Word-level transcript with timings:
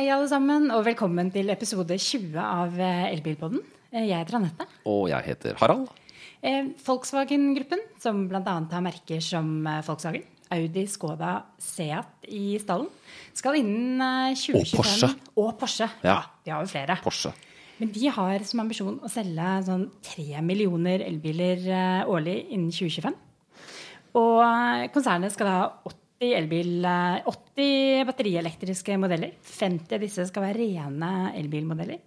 Hei, 0.00 0.06
alle 0.08 0.30
sammen, 0.30 0.70
og 0.72 0.86
velkommen 0.86 1.28
til 1.28 1.52
episode 1.52 1.92
20 2.00 2.38
av 2.40 2.78
eh, 2.80 3.10
Elbilpodden. 3.10 3.60
Eh, 3.92 4.06
Jeg 4.08 4.22
heter 4.22 4.38
Anette. 4.38 4.64
Og 4.88 5.10
jeg 5.10 5.26
heter 5.26 5.58
Harald. 5.60 5.90
Eh, 6.40 6.70
Volkswagen-gruppen, 6.86 7.82
som 8.00 8.22
bl.a. 8.30 8.40
har 8.46 8.80
merker 8.80 9.20
som 9.20 9.50
Volkswagen, 9.84 10.24
Audi, 10.56 10.86
Skoda, 10.88 11.34
Seat 11.60 12.24
i 12.32 12.56
stallen, 12.64 12.88
skal 13.36 13.60
innen 13.60 14.00
eh, 14.00 14.40
2025 14.40 14.72
Og 14.72 14.80
Porsche. 14.80 15.12
Og 15.36 15.52
Porsche. 15.60 15.90
Ja. 16.00 16.16
De 16.48 16.56
har 16.56 16.64
jo 16.64 16.72
flere. 16.72 16.96
Porsche. 17.04 17.36
Men 17.82 17.92
de 17.92 18.16
har 18.16 18.48
som 18.48 18.64
ambisjon 18.64 19.02
å 19.04 19.12
selge 19.12 19.52
sånn 19.68 19.84
3 20.14 20.40
millioner 20.48 21.04
elbiler 21.10 21.60
årlig 22.08 22.46
innen 22.48 22.72
2025. 22.72 23.20
Og 24.16 24.88
konsernet 24.96 25.36
skal 25.36 25.52
da 25.52 25.60
ha 25.60 25.92
80 26.20 26.36
elbil, 26.36 26.84
eh, 26.84 27.22
80 27.24 28.04
batterielektriske 28.04 28.96
modeller. 29.00 29.32
50 29.40 29.94
av 29.96 30.02
disse 30.04 30.26
skal 30.28 30.44
være 30.44 30.60
rene 30.60 31.32
elbilmodeller. 31.32 32.00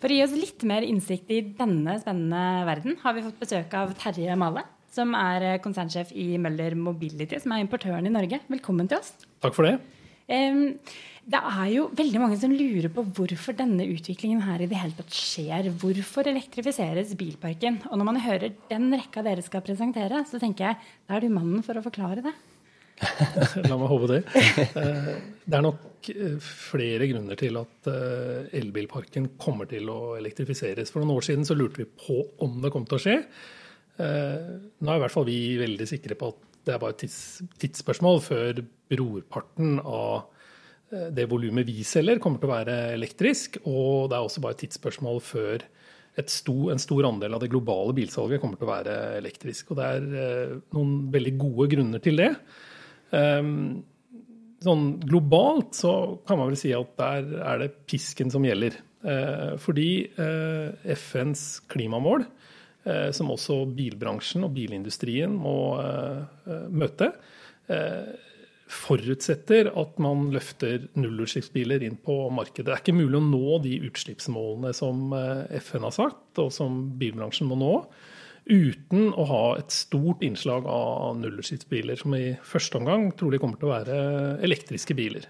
For 0.00 0.08
å 0.08 0.16
gi 0.16 0.22
oss 0.24 0.32
litt 0.32 0.64
mer 0.64 0.80
innsikt 0.80 1.28
i 1.28 1.42
denne 1.42 1.98
spennende 2.00 2.64
verden, 2.64 2.96
har 3.02 3.12
vi 3.12 3.20
fått 3.26 3.38
besøk 3.38 3.74
av 3.74 3.92
Terje 4.00 4.34
Male, 4.34 4.64
som 4.90 5.12
er 5.14 5.42
eh, 5.42 5.58
konsernsjef 5.60 6.14
i 6.16 6.38
Møller 6.40 6.74
Mobility, 6.74 7.36
som 7.38 7.52
er 7.52 7.60
importøren 7.60 8.08
i 8.08 8.14
Norge. 8.14 8.40
Velkommen 8.48 8.88
til 8.88 8.96
oss. 8.96 9.12
Takk 9.44 9.54
for 9.54 9.68
det. 9.68 9.78
Det 10.30 11.38
er 11.38 11.66
jo 11.74 11.88
veldig 11.90 12.20
mange 12.22 12.36
som 12.38 12.52
lurer 12.54 12.88
på 12.88 13.02
hvorfor 13.02 13.56
denne 13.58 13.82
utviklingen 13.82 14.40
her 14.46 14.62
i 14.62 14.68
det 14.70 14.78
hele 14.78 14.94
tatt 14.94 15.10
skjer. 15.10 15.68
Hvorfor 15.82 16.30
elektrifiseres 16.30 17.12
bilparken? 17.18 17.80
Og 17.90 17.98
når 17.98 18.08
man 18.08 18.20
hører 18.22 18.54
den 18.70 18.88
rekka 18.94 19.24
dere 19.26 19.42
skal 19.42 19.64
presentere, 19.66 20.22
så 20.30 20.38
tenker 20.40 20.70
jeg 20.70 20.78
da 21.10 21.18
er 21.18 21.26
du 21.26 21.34
mannen 21.34 21.66
for 21.66 21.74
å 21.74 21.84
forklare 21.84 22.22
det. 22.24 22.34
La 23.70 23.76
meg 23.80 23.88
håpe 23.90 24.08
det. 24.10 24.20
Eh, 24.76 25.14
Det 25.50 25.56
er 25.56 25.64
nok 25.64 26.10
eh, 26.12 26.36
flere 26.44 27.08
grunner 27.10 27.38
til 27.40 27.56
at 27.60 27.88
eh, 27.90 28.50
elbilparken 28.60 29.32
kommer 29.40 29.68
til 29.70 29.88
å 29.92 30.16
elektrifiseres. 30.18 30.92
For 30.92 31.02
noen 31.02 31.16
år 31.16 31.26
siden 31.26 31.46
så 31.48 31.56
lurte 31.56 31.82
vi 31.82 31.88
på 31.88 32.20
om 32.44 32.60
det 32.62 32.72
kom 32.74 32.86
til 32.88 32.98
å 32.98 33.02
skje. 33.06 33.16
Nå 34.00 34.88
er 34.88 34.96
i 34.96 35.00
hvert 35.02 35.12
fall 35.12 35.26
vi 35.26 35.58
veldig 35.60 35.84
sikre 35.84 36.16
på 36.16 36.30
at 36.32 36.44
det 36.64 36.72
er 36.72 36.78
bare 36.80 36.94
et 36.94 37.02
tids, 37.02 37.42
tidsspørsmål 37.60 38.22
før 38.24 38.62
brorparten 38.88 39.74
av 39.82 40.30
det 41.12 41.26
volumet 41.28 41.68
vi 41.68 41.84
selger, 41.84 42.16
kommer 42.22 42.40
til 42.40 42.48
å 42.48 42.54
være 42.54 42.78
elektrisk. 42.94 43.58
Og 43.68 44.08
det 44.08 44.16
er 44.16 44.24
også 44.24 44.40
bare 44.44 44.56
et 44.56 44.62
tidsspørsmål 44.64 45.20
før 45.24 45.66
sto, 46.32 46.56
en 46.72 46.80
stor 46.80 47.10
andel 47.10 47.36
av 47.36 47.44
det 47.44 47.50
globale 47.52 47.92
bilsalget 47.96 48.40
kommer 48.40 48.56
til 48.60 48.70
å 48.70 48.72
være 48.72 48.96
elektrisk. 49.20 49.74
Og 49.74 49.80
det 49.82 49.90
er 49.90 50.08
noen 50.72 50.96
veldig 51.12 51.34
gode 51.44 51.68
grunner 51.76 52.04
til 52.04 52.24
det. 52.24 52.32
Um, 53.10 53.82
sånn 54.64 54.86
globalt 55.02 55.76
så 55.78 55.92
kan 56.28 56.40
man 56.40 56.52
vel 56.52 56.60
si 56.60 56.72
at 56.76 56.94
der 57.00 57.34
er 57.40 57.62
det 57.62 57.72
pisken 57.88 58.32
som 58.32 58.44
gjelder. 58.44 58.76
Eh, 59.00 59.52
fordi 59.60 59.90
eh, 60.20 60.88
FNs 60.96 61.62
klimamål, 61.72 62.26
eh, 62.84 63.08
som 63.16 63.32
også 63.32 63.62
bilbransjen 63.76 64.44
og 64.44 64.52
bilindustrien 64.56 65.32
må 65.32 65.54
møte, 66.70 67.12
forutsetter 68.70 69.68
at 69.78 69.98
man 70.02 70.24
løfter 70.34 70.88
nullutslippsbiler 70.98 71.84
inn 71.86 71.94
på 72.02 72.16
markedet. 72.34 72.66
Det 72.66 72.74
er 72.74 72.82
ikke 72.82 72.96
mulig 72.98 73.20
å 73.20 73.22
nå 73.28 73.58
de 73.62 73.76
utslippsmålene 73.86 74.72
som 74.74 75.12
FN 75.14 75.86
har 75.86 75.94
sagt, 75.94 76.40
og 76.42 76.50
som 76.54 76.80
bilbransjen 76.98 77.46
må 77.46 77.58
nå, 77.60 77.76
uten 78.46 79.10
å 79.12 79.26
ha 79.28 79.44
et 79.60 79.74
stort 79.74 80.24
innslag 80.26 80.66
av 80.70 81.18
nullutslippsbiler, 81.20 81.98
som 82.00 82.16
i 82.16 82.34
første 82.46 82.80
omgang 82.80 83.10
trolig 83.18 83.40
kommer 83.42 83.60
til 83.60 83.70
å 83.70 83.74
være 83.74 84.00
elektriske 84.46 84.96
biler. 84.98 85.28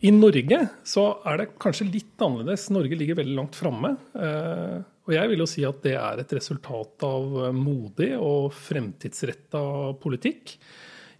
I 0.00 0.12
Norge 0.14 0.60
så 0.86 1.04
er 1.28 1.42
det 1.42 1.50
kanskje 1.60 1.88
litt 1.90 2.22
annerledes. 2.24 2.70
Norge 2.72 2.96
ligger 2.96 3.18
veldig 3.18 3.36
langt 3.36 3.58
framme. 3.58 3.94
Eh, 4.16 4.76
og 4.80 5.16
jeg 5.16 5.32
vil 5.32 5.42
jo 5.42 5.48
si 5.50 5.64
at 5.66 5.82
det 5.84 5.96
er 5.98 6.22
et 6.22 6.32
resultat 6.36 7.04
av 7.04 7.50
modig 7.56 8.14
og 8.16 8.52
fremtidsretta 8.56 9.62
politikk. 10.00 10.54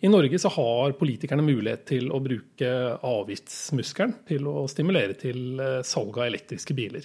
I 0.00 0.08
Norge 0.08 0.38
så 0.40 0.48
har 0.54 0.94
politikerne 0.96 1.44
mulighet 1.44 1.82
til 1.90 2.08
å 2.08 2.22
bruke 2.24 2.70
avgiftsmuskelen 3.04 4.14
til 4.30 4.48
å 4.48 4.64
stimulere 4.70 5.16
til 5.20 5.60
eh, 5.60 5.82
salg 5.84 6.16
av 6.16 6.30
elektriske 6.30 6.76
biler. 6.76 7.04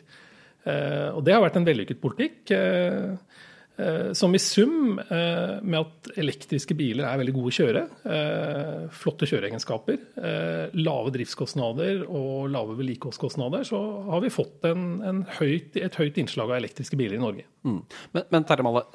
Eh, 0.66 1.10
Og 1.14 1.24
det 1.26 1.36
har 1.36 1.44
vært 1.44 1.60
en 1.60 1.68
vellykket 1.68 2.02
politikk. 2.02 2.52
eh, 2.52 3.16
eh, 3.78 4.14
Som 4.14 4.34
i 4.36 4.40
sum, 4.40 4.96
med 4.96 5.80
at 5.80 6.10
elektriske 6.18 6.76
biler 6.78 7.06
er 7.06 7.20
veldig 7.20 7.34
gode 7.36 7.52
å 7.52 7.58
kjøre, 7.58 7.82
flotte 8.96 9.28
kjøreegenskaper, 9.28 9.98
lave 10.74 11.12
driftskostnader 11.12 12.06
og 12.08 12.50
lave 12.54 12.78
vedlikeholdskostnader, 12.80 13.66
så 13.68 13.82
har 14.10 14.22
vi 14.24 14.32
fått 14.32 14.64
en, 14.72 15.02
en 15.04 15.24
høyt, 15.40 15.76
et 15.76 16.00
høyt 16.00 16.18
innslag 16.18 16.54
av 16.54 16.62
elektriske 16.62 16.96
biler 16.96 17.20
i 17.20 17.24
Norge. 17.26 17.44
Mm. 17.68 17.82
Men, 18.16 18.24
men 18.32 18.48
Terje 18.48 18.64
Malle, 18.64 18.86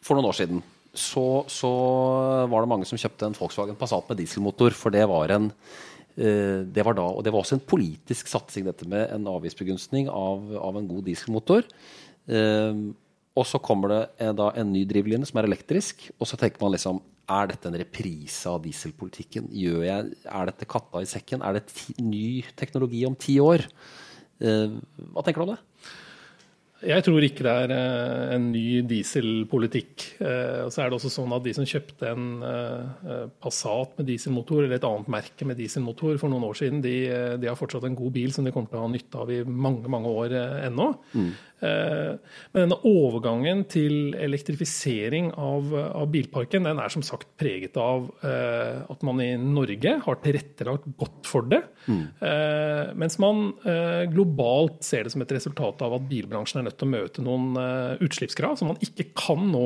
for 0.00 0.14
noen 0.14 0.30
år 0.30 0.38
siden 0.38 0.62
så, 0.94 1.44
så 1.50 1.72
var 2.48 2.62
det 2.62 2.70
mange 2.70 2.86
som 2.88 2.98
kjøpte 3.00 3.26
en 3.26 3.36
Volkswagen 3.36 3.76
Passat 3.78 4.08
med 4.08 4.22
dieselmotor, 4.22 4.70
for 4.70 4.94
det 4.94 5.04
var 5.10 5.34
en 5.34 5.50
det 6.18 6.82
var 6.82 6.96
da, 6.98 7.04
og 7.06 7.22
det 7.22 7.30
var 7.30 7.44
også 7.44 7.54
en 7.54 7.62
politisk 7.62 8.26
satsing, 8.26 8.64
dette 8.66 8.88
med 8.90 9.04
en 9.14 9.28
avgiftsbegunstning 9.30 10.08
av, 10.10 10.48
av 10.58 10.80
en 10.80 10.88
god 10.90 11.04
dieselmotor. 11.06 11.68
Eh, 12.28 12.80
og 13.38 13.46
så 13.46 13.60
kommer 13.62 13.92
det 13.92 14.00
eh, 14.18 14.34
da 14.36 14.50
en 14.58 14.72
ny 14.74 14.82
drivlinje 14.88 15.30
som 15.30 15.40
er 15.40 15.48
elektrisk, 15.48 16.08
og 16.18 16.28
så 16.28 16.38
tenker 16.40 16.62
man 16.64 16.74
liksom 16.74 17.00
Er 17.28 17.50
dette 17.50 17.68
en 17.68 17.76
reprise 17.76 18.48
av 18.48 18.62
dieselpolitikken? 18.64 19.50
Gjør 19.52 19.82
jeg, 19.84 20.12
er 20.24 20.46
dette 20.48 20.68
katta 20.68 21.02
i 21.04 21.08
sekken? 21.08 21.42
Er 21.44 21.58
det 21.58 21.66
ti, 21.68 21.92
ny 22.00 22.40
teknologi 22.56 23.02
om 23.04 23.16
ti 23.20 23.36
år? 23.44 23.66
Eh, 24.40 24.78
hva 25.12 25.24
tenker 25.24 25.42
du 25.42 25.44
om 25.44 25.52
det? 25.52 25.60
Jeg 26.78 27.02
tror 27.02 27.24
ikke 27.26 27.42
det 27.42 27.52
er 27.64 27.72
eh, 27.74 28.34
en 28.36 28.44
ny 28.52 28.82
dieselpolitikk. 28.86 30.04
Eh, 30.22 30.60
Og 30.62 30.70
så 30.70 30.84
er 30.84 30.90
det 30.92 30.98
også 31.00 31.10
sånn 31.10 31.32
at 31.34 31.42
de 31.42 31.54
som 31.56 31.66
kjøpte 31.66 32.12
en 32.12 32.28
eh, 32.46 33.24
Passat 33.42 33.96
med 33.98 34.06
dieselmotor, 34.12 34.62
eller 34.62 34.78
et 34.78 34.86
annet 34.86 35.10
merke 35.10 35.48
med 35.48 35.58
dieselmotor 35.58 36.20
for 36.22 36.30
noen 36.30 36.46
år 36.46 36.54
siden, 36.60 36.78
de, 36.84 36.94
de 37.42 37.50
har 37.50 37.58
fortsatt 37.58 37.84
en 37.88 37.98
god 37.98 38.14
bil 38.14 38.30
som 38.34 38.46
de 38.46 38.52
kommer 38.54 38.70
til 38.70 38.78
å 38.78 38.86
ha 38.86 38.92
nytte 38.92 39.18
av 39.24 39.32
i 39.34 39.40
mange 39.42 39.90
mange 39.90 40.12
år 40.22 40.36
ennå. 40.68 40.88
Eh, 41.18 41.44
Men 41.60 42.60
denne 42.62 42.78
overgangen 42.86 43.64
til 43.70 44.14
elektrifisering 44.18 45.32
av, 45.34 45.72
av 45.74 46.06
bilparken, 46.12 46.68
den 46.68 46.80
er 46.82 46.92
som 46.92 47.04
sagt 47.06 47.30
preget 47.40 47.76
av 47.80 48.08
eh, 48.22 48.84
at 48.88 49.04
man 49.06 49.22
i 49.24 49.30
Norge 49.40 49.96
har 50.04 50.20
tilrettelagt 50.24 50.86
godt 50.98 51.28
for 51.28 51.48
det. 51.50 51.62
Mm. 51.88 52.04
mens 53.00 53.16
man 53.22 53.38
eh, 53.64 54.02
globalt 54.12 54.82
ser 54.84 55.06
det 55.06 55.12
som 55.14 55.22
et 55.24 55.32
resultat 55.32 55.80
av 55.84 55.94
at 55.96 56.08
bilbransjen 56.10 56.60
er 56.60 56.68
nødt 56.68 56.78
til 56.80 56.88
å 56.88 56.92
møte 56.92 57.24
noen 57.24 57.58
eh, 57.60 58.02
utslippskrav 58.04 58.58
som 58.58 58.72
man 58.72 58.80
ikke 58.84 59.10
kan 59.18 59.48
nå 59.52 59.64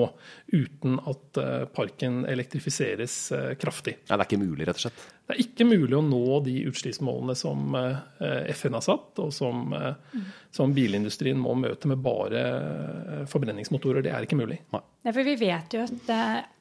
uten 0.53 0.99
at 1.09 1.41
eh, 1.41 1.65
parken 1.75 2.23
elektrifiseres 2.29 3.17
eh, 3.37 3.51
kraftig. 3.61 3.99
Nei, 4.07 4.17
det 4.17 4.21
er 4.21 4.29
ikke 4.29 4.43
mulig, 4.43 4.67
rett 4.69 4.81
og 4.81 4.87
slett. 4.87 5.05
Det 5.27 5.37
er 5.37 5.43
ikke 5.45 5.67
mulig 5.69 5.95
å 5.97 6.03
nå 6.05 6.41
de 6.45 6.57
utslippsmålene 6.69 7.35
som 7.39 7.77
eh, 7.79 8.51
FN 8.53 8.75
har 8.75 8.83
satt, 8.85 9.21
og 9.23 9.31
som, 9.35 9.71
eh, 9.77 10.25
som 10.55 10.75
bilindustrien 10.75 11.39
må 11.39 11.55
møte 11.57 11.89
med 11.91 12.03
bare 12.03 12.43
eh, 12.43 13.23
forbrenningsmotorer. 13.31 14.03
Det 14.03 14.13
er 14.13 14.27
ikke 14.27 14.41
mulig. 14.41 14.59
Ja, 14.75 15.13
for 15.13 15.23
vi 15.27 15.37
vet 15.39 15.77
jo 15.79 15.85
at 15.87 16.11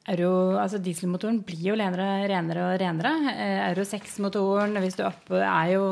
euro, 0.09 0.57
altså 0.57 0.79
dieselmotoren 0.81 1.41
blir 1.45 1.67
jo 1.69 1.75
renere, 1.77 2.07
renere 2.31 2.63
og 2.65 2.79
renere. 2.81 3.11
Eh, 3.35 3.59
Euro 3.69 3.85
6-motoren 3.85 4.79
hvis 4.81 4.97
du 4.97 5.03
er 5.03 5.11
oppe, 5.11 5.37
er, 5.37 5.73
jo, 5.75 5.83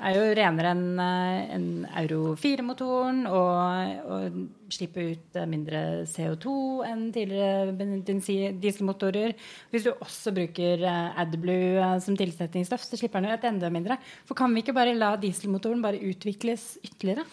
er 0.00 0.16
jo 0.16 0.24
renere 0.38 0.72
enn 0.74 1.02
en 1.02 1.68
Euro 2.02 2.34
4-motoren 2.40 3.22
og, 3.30 4.10
og 4.10 4.40
slipper 4.74 5.12
ut 5.14 5.38
eh, 5.38 5.48
mindre 5.50 5.80
CO2 6.10 6.52
enn 6.88 7.06
tidligere 7.14 8.52
dieselmotorer. 8.60 9.34
Hvis 9.70 9.86
du 9.86 9.92
også 9.92 10.34
bruker 10.36 10.84
eh, 10.84 11.22
AdBlue 11.22 11.78
eh, 11.78 11.96
som 12.04 12.18
tilsetningsstoff, 12.18 12.84
så 12.86 12.98
slipper 13.00 13.22
den 13.22 13.34
ut 13.34 13.48
enda 13.50 13.72
mindre. 13.72 13.98
For 14.28 14.38
kan 14.38 14.54
vi 14.54 14.64
ikke 14.64 14.76
bare 14.76 14.96
la 14.98 15.14
dieselmotoren 15.20 15.82
bare 15.84 16.02
utvikles 16.10 16.72
ytterligere? 16.82 17.26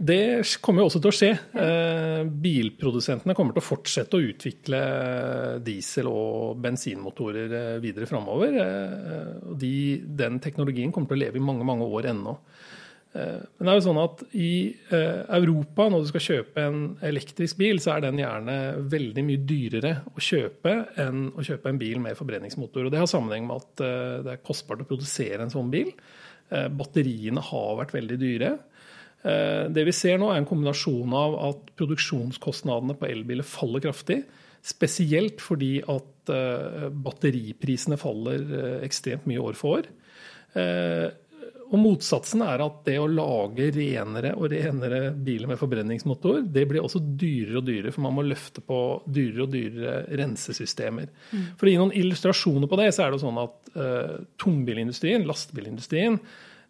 Det 0.00 0.40
kommer 0.64 0.80
jo 0.80 0.86
også 0.88 1.00
til 1.04 1.10
å 1.10 1.12
skje. 1.12 1.30
Eh, 1.60 2.22
bilprodusentene 2.24 3.34
kommer 3.36 3.52
til 3.52 3.60
å 3.60 3.66
fortsette 3.66 4.16
å 4.16 4.28
utvikle 4.30 4.78
diesel- 5.60 6.08
og 6.08 6.62
bensinmotorer 6.64 7.52
eh, 7.58 7.74
videre 7.84 8.08
framover. 8.08 8.56
Eh, 8.62 9.34
de, 9.60 9.74
den 10.22 10.38
teknologien 10.40 10.94
kommer 10.94 11.10
til 11.10 11.18
å 11.18 11.22
leve 11.26 11.36
i 11.36 11.44
mange, 11.44 11.66
mange 11.68 11.84
år 11.84 12.08
ennå. 12.14 12.38
Men 13.10 13.66
det 13.66 13.70
er 13.72 13.74
jo 13.74 13.82
sånn 13.82 13.98
at 13.98 14.20
i 14.38 14.50
Europa, 15.34 15.88
når 15.90 16.04
du 16.04 16.10
skal 16.12 16.22
kjøpe 16.22 16.62
en 16.62 16.76
elektrisk 17.02 17.58
bil, 17.58 17.80
så 17.82 17.96
er 17.96 18.04
den 18.04 18.20
gjerne 18.20 18.54
veldig 18.92 19.24
mye 19.26 19.40
dyrere 19.48 19.90
å 20.14 20.22
kjøpe 20.22 20.76
enn 21.02 21.24
å 21.34 21.42
kjøpe 21.42 21.72
en 21.72 21.80
bil 21.80 21.98
med 22.04 22.14
forbrenningsmotor. 22.14 22.86
Og 22.86 22.94
det 22.94 23.00
har 23.02 23.10
sammenheng 23.10 23.48
med 23.48 23.64
at 23.64 23.82
det 24.22 24.36
er 24.36 24.44
kostbart 24.46 24.84
å 24.84 24.86
produsere 24.86 25.42
en 25.42 25.50
sånn 25.50 25.74
bil. 25.74 25.90
Batteriene 26.78 27.42
har 27.50 27.80
vært 27.82 27.96
veldig 27.98 28.20
dyre. 28.22 28.52
Eh, 29.20 29.64
det 29.68 29.84
vi 29.84 29.94
ser 29.94 30.20
nå, 30.20 30.30
er 30.32 30.40
en 30.40 30.48
kombinasjon 30.48 31.16
av 31.16 31.36
at 31.50 31.72
produksjonskostnadene 31.80 32.96
på 32.96 33.08
elbiler 33.10 33.46
faller 33.46 33.84
kraftig. 33.84 34.22
Spesielt 34.64 35.42
fordi 35.44 35.78
at 35.84 36.32
eh, 36.32 36.86
batteriprisene 36.92 38.00
faller 38.00 38.44
eh, 38.44 38.78
ekstremt 38.86 39.28
mye 39.28 39.42
år 39.50 39.58
for 39.58 39.80
år. 39.80 39.90
Og 41.70 41.78
motsatsen 41.78 42.42
er 42.42 42.62
at 42.64 42.80
det 42.88 42.96
å 42.98 43.06
lage 43.06 43.68
renere 43.70 44.32
og 44.34 44.48
renere 44.50 45.12
biler 45.14 45.52
med 45.52 45.60
forbrenningsmotor, 45.60 46.40
det 46.50 46.64
blir 46.66 46.82
også 46.82 46.98
dyrere 46.98 47.60
og 47.60 47.68
dyrere, 47.68 47.92
for 47.94 48.02
man 48.08 48.16
må 48.16 48.24
løfte 48.26 48.64
på 48.66 48.78
dyrere 49.06 49.44
og 49.44 49.52
dyrere 49.52 50.18
rensesystemer. 50.18 51.06
Mm. 51.30 51.44
For 51.60 51.68
å 51.68 51.70
gi 51.70 51.78
noen 51.78 51.94
illustrasjoner 52.02 52.66
på 52.70 52.80
det, 52.80 52.88
så 52.96 53.04
er 53.04 53.14
det 53.14 53.22
sånn 53.22 53.38
at 53.38 53.70
uh, 53.76 54.16
tungbilindustrien, 54.42 55.28
lastebilindustrien, 55.30 56.18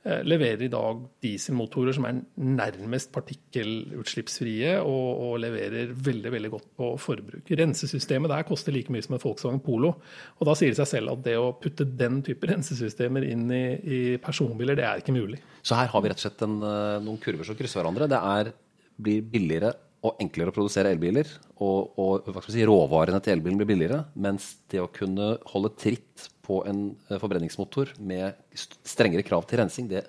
leverer 0.00 0.62
i 0.64 0.70
dag 0.72 1.02
dieselmotorer 1.20 1.92
som 1.92 2.06
er 2.08 2.20
nærmest 2.40 3.10
partikkelutslippsfrie 3.12 4.78
og, 4.80 5.08
og, 5.10 5.34
leverer 5.42 5.92
veldig 5.92 6.32
veldig 6.32 6.50
godt 6.54 6.70
på 6.78 6.88
forbruk. 7.04 7.50
Rensesystemet 7.60 8.32
der 8.32 8.46
koster 8.48 8.72
like 8.72 8.92
mye 8.92 9.04
som 9.04 9.18
en 9.18 9.20
Volkswagen 9.20 9.60
Polo. 9.64 9.92
og 10.38 10.48
Da 10.48 10.56
sier 10.56 10.72
det 10.72 10.80
seg 10.80 10.88
selv 10.94 11.12
at 11.12 11.26
det 11.26 11.36
å 11.36 11.52
putte 11.60 11.84
den 11.84 12.22
type 12.24 12.48
rensesystemer 12.48 13.28
inn 13.28 13.44
i, 13.52 13.64
i 13.76 14.00
personbiler, 14.24 14.78
det 14.78 14.88
er 14.88 15.04
ikke 15.04 15.16
mulig. 15.16 15.42
Så 15.60 15.76
her 15.76 15.92
har 15.92 16.00
vi 16.00 16.12
rett 16.12 16.22
og 16.22 16.24
slett 16.24 16.48
en, 16.48 16.56
eh, 16.64 16.96
noen 17.04 17.20
kurver 17.20 17.44
som 17.44 17.60
krysser 17.60 17.82
hverandre. 17.82 18.08
Det 18.08 18.24
er, 18.32 18.52
blir 19.00 19.30
billigere 19.36 19.74
og 20.06 20.20
enklere 20.22 20.48
å 20.48 20.56
produsere 20.56 20.92
elbiler. 20.94 21.28
Og, 21.60 21.98
og 22.00 22.44
si, 22.48 22.64
råvarene 22.64 23.20
til 23.20 23.36
elbilen 23.36 23.60
blir 23.60 23.68
billigere. 23.68 24.04
Mens 24.16 24.54
det 24.72 24.80
å 24.80 24.88
kunne 24.92 25.34
holde 25.52 25.74
tritt 25.76 26.30
på 26.50 26.62
en 26.66 26.80
eh, 27.08 27.18
forbrenningsmotor 27.20 27.94
med 28.02 28.40
strengere 28.54 29.26
krav 29.26 29.46
til 29.48 29.62
rensing, 29.62 29.90
det 29.90 30.04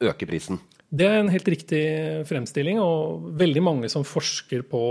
øker 0.00 0.30
prisen. 0.30 0.60
Det 0.90 1.06
er 1.06 1.20
en 1.20 1.30
helt 1.30 1.48
riktig 1.48 1.82
fremstilling, 2.26 2.80
og 2.82 3.28
veldig 3.38 3.62
mange 3.62 3.90
som 3.92 4.06
forsker 4.06 4.64
på 4.66 4.84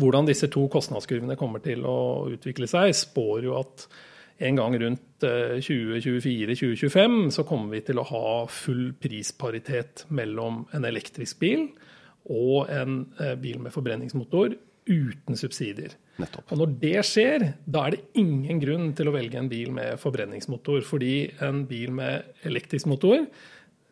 hvordan 0.00 0.26
disse 0.26 0.50
to 0.50 0.66
kostnadskurvene 0.72 1.36
kommer 1.38 1.62
til 1.64 1.84
å 1.86 2.26
utvikle 2.34 2.66
seg, 2.68 2.90
spår 2.98 3.46
jo 3.46 3.54
at 3.60 3.86
en 4.44 4.58
gang 4.58 4.74
rundt 4.82 5.24
2024-2025 5.24 6.98
eh, 6.98 7.30
så 7.36 7.44
kommer 7.46 7.76
vi 7.76 7.84
til 7.86 8.00
å 8.02 8.08
ha 8.08 8.28
full 8.50 8.88
prisparitet 9.00 10.04
mellom 10.10 10.64
en 10.74 10.86
elektrisk 10.88 11.38
bil 11.44 11.68
og 12.24 12.70
en 12.72 13.04
eh, 13.22 13.36
bil 13.38 13.60
med 13.62 13.72
forbrenningsmotor 13.74 14.56
uten 14.86 15.38
subsidier. 15.38 15.96
Nettopp. 16.20 16.52
Og 16.52 16.60
Når 16.60 16.76
det 16.82 16.94
skjer, 17.08 17.46
da 17.64 17.86
er 17.86 17.96
det 17.96 18.04
ingen 18.20 18.60
grunn 18.62 18.92
til 18.96 19.10
å 19.10 19.14
velge 19.14 19.40
en 19.40 19.50
bil 19.50 19.72
med 19.74 19.98
forbrenningsmotor. 20.02 20.84
Fordi 20.86 21.14
en 21.44 21.64
bil 21.70 21.94
med 21.94 22.46
elektrisk 22.46 22.90
motor 22.90 23.24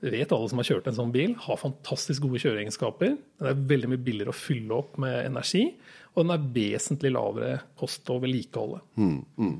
vet 0.03 0.33
alle 0.35 0.51
som 0.51 0.59
har 0.59 0.67
kjørt 0.67 0.89
en 0.91 0.97
sånn 0.97 1.13
bil, 1.15 1.35
har 1.45 1.61
fantastisk 1.61 2.25
gode 2.25 2.41
kjøreegenskaper. 2.43 3.13
Den 3.39 3.51
er 3.53 3.67
veldig 3.71 3.93
mye 3.93 4.03
billigere 4.03 4.35
å 4.35 4.37
fylle 4.37 4.75
opp 4.81 4.97
med 5.03 5.15
energi, 5.29 5.69
og 6.13 6.25
den 6.25 6.35
er 6.35 6.49
vesentlig 6.57 7.13
lavere 7.15 7.53
kost 7.79 8.11
å 8.11 8.19
vedlikeholde. 8.23 8.83
Mm, 8.99 9.21
mm. 9.39 9.55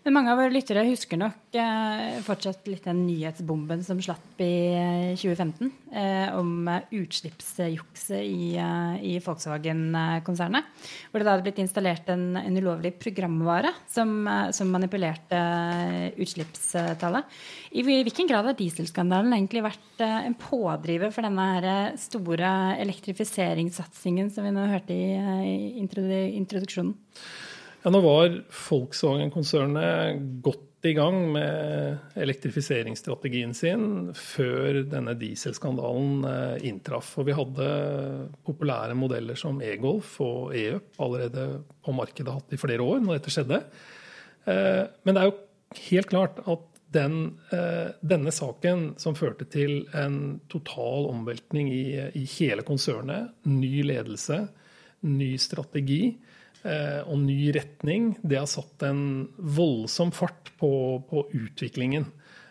Men 0.00 0.14
mange 0.16 0.32
av 0.32 0.38
våre 0.40 0.52
lyttere 0.52 0.80
husker 0.88 1.18
nok 1.20 1.56
eh, 1.60 2.20
fortsatt 2.24 2.64
litt 2.70 2.86
den 2.88 3.02
nyhetsbomben 3.04 3.82
som 3.84 3.98
slapp 4.00 4.38
i 4.40 4.54
2015 5.20 5.66
eh, 5.92 5.98
eh, 6.00 6.38
om 6.38 6.70
utslippsjukset 6.96 8.22
i, 8.22 8.54
eh, 8.56 8.94
i 9.04 9.12
Volkswagen-konsernet. 9.20 10.70
Hvor 11.10 11.20
det 11.20 11.28
da 11.28 11.34
hadde 11.34 11.44
blitt 11.44 11.60
installert 11.60 12.08
en, 12.14 12.32
en 12.40 12.56
ulovlig 12.56 12.94
programvare 13.02 13.74
som, 13.92 14.14
eh, 14.24 14.48
som, 14.56 14.72
manipulerte 14.72 15.42
utslippstallet. 16.16 17.36
I 17.76 17.84
hvilken 17.84 18.30
grad 18.30 18.48
har 18.48 18.56
dieselskandalen 18.56 19.36
egentlig 19.36 19.66
vært 19.68 20.00
eh, 20.06 20.16
en 20.30 20.38
pådriver 20.40 21.12
for 21.12 21.28
denne 21.28 21.48
her 21.58 22.00
store 22.00 22.56
elektrifiseringssatsingen 22.80 24.32
som 24.32 24.48
vi 24.48 24.56
nå 24.56 24.64
hørte 24.72 24.96
i, 24.96 25.12
i 25.44 25.54
introduksjonen? 25.84 26.96
Ja, 27.80 27.88
nå 27.88 28.02
var 28.04 28.34
Volkswagen-konsernet 28.52 30.18
godt 30.44 30.84
i 30.84 30.90
gang 30.92 31.16
med 31.32 32.18
elektrifiseringsstrategien 32.20 33.54
sin 33.56 34.10
før 34.16 34.82
denne 34.84 35.14
dieselskandalen 35.16 36.26
eh, 36.28 36.66
inntraff. 36.68 37.14
Og 37.16 37.30
vi 37.30 37.36
hadde 37.38 37.68
populære 38.44 38.96
modeller 39.00 39.38
som 39.40 39.62
e-Golf 39.64 40.18
og 40.24 40.52
e-up 40.60 41.00
allerede 41.00 41.46
på 41.80 41.94
markedet 41.96 42.34
hatt 42.36 42.52
i 42.52 42.60
flere 42.60 42.84
år 42.84 43.00
når 43.00 43.16
dette 43.16 43.32
skjedde. 43.32 43.62
Eh, 44.44 44.82
men 45.04 45.16
det 45.16 45.22
er 45.22 45.30
jo 45.30 45.80
helt 45.86 46.12
klart 46.12 46.42
at 46.44 46.66
den, 46.92 47.16
eh, 47.56 47.96
denne 48.04 48.34
saken 48.34 48.90
som 49.00 49.16
førte 49.16 49.48
til 49.48 49.86
en 49.96 50.42
total 50.52 51.08
omveltning 51.14 51.72
i, 51.72 51.84
i 52.12 52.26
hele 52.36 52.66
konsernet, 52.66 53.32
ny 53.48 53.86
ledelse, 53.88 54.42
ny 55.08 55.30
strategi, 55.40 56.18
og 56.60 57.16
ny 57.22 57.50
retning, 57.56 58.10
det 58.20 58.36
har 58.36 58.48
satt 58.50 58.82
en 58.84 59.02
voldsom 59.38 60.10
fart 60.12 60.50
på, 60.60 60.70
på 61.08 61.22
utviklingen. 61.32 62.04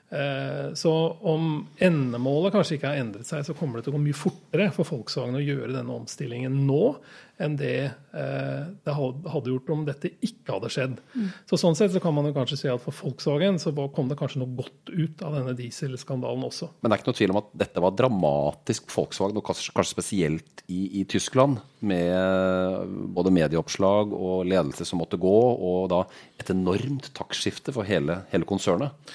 Eh, 0.09 0.73
så 0.73 0.91
om 1.21 1.67
endemålet 1.77 2.55
kanskje 2.55 2.79
ikke 2.79 2.89
har 2.89 3.01
endret 3.03 3.29
seg, 3.29 3.43
så 3.45 3.53
kommer 3.57 3.77
det 3.77 3.85
til 3.85 3.93
å 3.93 3.99
gå 3.99 4.05
mye 4.07 4.17
fortere 4.17 4.71
for 4.73 4.89
Volkswagen 4.89 5.37
å 5.37 5.43
gjøre 5.43 5.75
denne 5.75 5.97
omstillingen 6.01 6.63
nå 6.65 6.95
enn 7.39 7.53
det 7.59 7.75
eh, 7.87 8.63
det 8.83 8.95
hadde 8.95 9.51
gjort 9.53 9.69
om 9.71 9.85
dette 9.87 10.11
ikke 10.25 10.57
hadde 10.57 10.71
skjedd. 10.73 10.97
Mm. 11.13 11.29
Så 11.47 11.59
Sånn 11.61 11.77
sett 11.77 11.93
så 11.93 12.01
kan 12.03 12.15
man 12.17 12.27
jo 12.27 12.33
kanskje 12.35 12.57
si 12.59 12.71
at 12.71 12.83
for 12.83 12.95
Volkswagen 13.05 13.61
så 13.61 13.71
kom 13.95 14.09
det 14.09 14.17
kanskje 14.19 14.41
noe 14.41 14.57
godt 14.57 14.91
ut 14.91 15.23
av 15.23 15.37
denne 15.37 15.53
dieselskandalen 15.55 16.49
også. 16.49 16.71
Men 16.81 16.89
det 16.89 16.97
er 16.97 17.03
ikke 17.03 17.11
noe 17.13 17.19
tvil 17.21 17.35
om 17.35 17.41
at 17.43 17.53
dette 17.63 17.85
var 17.85 17.95
dramatisk 18.01 18.89
for 18.89 19.05
Volkswagen, 19.05 19.39
og 19.39 19.47
kanskje, 19.47 19.77
kanskje 19.77 19.95
spesielt 19.95 20.65
i, 20.67 20.81
i, 20.99 21.05
Tyskland, 21.09 21.61
med 21.79 22.91
både 23.15 23.31
medieoppslag 23.37 24.11
og 24.17 24.49
ledelse 24.49 24.89
som 24.89 24.99
måtte 24.99 25.21
gå, 25.21 25.39
og 25.69 25.87
da 25.93 26.03
et 26.41 26.51
enormt 26.51 27.13
taktskifte 27.15 27.71
for 27.77 27.87
hele, 27.87 28.23
hele 28.33 28.47
konsernet. 28.49 29.13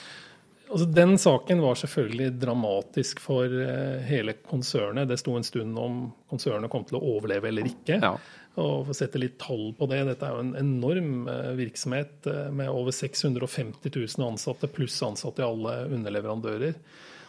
Altså, 0.70 0.86
den 0.96 1.18
saken 1.20 1.60
var 1.60 1.76
selvfølgelig 1.76 2.30
dramatisk 2.40 3.20
for 3.22 3.50
uh, 3.52 4.00
hele 4.08 4.32
konsernet. 4.48 5.08
Det 5.10 5.18
sto 5.20 5.36
en 5.36 5.46
stund 5.46 5.78
om 5.78 5.98
konsernet 6.30 6.72
kom 6.72 6.86
til 6.88 6.98
å 6.98 7.04
overleve 7.14 7.50
eller 7.50 7.68
ikke. 7.68 7.98
Ja. 8.00 8.14
Og 8.54 8.86
For 8.86 8.94
å 8.94 8.96
sette 8.96 9.20
litt 9.20 9.36
tall 9.42 9.72
på 9.76 9.88
det, 9.90 10.00
dette 10.08 10.26
er 10.26 10.36
jo 10.36 10.44
en 10.46 10.54
enorm 10.58 11.28
uh, 11.28 11.52
virksomhet 11.58 12.30
uh, 12.30 12.48
med 12.54 12.72
over 12.72 12.94
650 12.96 13.92
000 13.92 14.28
ansatte, 14.28 14.70
pluss 14.72 14.96
ansatte 15.04 15.44
i 15.44 15.46
alle 15.46 15.76
underleverandører. 15.98 16.78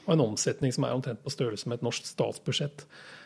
Og 0.05 0.15
en 0.15 0.25
omsetning 0.29 0.73
som 0.73 0.87
er 0.87 0.95
omtrent 0.95 1.23
på 1.25 1.33
størrelse 1.33 1.69
med 1.69 1.81
et 1.81 1.87
norsk 1.87 2.07
statsbudsjett. 2.07 2.85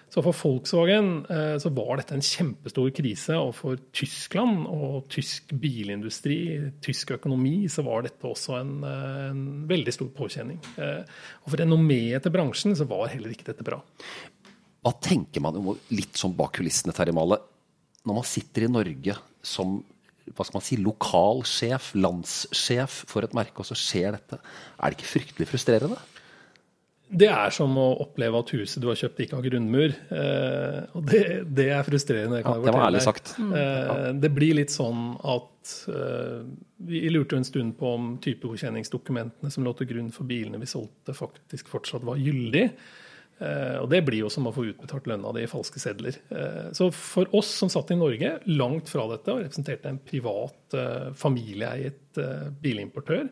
Så 0.09 0.23
for 0.25 0.33
Volkswagen 0.33 1.09
eh, 1.29 1.56
så 1.61 1.69
var 1.73 2.00
dette 2.00 2.15
en 2.17 2.25
kjempestor 2.25 2.89
krise. 2.97 3.35
Og 3.38 3.53
for 3.57 3.81
Tyskland 3.95 4.65
og 4.65 5.06
tysk 5.13 5.53
bilindustri, 5.61 6.39
tysk 6.85 7.13
økonomi, 7.19 7.68
så 7.69 7.85
var 7.85 8.07
dette 8.07 8.25
også 8.30 8.57
en, 8.57 8.73
eh, 8.87 9.28
en 9.30 9.45
veldig 9.69 9.94
stor 9.94 10.09
påkjenning. 10.18 10.57
Eh, 10.81 11.06
og 11.44 11.54
for 11.54 11.61
renommeet 11.61 12.25
til 12.25 12.33
bransjen 12.33 12.73
så 12.78 12.89
var 12.89 13.11
heller 13.13 13.35
ikke 13.35 13.51
dette 13.51 13.66
bra. 13.68 13.81
Hva 14.80 14.95
tenker 15.04 15.44
man 15.44 15.59
om 15.59 15.73
litt 15.94 16.18
sånn 16.18 16.33
bak 16.37 16.57
kulissene, 16.57 16.95
Terje 16.95 17.13
Male, 17.13 17.37
når 18.07 18.21
man 18.21 18.28
sitter 18.28 18.66
i 18.66 18.73
Norge 18.73 19.18
som 19.45 19.81
hva 20.30 20.45
skal 20.45 20.59
man 20.59 20.66
si, 20.66 20.78
lokal 20.78 21.42
sjef, 21.47 21.89
landssjef 21.97 23.04
for 23.09 23.25
et 23.25 23.33
merke, 23.37 23.61
og 23.61 23.68
så 23.68 23.78
skjer 23.78 24.13
dette? 24.13 24.37
Er 24.78 24.92
det 24.92 24.99
ikke 24.99 25.13
fryktelig 25.16 25.49
frustrerende? 25.49 25.97
Det 27.09 27.30
er 27.31 27.54
som 27.54 27.73
å 27.81 27.87
oppleve 28.04 28.37
at 28.37 28.51
huset 28.54 28.83
du 28.83 28.87
har 28.92 28.97
kjøpt, 28.99 29.23
ikke 29.23 29.39
har 29.39 29.45
grunnmur. 29.47 29.95
Eh, 30.13 30.80
og 30.94 31.06
det, 31.09 31.23
det, 31.57 31.68
er 31.73 31.87
frustrerende. 31.87 32.44
Ja, 32.44 32.54
det 32.61 32.73
var 32.75 32.85
ærlig 32.85 33.01
sagt. 33.06 33.33
Mm. 33.42 33.51
Eh, 33.57 34.07
det 34.21 34.31
blir 34.35 34.57
litt 34.59 34.73
sånn 34.73 35.16
at 35.18 35.73
eh, 35.89 36.44
Vi 36.89 37.04
lurte 37.09 37.39
en 37.39 37.47
stund 37.47 37.75
på 37.80 37.94
om 37.97 38.11
typegodkjenningsdokumentene 38.21 39.54
som 39.54 39.66
lå 39.66 39.73
til 39.80 39.89
grunn 39.89 40.13
for 40.13 40.30
bilene 40.30 40.61
vi 40.61 40.69
solgte, 40.69 41.18
faktisk 41.18 41.71
fortsatt 41.73 42.06
var 42.06 42.21
gyldig. 42.21 42.68
Eh, 43.39 43.78
og 43.80 43.87
det 43.92 44.01
blir 44.07 44.25
jo 44.25 44.31
som 44.31 44.49
å 44.49 44.54
få 44.56 44.66
utbetalt 44.68 45.07
lønna 45.07 45.31
di 45.35 45.45
i 45.45 45.49
falske 45.49 45.80
sedler. 45.80 46.18
Eh, 46.35 46.69
så 46.75 46.89
for 46.95 47.30
oss 47.35 47.51
som 47.61 47.71
satt 47.71 47.94
i 47.94 47.99
Norge, 47.99 48.33
langt 48.51 48.92
fra 48.92 49.06
dette, 49.13 49.31
og 49.31 49.45
representerte 49.45 49.92
en 49.92 50.01
privat, 50.04 50.59
eh, 50.75 51.09
familieeiet 51.16 52.19
bilimportør, 52.59 53.30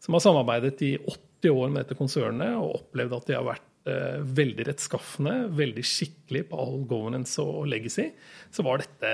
som 0.00 0.16
har 0.16 0.20
samarbeidet 0.24 0.82
i 0.84 0.94
åtte 1.00 1.29
80 1.40 1.56
år 1.56 1.68
med 1.72 1.84
dette 1.84 1.98
konsernet 1.98 2.56
og 2.60 2.76
opplevd 2.82 3.16
at 3.16 3.28
de 3.28 3.36
har 3.36 3.46
vært 3.46 3.90
eh, 3.90 4.18
veldig 4.40 4.66
rettskaffende, 4.68 5.36
veldig 5.56 5.84
skikkelig 5.86 6.46
på 6.50 6.60
all 6.60 6.82
governance 6.88 7.40
og 7.42 7.68
legacy, 7.70 8.10
så 8.52 8.64
var 8.66 8.82
dette, 8.84 9.12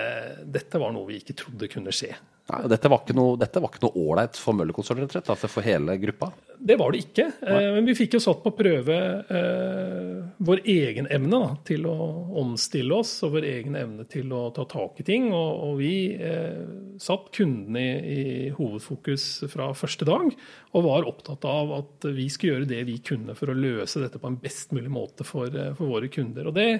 dette 0.58 0.82
var 0.82 0.94
noe 0.94 1.08
vi 1.10 1.20
ikke 1.22 1.38
trodde 1.38 1.70
kunne 1.72 1.94
skje. 1.94 2.12
Nei, 2.46 2.60
dette 2.70 2.86
var 2.86 3.00
ikke 3.02 3.16
noe 3.18 3.90
ålreit 3.98 4.36
for 4.38 4.54
Møller-konsernet, 4.54 5.02
rett 5.02 5.10
og 5.10 5.16
slett? 5.16 5.30
Altså 5.34 5.48
for 5.50 5.66
hele 5.66 5.96
gruppa? 5.98 6.28
Det 6.56 6.76
var 6.78 6.94
det 6.94 7.00
ikke. 7.02 7.24
Nei. 7.42 7.56
men 7.74 7.88
vi 7.88 7.96
fikk 7.98 8.14
jo 8.14 8.20
satt 8.22 8.44
på 8.44 8.52
prøve 8.54 8.98
eh, 9.34 10.20
vår 10.46 10.62
egen 10.70 11.08
evne 11.10 11.40
da, 11.42 11.48
til 11.66 11.88
å 11.90 11.96
omstille 12.38 13.00
oss, 13.02 13.16
og 13.26 13.34
vår 13.34 13.48
egen 13.50 13.74
evne 13.80 14.06
til 14.10 14.30
å 14.30 14.44
ta 14.54 14.62
tak 14.70 15.02
i 15.02 15.08
ting. 15.10 15.26
Og, 15.34 15.66
og 15.66 15.74
vi 15.82 15.96
eh, 16.14 16.62
satt 17.02 17.32
kundene 17.34 17.82
i, 17.82 17.98
i, 18.14 18.54
hovedfokus 18.54 19.26
fra 19.50 19.72
første 19.74 20.06
dag, 20.06 20.30
og 20.70 20.86
var 20.86 21.10
opptatt 21.10 21.50
av 21.50 21.74
at 21.80 22.10
vi 22.14 22.30
skulle 22.30 22.60
gjøre 22.60 22.72
det 22.76 22.82
vi 22.86 23.00
kunne 23.10 23.34
for 23.34 23.50
å 23.50 23.58
løse 23.58 24.04
dette 24.04 24.22
på 24.22 24.30
en 24.30 24.38
best 24.38 24.70
mulig 24.76 24.94
måte 24.94 25.26
for, 25.26 25.50
for 25.50 25.96
våre 25.98 26.14
kunder. 26.14 26.46
Og 26.46 26.54
det 26.62 26.70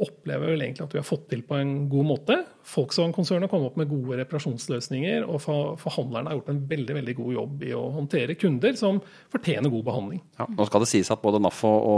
opplever 0.00 0.52
vel 0.54 0.62
egentlig 0.64 0.86
at 0.86 0.94
vi 0.94 1.00
har 1.00 1.06
fått 1.06 1.26
til 1.30 1.42
på 1.46 1.56
en 1.58 1.72
god 1.90 2.06
måte. 2.08 2.36
Volkswagen-konsernet 2.72 3.50
kom 3.52 3.66
opp 3.66 3.76
med 3.78 3.90
gode 3.90 4.16
reparasjonsløsninger, 4.22 5.26
og 5.28 5.42
forhandlerne 5.82 6.30
har 6.30 6.38
gjort 6.38 6.50
en 6.54 6.62
veldig 6.70 6.96
veldig 6.96 7.14
god 7.18 7.36
jobb 7.36 7.64
i 7.68 7.74
å 7.76 7.82
håndtere 7.98 8.38
kunder 8.40 8.78
som 8.78 9.02
fortjener 9.32 9.72
god 9.72 9.86
behandling. 9.90 10.24
Ja, 10.40 10.48
nå 10.48 10.66
skal 10.68 10.84
det 10.84 10.90
sies 10.94 11.12
at 11.12 11.22
både 11.22 11.42
NAF 11.42 11.62
og, 11.68 11.92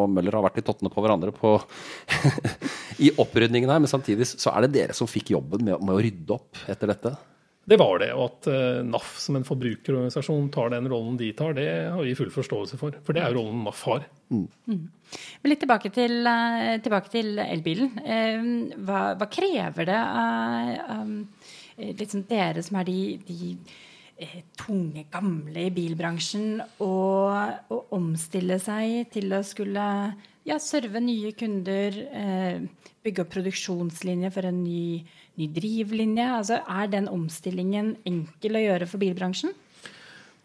og 0.00 0.10
Møller 0.16 0.38
har 0.38 0.46
vært 0.48 0.62
i 0.62 0.66
tottene 0.66 0.92
på 0.92 1.04
hverandre 1.04 1.34
på 1.36 1.54
i 3.06 3.12
opprydningen 3.20 3.70
her, 3.70 3.82
men 3.84 3.92
samtidig 3.92 4.30
så 4.32 4.54
er 4.54 4.66
det 4.66 4.74
dere 4.78 4.96
som 4.96 5.10
fikk 5.10 5.34
jobben 5.36 5.66
med, 5.66 5.76
med 5.82 5.96
å 5.96 6.02
rydde 6.02 6.38
opp 6.38 6.64
etter 6.72 6.94
dette? 6.94 7.16
Det 7.66 7.78
var 7.80 7.98
det. 7.98 8.12
Og 8.14 8.28
at 8.28 8.48
uh, 8.50 8.82
NAF 8.86 9.16
som 9.18 9.38
en 9.38 9.46
forbrukerorganisasjon 9.46 10.50
tar 10.54 10.70
den 10.74 10.86
rollen 10.90 11.16
de 11.18 11.32
tar, 11.36 11.56
det 11.56 11.66
har 11.90 12.04
vi 12.04 12.14
full 12.18 12.30
forståelse 12.30 12.78
for. 12.78 12.94
For 13.06 13.16
det 13.16 13.24
er 13.24 13.34
jo 13.34 13.40
rollen 13.40 13.64
NAF 13.66 13.82
har. 13.88 14.06
Mm. 14.30 14.46
Mm. 14.70 14.84
Men 15.42 15.50
litt 15.52 15.62
tilbake 15.64 15.90
til, 15.94 16.20
uh, 16.26 16.76
tilbake 16.84 17.10
til 17.10 17.42
elbilen. 17.42 17.90
Uh, 18.06 18.78
hva, 18.86 19.02
hva, 19.18 19.28
krever 19.32 19.90
det 19.90 19.98
av 19.98 21.02
um, 21.02 21.18
liksom 21.76 22.22
dere 22.30 22.62
som 22.62 22.78
er 22.80 22.88
de, 22.88 23.00
de 23.26 23.56
tunge, 24.56 25.02
gamle 25.12 25.66
i 25.66 25.74
bilbransjen, 25.74 26.62
å, 26.80 26.94
å, 27.68 27.80
omstille 27.98 28.56
seg 28.62 29.10
til 29.12 29.34
å 29.36 29.42
skulle 29.44 29.88
ja, 30.46 30.60
serve 30.62 31.02
nye 31.02 31.32
kunder, 31.36 31.96
bygge 33.04 33.24
opp 33.24 33.32
produksjonslinjer 33.34 34.32
for 34.34 34.46
en 34.48 34.62
ny 34.62 35.02
ny 35.36 35.48
drivlinje? 35.52 36.26
Altså, 36.38 36.60
er 36.64 36.90
den 36.92 37.08
omstillingen 37.12 37.94
enkel 38.08 38.58
å 38.58 38.64
gjøre 38.64 38.88
for 38.90 39.02
bilbransjen? 39.02 39.54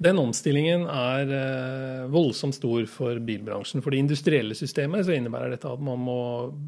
Den 0.01 0.17
omstillingen 0.17 0.87
er 0.89 1.31
eh, 1.37 2.05
voldsomt 2.09 2.57
stor 2.57 2.87
for 2.89 3.19
bilbransjen. 3.21 3.83
For 3.85 3.93
det 3.93 4.01
industrielle 4.01 4.57
systemet 4.57 5.05
så 5.05 5.13
innebærer 5.13 5.53
dette 5.53 5.69
at 5.69 5.83
man 5.83 6.01
må 6.01 6.21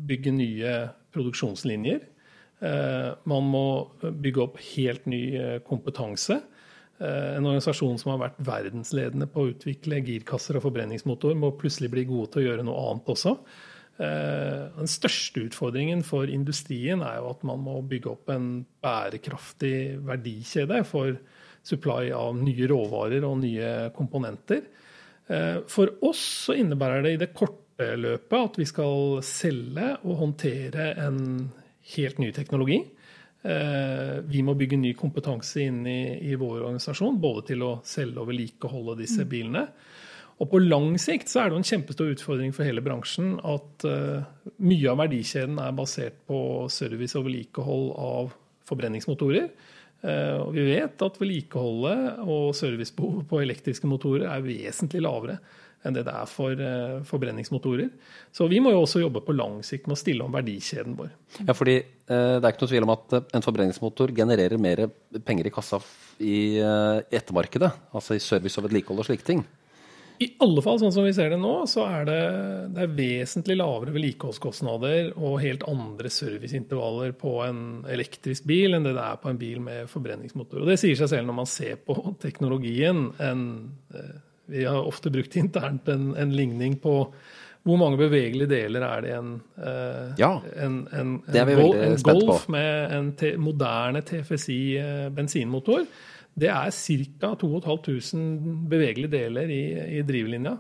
bygge 0.10 0.36
nye 0.36 0.76
produksjonslinjer. 1.16 2.04
Eh, 2.62 3.10
man 3.30 3.50
må 3.50 3.66
bygge 4.04 4.44
opp 4.46 4.62
helt 4.76 5.10
ny 5.10 5.24
eh, 5.40 5.58
kompetanse. 5.66 6.44
En 7.04 7.44
organisasjon 7.44 7.98
som 8.00 8.14
har 8.14 8.22
vært 8.22 8.38
verdensledende 8.48 9.28
på 9.28 9.44
å 9.44 9.52
utvikle 9.52 10.00
girkasser 10.06 10.56
og 10.56 10.64
forbrenningsmotor, 10.70 11.36
må 11.36 11.50
plutselig 11.60 11.90
bli 11.92 12.06
gode 12.08 12.32
til 12.32 12.44
å 12.44 12.46
gjøre 12.48 12.66
noe 12.68 12.84
annet 12.88 13.12
også. 13.12 13.34
Eh, 14.02 14.62
den 14.74 14.90
største 14.90 15.44
utfordringen 15.46 16.02
for 16.06 16.30
industrien 16.32 17.04
er 17.06 17.20
jo 17.20 17.30
at 17.30 17.44
man 17.46 17.62
må 17.62 17.78
bygge 17.86 18.10
opp 18.10 18.32
en 18.34 18.48
bærekraftig 18.82 20.00
verdikjede 20.08 20.80
for 20.90 21.14
supply 21.64 22.10
av 22.16 22.34
nye 22.40 22.70
råvarer 22.72 23.26
og 23.28 23.38
nye 23.44 23.70
komponenter. 23.94 24.64
Eh, 25.30 25.60
for 25.70 25.94
oss 26.10 26.24
så 26.48 26.58
innebærer 26.58 27.06
det 27.06 27.14
i 27.14 27.22
det 27.22 27.34
korte 27.38 27.92
løpet 28.00 28.40
at 28.40 28.58
vi 28.58 28.68
skal 28.70 29.22
selge 29.26 29.94
og 30.02 30.18
håndtere 30.24 30.94
en 31.06 31.22
helt 31.94 32.20
ny 32.22 32.32
teknologi. 32.34 32.82
Eh, 33.44 34.22
vi 34.24 34.40
må 34.46 34.56
bygge 34.56 34.80
ny 34.80 34.94
kompetanse 34.96 35.66
inn 35.66 35.82
i, 35.90 36.16
i 36.32 36.36
vår 36.40 36.62
organisasjon, 36.62 37.20
både 37.20 37.44
til 37.52 37.66
å 37.66 37.74
selge 37.88 38.22
og 38.22 38.30
vedlikeholde 38.30 38.96
disse 39.02 39.26
mm. 39.26 39.30
bilene. 39.34 39.66
Og 40.42 40.50
på 40.50 40.62
lang 40.64 40.96
sikt 41.00 41.30
så 41.32 41.44
er 41.44 41.52
det 41.52 41.60
en 41.60 41.68
kjempestor 41.68 42.14
utfordring 42.16 42.56
for 42.56 42.66
hele 42.68 42.82
bransjen 42.84 43.36
at 43.46 43.86
uh, 43.86 44.24
mye 44.66 44.90
av 44.90 44.98
verdikjeden 45.04 45.60
er 45.62 45.76
basert 45.78 46.18
på 46.28 46.40
service 46.74 47.14
og 47.20 47.28
vedlikehold 47.28 47.92
av 48.02 48.32
forbrenningsmotorer. 48.68 49.52
Uh, 50.04 50.40
og 50.48 50.56
vi 50.58 50.66
vet 50.72 51.06
at 51.06 51.20
vedlikeholdet 51.22 52.24
og 52.26 52.50
servicebehovet 52.58 53.30
på 53.30 53.44
elektriske 53.44 53.88
motorer 53.88 54.26
er 54.32 54.44
vesentlig 54.48 55.04
lavere 55.06 55.38
enn 55.84 55.96
det 55.98 56.06
det 56.08 56.14
er 56.16 56.30
for 56.30 56.60
uh, 56.60 57.02
forbrenningsmotorer. 57.08 57.90
Så 58.36 58.48
vi 58.52 58.62
må 58.64 58.74
jo 58.74 58.84
også 58.84 59.04
jobbe 59.04 59.24
på 59.26 59.36
lang 59.36 59.62
sikt 59.66 59.90
med 59.90 59.98
å 59.98 60.02
stille 60.02 60.26
om 60.26 60.36
verdikjeden 60.36 60.98
vår. 61.00 61.12
Ja, 61.44 61.56
fordi 61.58 61.82
Det 62.04 62.16
er 62.44 62.50
ikke 62.52 62.66
noe 62.66 62.70
tvil 62.74 62.84
om 62.84 62.92
at 62.92 63.14
en 63.32 63.44
forbrenningsmotor 63.46 64.12
genererer 64.12 64.60
mer 64.60 64.82
penger 65.24 65.48
i 65.48 65.54
kassa 65.56 65.80
i 66.20 66.60
ettermarkedet, 66.60 67.70
altså 67.96 68.18
i 68.18 68.20
service 68.22 68.60
og 68.60 68.66
vedlikehold 68.68 69.00
og 69.00 69.08
slike 69.08 69.24
ting. 69.24 69.46
I 70.22 70.28
alle 70.44 70.62
fall, 70.64 70.78
sånn 70.80 70.94
som 70.94 71.06
vi 71.08 71.14
ser 71.16 71.32
det 71.34 71.40
nå, 71.42 71.52
så 71.70 71.86
er 71.88 72.06
det, 72.08 72.20
det 72.76 72.84
er 72.86 72.94
vesentlig 72.98 73.58
lavere 73.58 73.94
vedlikeholdskostnader 73.96 75.14
og 75.18 75.40
helt 75.42 75.66
andre 75.70 76.12
serviceintervaller 76.14 77.16
på 77.18 77.40
en 77.46 77.64
elektrisk 77.92 78.46
bil 78.50 78.78
enn 78.78 78.86
det 78.86 78.94
det 78.96 79.04
er 79.04 79.22
på 79.24 79.32
en 79.32 79.40
bil 79.42 79.64
med 79.64 79.90
forbrenningsmotor. 79.92 80.62
Og 80.62 80.70
Det 80.70 80.78
sier 80.82 81.00
seg 81.00 81.12
selv 81.16 81.30
når 81.30 81.40
man 81.42 81.50
ser 81.50 81.82
på 81.82 81.98
teknologien. 82.22 83.08
En, 83.24 83.44
eh, 83.96 84.14
vi 84.52 84.66
har 84.68 84.84
ofte 84.84 85.12
brukt 85.14 85.36
internt 85.40 85.88
en, 85.92 86.12
en 86.20 86.36
ligning 86.36 86.78
på 86.84 86.98
hvor 87.64 87.80
mange 87.80 87.96
bevegelige 87.96 88.50
deler 88.52 88.84
er 88.84 89.04
det 89.04 89.12
i 89.14 89.16
en, 89.16 89.36
uh, 89.56 90.10
ja, 90.20 90.34
en, 90.60 90.82
en, 90.92 91.14
en 91.24 91.94
Golf 92.04 92.50
med 92.52 92.92
en 92.92 93.14
te, 93.16 93.38
moderne 93.40 94.02
TFSI 94.04 94.58
uh, 94.84 95.06
bensinmotor? 95.16 95.86
Det 96.36 96.50
er 96.52 96.74
ca. 96.76 97.30
2500 97.40 98.66
bevegelige 98.68 99.14
deler 99.14 99.54
i, 99.54 99.62
i 100.00 100.02
drivlinja. 100.04 100.58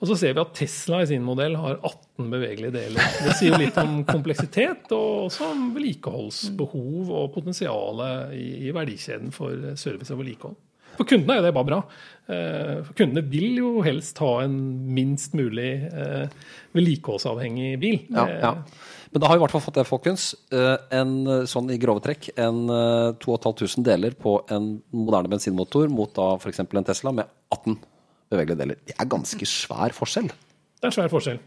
Og 0.00 0.08
så 0.08 0.16
ser 0.16 0.32
vi 0.32 0.40
at 0.40 0.54
Tesla 0.56 1.02
i 1.04 1.08
sin 1.10 1.22
modell 1.22 1.58
har 1.60 1.76
18 1.76 2.30
bevegelige 2.32 2.72
deler. 2.72 3.16
Det 3.20 3.34
sier 3.36 3.52
jo 3.52 3.60
litt 3.60 3.76
om 3.78 4.00
kompleksitet, 4.14 4.88
og 4.96 5.26
også 5.28 5.50
om 5.52 5.68
vedlikeholdsbehov 5.76 7.12
og 7.18 7.28
potensialet 7.34 8.32
i, 8.38 8.46
i, 8.64 8.72
verdikjeden 8.74 9.30
for 9.34 9.74
service 9.78 10.10
og 10.16 10.22
vedlikehold. 10.22 10.56
For 10.98 11.08
kundene 11.08 11.38
er 11.38 11.46
det 11.46 11.54
bare 11.56 11.68
bra. 11.68 11.80
Eh, 12.30 12.80
for 12.86 12.96
kundene 12.98 13.24
vil 13.30 13.58
jo 13.60 13.74
helst 13.84 14.18
ha 14.22 14.32
en 14.44 14.56
minst 14.94 15.36
mulig 15.38 15.70
eh, 15.88 16.26
vedlikeholdsavhengig 16.76 17.74
bil. 17.82 18.00
Ja, 18.14 18.26
ja. 18.40 18.54
Men 19.10 19.22
da 19.22 19.26
har 19.26 19.34
vi 19.36 19.40
i 19.40 19.44
hvert 19.44 19.54
fall 19.56 19.64
fått 19.64 19.78
det, 19.80 19.86
folkens. 19.88 20.32
Eh, 20.54 20.76
en 20.94 21.14
eh, 21.26 21.46
sånn 21.50 21.70
i 21.74 21.78
grove 21.82 22.02
trekk 22.04 22.28
en 22.38 22.66
2500 23.22 23.80
eh, 23.80 23.86
deler 23.88 24.14
på 24.14 24.36
en 24.54 24.76
moderne 24.94 25.32
bensinmotor 25.32 25.90
mot 25.90 26.12
da 26.14 26.34
f.eks. 26.36 26.62
en 26.62 26.86
Tesla 26.86 27.14
med 27.16 27.32
18 27.50 27.78
bevegelige 28.30 28.60
deler. 28.60 28.78
Det 28.86 28.94
er 28.94 29.10
ganske 29.10 29.48
svær 29.50 29.96
forskjell. 29.96 30.30
Det 30.30 30.86
er 30.86 30.92
en 30.92 30.98
svær 31.00 31.10
forskjell. 31.10 31.40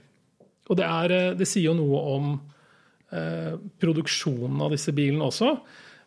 Og 0.72 0.80
det, 0.80 0.88
er, 0.88 1.16
det 1.40 1.48
sier 1.48 1.70
jo 1.70 1.78
noe 1.78 2.04
om 2.18 2.28
eh, 3.16 3.56
produksjonen 3.80 4.60
av 4.64 4.76
disse 4.76 4.92
bilene 4.96 5.30
også. 5.30 5.56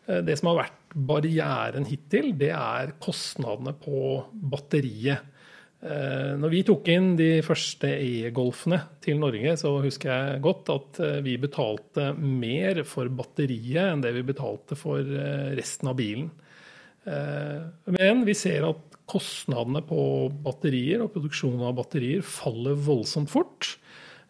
Det 0.07 0.37
som 0.39 0.53
har 0.53 0.61
vært 0.61 0.93
barrieren 1.07 1.83
hittil, 1.89 2.29
det 2.39 2.53
er 2.55 2.93
kostnadene 3.03 3.73
på 3.75 4.21
batteriet. 4.31 5.33
Eh, 5.77 6.33
når 6.41 6.49
vi 6.49 6.63
tok 6.65 6.87
inn 6.89 7.11
de 7.19 7.29
første 7.45 7.89
E-Golfene 8.01 8.79
til 9.03 9.19
Norge, 9.21 9.53
så 9.61 9.75
husker 9.83 10.09
jeg 10.09 10.41
godt 10.41 10.71
at 10.73 10.99
eh, 11.05 11.19
vi 11.25 11.35
betalte 11.41 12.09
mer 12.17 12.81
for 12.89 13.11
batteriet 13.13 13.83
enn 13.83 14.01
det 14.01 14.15
vi 14.15 14.25
betalte 14.25 14.77
for 14.79 15.01
eh, 15.05 15.53
resten 15.57 15.93
av 15.93 15.97
bilen. 15.99 16.29
Men 17.07 18.25
vi 18.27 18.33
ser 18.35 18.65
at 18.67 18.97
kostnadene 19.07 19.79
på 19.87 20.01
batterier 20.43 21.05
og 21.05 21.13
produksjonen 21.13 21.61
av 21.69 21.77
batterier 21.77 22.19
faller 22.19 22.75
voldsomt 22.83 23.31
fort. 23.31 23.69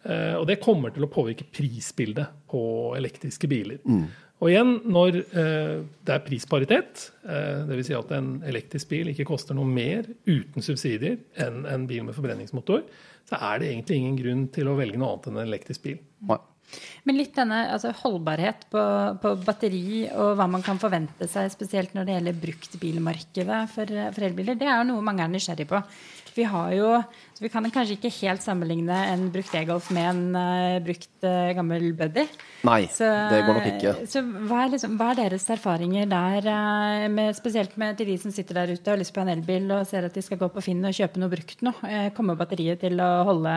Og 0.06 0.44
det 0.46 0.60
kommer 0.62 0.94
til 0.94 1.08
å 1.08 1.10
påvirke 1.10 1.48
prisbildet 1.50 2.36
på 2.54 2.62
elektriske 3.00 3.50
biler. 3.50 3.82
Mm. 3.82 4.06
Og 4.38 4.52
igjen, 4.52 4.76
når 4.86 5.16
eh, 5.18 5.78
det 6.06 6.14
er 6.14 6.26
prisparitet, 6.26 7.08
eh, 7.26 7.64
dvs. 7.66 7.88
Si 7.90 7.96
at 7.98 8.12
en 8.14 8.36
elektrisk 8.46 8.92
bil 8.92 9.10
ikke 9.10 9.26
koster 9.32 9.58
noe 9.58 9.66
mer 9.66 10.06
uten 10.30 10.66
subsidier 10.66 11.18
enn 11.42 11.64
en 11.66 11.88
bil 11.90 12.06
med 12.06 12.18
forbrenningsmotor, 12.18 12.84
så 13.28 13.40
er 13.50 13.60
det 13.60 13.72
egentlig 13.72 13.98
ingen 13.98 14.20
grunn 14.20 14.46
til 14.54 14.70
å 14.70 14.78
velge 14.78 15.02
noe 15.02 15.16
annet 15.16 15.32
enn 15.32 15.42
en 15.42 15.50
elektrisk 15.50 15.88
bil. 15.88 15.98
Nei. 16.30 16.38
Men 17.08 17.18
litt 17.20 17.36
denne 17.38 17.64
altså, 17.72 17.94
holdbarhet 18.04 18.68
på, 18.72 18.84
på, 19.24 19.34
batteri 19.48 20.06
og 20.12 20.36
hva 20.40 20.50
man 20.52 20.66
kan 20.66 20.80
forvente 20.82 21.30
seg, 21.32 21.50
spesielt 21.54 21.96
når 21.96 22.08
det 22.08 22.18
gjelder 22.18 22.42
bruktbilmarkedet 22.44 23.64
for, 23.74 23.98
for 24.16 24.28
elbiler, 24.28 24.60
det 24.60 24.68
er 24.68 24.82
jo 24.82 24.90
noe 24.92 25.06
mange 25.06 25.24
er 25.24 25.32
nysgjerrig 25.32 25.70
på. 25.70 25.82
Vi 26.38 26.46
har 26.46 26.74
jo, 26.76 26.90
så 27.34 27.42
vi 27.42 27.50
kan 27.50 27.66
kanskje 27.74 27.96
ikke 27.96 28.12
helt 28.20 28.44
sammenligne 28.46 28.98
en 29.10 29.24
brukt 29.34 29.56
e-golf 29.58 29.88
med 29.96 30.10
en 30.12 30.38
uh, 30.38 30.78
brukt 30.86 31.26
uh, 31.26 31.50
gammel 31.58 31.88
buddy. 31.98 32.28
Nei, 32.68 32.84
så, 32.94 33.08
det 33.32 33.40
går 33.48 33.58
nok 33.58 33.70
ikke. 33.72 33.94
Så 34.12 34.22
hva 34.22 34.60
er, 34.68 34.74
liksom, 34.76 35.00
hva 35.00 35.12
er 35.14 35.22
deres 35.24 35.48
erfaringer 35.56 36.06
der, 36.12 36.50
uh, 36.52 37.08
med, 37.10 37.34
spesielt 37.38 37.74
med 37.82 37.98
til 37.98 38.12
de 38.12 38.20
som 38.22 38.36
sitter 38.36 38.62
der 38.62 38.76
ute 38.76 38.84
og 38.86 38.94
har 38.94 39.02
lyst 39.02 39.16
på 39.16 39.24
en 39.24 39.34
elbil 39.34 39.66
og 39.80 39.88
ser 39.90 40.06
at 40.06 40.14
de 40.14 40.26
skal 40.26 40.42
gå 40.44 40.52
på 40.54 40.66
Finn 40.68 40.86
og 40.86 40.94
kjøpe 40.94 41.22
noe 41.22 41.34
brukt 41.34 41.66
nå? 41.66 41.74
kommer 42.18 42.38
batteriet 42.38 42.84
til 42.86 43.02
å 43.02 43.10
holde 43.26 43.56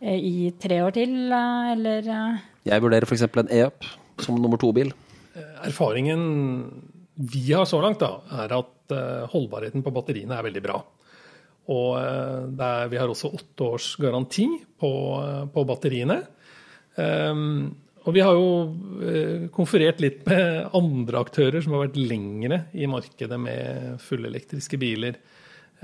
i 0.00 0.50
tre 0.60 0.80
år 0.84 0.94
til, 0.96 1.16
eller? 1.28 2.06
Jeg 2.64 2.82
vurderer 2.84 3.04
f.eks. 3.08 3.26
en 3.28 3.52
e-up 3.52 3.84
som 4.20 4.38
nummer 4.40 4.60
to-bil. 4.60 4.94
Erfaringen 5.64 6.22
vi 7.20 7.50
har 7.52 7.66
så 7.68 7.82
langt, 7.84 8.00
da, 8.00 8.22
er 8.44 8.54
at 8.56 8.94
holdbarheten 9.32 9.84
på 9.84 9.92
batteriene 9.92 10.38
er 10.38 10.46
veldig 10.46 10.62
bra. 10.64 10.78
Og 11.70 11.90
eh, 12.00 12.48
er, 12.48 12.88
vi 12.90 12.98
har 12.98 13.10
også 13.10 13.30
åtte 13.36 13.66
års 13.66 13.92
garanti 14.00 14.48
på, 14.80 14.90
på 15.52 15.64
batteriene. 15.68 16.18
Um, 16.96 17.70
og 18.08 18.14
vi 18.16 18.22
har 18.24 18.36
jo 18.36 18.46
eh, 19.04 19.42
konferert 19.52 20.00
litt 20.00 20.22
med 20.28 20.72
andre 20.76 21.20
aktører 21.20 21.60
som 21.62 21.76
har 21.76 21.84
vært 21.84 22.00
lengre 22.00 22.62
i 22.72 22.88
markedet 22.90 23.36
med 23.40 24.00
fullelektriske 24.02 24.80
biler 24.80 25.18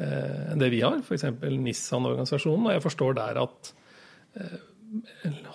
eh, 0.01 0.53
enn 0.53 0.63
det 0.63 0.71
vi 0.73 0.81
har, 0.81 0.97
f.eks. 1.05 1.29
Nissan-organisasjonen. 1.45 2.71
Og 2.71 2.73
jeg 2.73 2.85
forstår 2.87 3.19
der 3.21 3.43
at 3.45 3.71
eh, 3.71 3.86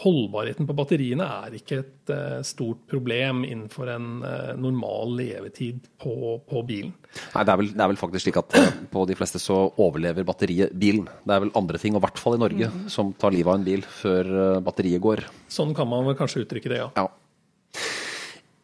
holdbarheten 0.01 0.67
på 0.67 0.75
batteriene 0.75 1.25
er 1.45 1.55
ikke 1.57 1.77
et 1.81 2.11
uh, 2.11 2.41
stort 2.45 2.83
problem 2.89 3.45
innenfor 3.47 3.91
en 3.93 4.09
uh, 4.25 4.51
normal 4.59 5.15
levetid 5.19 5.87
på, 6.01 6.35
på 6.47 6.63
bilen. 6.67 6.91
Nei, 7.35 7.45
det 7.45 7.53
er, 7.53 7.61
vel, 7.61 7.71
det 7.71 7.79
er, 7.79 7.91
vel, 7.93 8.01
faktisk 8.01 8.25
slik 8.25 8.41
at 8.41 8.57
på 8.91 9.05
de 9.09 9.17
fleste 9.17 9.41
så 9.41 9.63
overlever 9.81 10.27
batteriet 10.27 10.75
bilen. 10.77 11.07
Det 11.23 11.35
er 11.35 11.45
vel 11.45 11.55
andre 11.59 11.81
ting, 11.81 11.95
og 11.95 12.03
i 12.03 12.07
hvert 12.07 12.21
fall 12.21 12.37
i 12.37 12.43
Norge, 12.43 12.69
mm. 12.73 12.85
som 12.91 13.15
tar 13.17 13.33
livet 13.35 13.53
av 13.53 13.59
en 13.59 13.67
bil 13.67 13.87
før 14.01 14.35
batteriet 14.65 15.03
går. 15.03 15.25
Sånn 15.51 15.75
kan 15.77 15.89
man 15.91 16.07
vel 16.07 16.19
kanskje 16.19 16.45
uttrykke 16.45 16.71
det, 16.71 16.83
ja. 16.83 16.91
ja. 16.99 17.07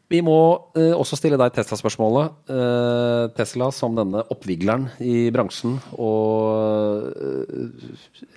Vi 0.08 0.22
må 0.24 0.38
også 0.76 1.18
stille 1.20 1.36
deg 1.36 1.52
Tesla-spørsmålet. 1.52 2.48
Tesla 3.36 3.68
som 3.76 3.98
denne 3.98 4.22
oppvigleren 4.32 4.86
i 5.04 5.28
bransjen 5.36 5.74
og 6.00 7.12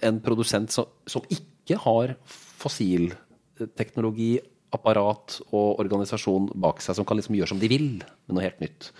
en 0.03 0.19
produsent 0.25 0.75
som, 0.75 0.91
som 1.07 1.23
ikke 1.31 1.60
ikke 1.71 1.85
har 1.87 2.17
fossilteknologi, 2.61 4.39
apparat 4.71 5.41
og 5.51 5.81
organisasjon 5.83 6.53
bak 6.63 6.79
seg 6.83 6.95
som 6.99 7.07
kan 7.07 7.19
liksom 7.19 7.35
gjøre 7.35 7.53
som 7.53 7.59
de 7.59 7.71
vil 7.71 7.89
med 7.99 8.37
noe 8.37 8.45
helt 8.45 8.61
nytt. 8.63 8.91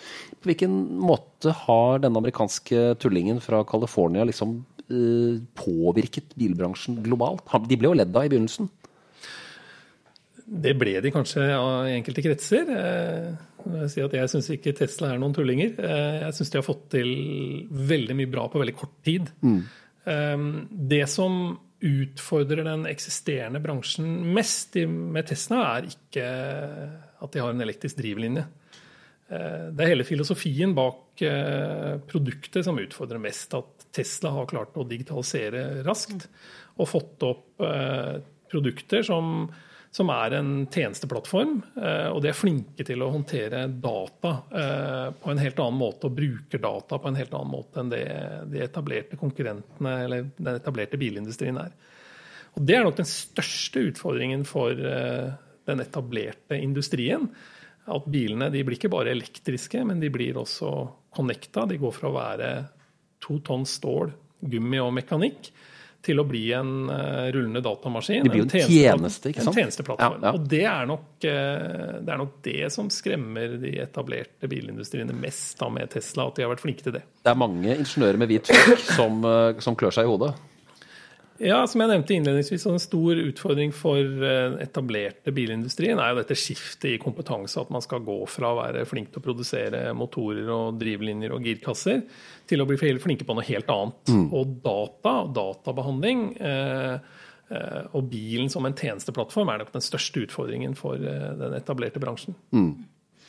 På 0.41 0.51
hvilken 0.51 0.75
måte 0.99 1.55
har 1.65 2.03
denne 2.03 2.19
amerikanske 2.19 2.97
tullingen 3.03 3.39
fra 3.45 3.63
California 3.69 4.27
liksom 4.27 4.57
eh, 4.89 5.39
påvirket 5.59 6.35
bilbransjen 6.39 6.99
globalt? 7.05 7.47
De 7.71 7.79
ble 7.79 7.93
jo 7.93 7.99
ledd 8.01 8.11
av 8.11 8.27
i 8.27 8.33
begynnelsen. 8.33 8.71
Det 10.51 10.75
ble 10.75 10.97
de 11.05 11.15
kanskje 11.15 11.47
av 11.55 11.87
enkelte 11.93 12.27
kretser. 12.27 12.75
Eh, 12.75 13.31
jeg, 13.61 13.93
si 13.93 14.03
jeg 14.03 14.35
syns 14.35 14.51
ikke 14.57 14.75
Tesla 14.75 15.13
er 15.13 15.23
noen 15.23 15.37
tullinger. 15.37 15.77
Eh, 15.79 16.21
jeg 16.25 16.41
syns 16.41 16.51
de 16.51 16.59
har 16.59 16.67
fått 16.67 16.89
til 16.97 17.11
veldig 17.71 18.19
mye 18.19 18.33
bra 18.33 18.51
på 18.51 18.59
veldig 18.59 18.79
kort 18.81 18.99
tid. 19.07 19.31
Mm. 19.47 19.61
Det 20.91 21.05
som 21.13 21.53
utfordrer 21.81 22.65
den 22.67 22.87
eksisterende 22.91 23.61
bransjen 23.63 24.09
mest 24.35 24.77
med 24.85 25.29
Tesla, 25.31 25.63
er 25.79 25.89
ikke 25.89 26.25
at 27.21 27.33
de 27.33 27.43
har 27.43 27.53
en 27.55 27.65
elektrisk 27.65 28.01
drivlinje. 28.01 28.45
Eh, 29.31 29.67
det 29.71 29.85
er 29.85 29.93
hele 29.93 30.07
filosofien 30.07 30.75
bak 30.77 31.23
eh, 31.25 31.97
produktet 32.11 32.67
som 32.67 32.79
utfordrer 32.83 33.23
mest. 33.23 33.55
At 33.57 33.89
Tesla 33.95 34.35
har 34.35 34.51
klart 34.51 34.77
å 34.79 34.87
digitalisere 34.89 35.85
raskt 35.87 36.29
og 36.81 36.89
fått 36.91 37.27
opp 37.27 37.65
eh, 37.65 38.21
produkter 38.51 39.05
som 39.07 39.49
som 39.91 40.11
er 40.15 40.37
en 40.39 40.51
tjenesteplattform. 40.71 41.57
Eh, 41.77 42.09
og 42.15 42.21
de 42.23 42.31
er 42.31 42.39
flinke 42.39 42.87
til 42.87 43.03
å 43.03 43.11
håndtere 43.11 43.65
data 43.83 44.35
eh, 44.55 45.07
på 45.19 45.33
en 45.33 45.43
helt 45.43 45.63
annen 45.63 45.81
måte 45.81 46.07
og 46.07 46.17
bruker 46.19 46.63
data 46.63 46.99
på 46.99 47.11
en 47.11 47.19
helt 47.19 47.35
annen 47.35 47.51
måte 47.51 47.83
enn 47.83 47.91
det 47.91 48.05
de 48.53 48.63
etablerte 48.63 49.19
konkurrentene 49.21 49.95
eller 50.05 50.29
den 50.37 50.53
etablerte 50.55 51.01
bilindustrien 51.01 51.59
er. 51.59 51.75
Og 52.55 52.67
Det 52.67 52.77
er 52.77 52.87
nok 52.87 53.01
den 53.01 53.11
største 53.11 53.83
utfordringen 53.91 54.47
for 54.47 54.75
eh, 54.75 55.33
den 55.67 55.83
etablerte 55.83 56.59
industrien. 56.59 57.27
At 57.91 58.07
bilene 58.11 58.51
blir 58.53 58.77
ikke 58.77 58.93
bare 58.93 59.11
elektriske, 59.11 59.83
men 59.87 60.03
de 60.03 60.11
blir 60.13 60.39
også 60.39 60.71
connecta. 61.17 61.67
De 61.67 61.81
går 61.81 61.95
fra 61.97 62.11
å 62.11 62.15
være 62.15 62.51
to 63.23 63.41
tonn 63.43 63.67
stål, 63.67 64.15
gummi 64.41 64.79
og 64.83 64.95
mekanikk 64.97 65.51
til 66.05 66.21
å 66.21 66.25
bli 66.25 66.43
en 66.57 66.89
uh, 66.89 67.29
rullende 67.35 67.61
datamaskin. 67.65 68.25
Det 68.25 68.33
blir 68.33 68.43
jo 68.43 68.49
en, 68.49 68.71
tjeneste, 68.71 69.33
ikke 69.33 69.45
sant? 69.45 69.55
En 69.55 69.61
tjenesteplattform. 69.61 70.21
Ja, 70.23 70.31
ja. 70.31 70.35
Og 70.37 70.47
det 70.49 70.63
er, 70.65 70.87
nok, 70.89 71.09
uh, 71.21 71.97
det 72.01 72.15
er, 72.15 72.21
nok, 72.23 72.37
det 72.47 72.71
som 72.75 72.89
skremmer 72.93 73.57
de 73.61 73.75
etablerte 73.85 74.51
bilindustriene 74.51 75.17
mest 75.17 75.61
da 75.61 75.69
med 75.73 75.93
Tesla, 75.93 76.31
at 76.31 76.41
de 76.41 76.47
har 76.47 76.53
vært 76.55 76.65
flinke 76.65 76.87
til 76.87 76.97
det. 76.97 77.05
Det 77.21 77.33
er 77.33 77.41
mange 77.41 77.77
ingeniører 77.77 78.21
med 78.23 78.33
hvit 78.33 78.49
frakk 78.49 78.87
som, 78.97 79.21
uh, 79.27 79.61
som 79.61 79.77
klør 79.79 79.99
seg 79.99 80.09
i 80.09 80.13
hodet. 80.13 80.33
Ja, 81.41 81.63
som 81.65 81.81
jeg 81.81 81.89
nevnte 81.89 82.13
innledningsvis, 82.13 82.67
En 82.69 82.83
stor 82.83 83.17
utfordring 83.17 83.71
for 83.73 84.25
etablerte 84.61 85.33
bilindustrien 85.33 86.01
er 86.01 86.13
jo 86.13 86.19
dette 86.21 86.37
skiftet 86.37 86.91
i 86.93 86.99
kompetanse. 87.01 87.63
At 87.63 87.73
man 87.73 87.85
skal 87.85 88.05
gå 88.05 88.19
fra 88.29 88.51
å 88.53 88.59
være 88.59 88.85
flink 88.89 89.09
til 89.13 89.23
å 89.23 89.25
produsere 89.25 89.81
motorer 89.97 90.51
og 90.53 90.77
drivlinjer 90.83 91.33
og 91.33 91.49
girkasser 91.49 92.05
til 92.51 92.63
å 92.63 92.69
bli 92.69 92.79
flinke 92.79 93.27
på 93.27 93.37
noe 93.37 93.47
helt 93.47 93.71
annet. 93.73 94.13
Mm. 94.13 94.29
Og 94.37 94.55
data 94.65 95.17
og 95.25 95.35
databehandling 95.37 96.25
eh, 96.37 96.95
eh, 97.55 97.83
og 97.97 98.09
bilen 98.11 98.51
som 98.53 98.67
en 98.67 98.77
tjenesteplattform 98.77 99.53
er 99.53 99.63
nok 99.63 99.73
den 99.75 99.85
største 99.85 100.25
utfordringen 100.27 100.77
for 100.79 100.99
eh, 100.99 101.29
den 101.41 101.57
etablerte 101.59 102.03
bransjen. 102.03 102.37
Mm. 102.55 102.73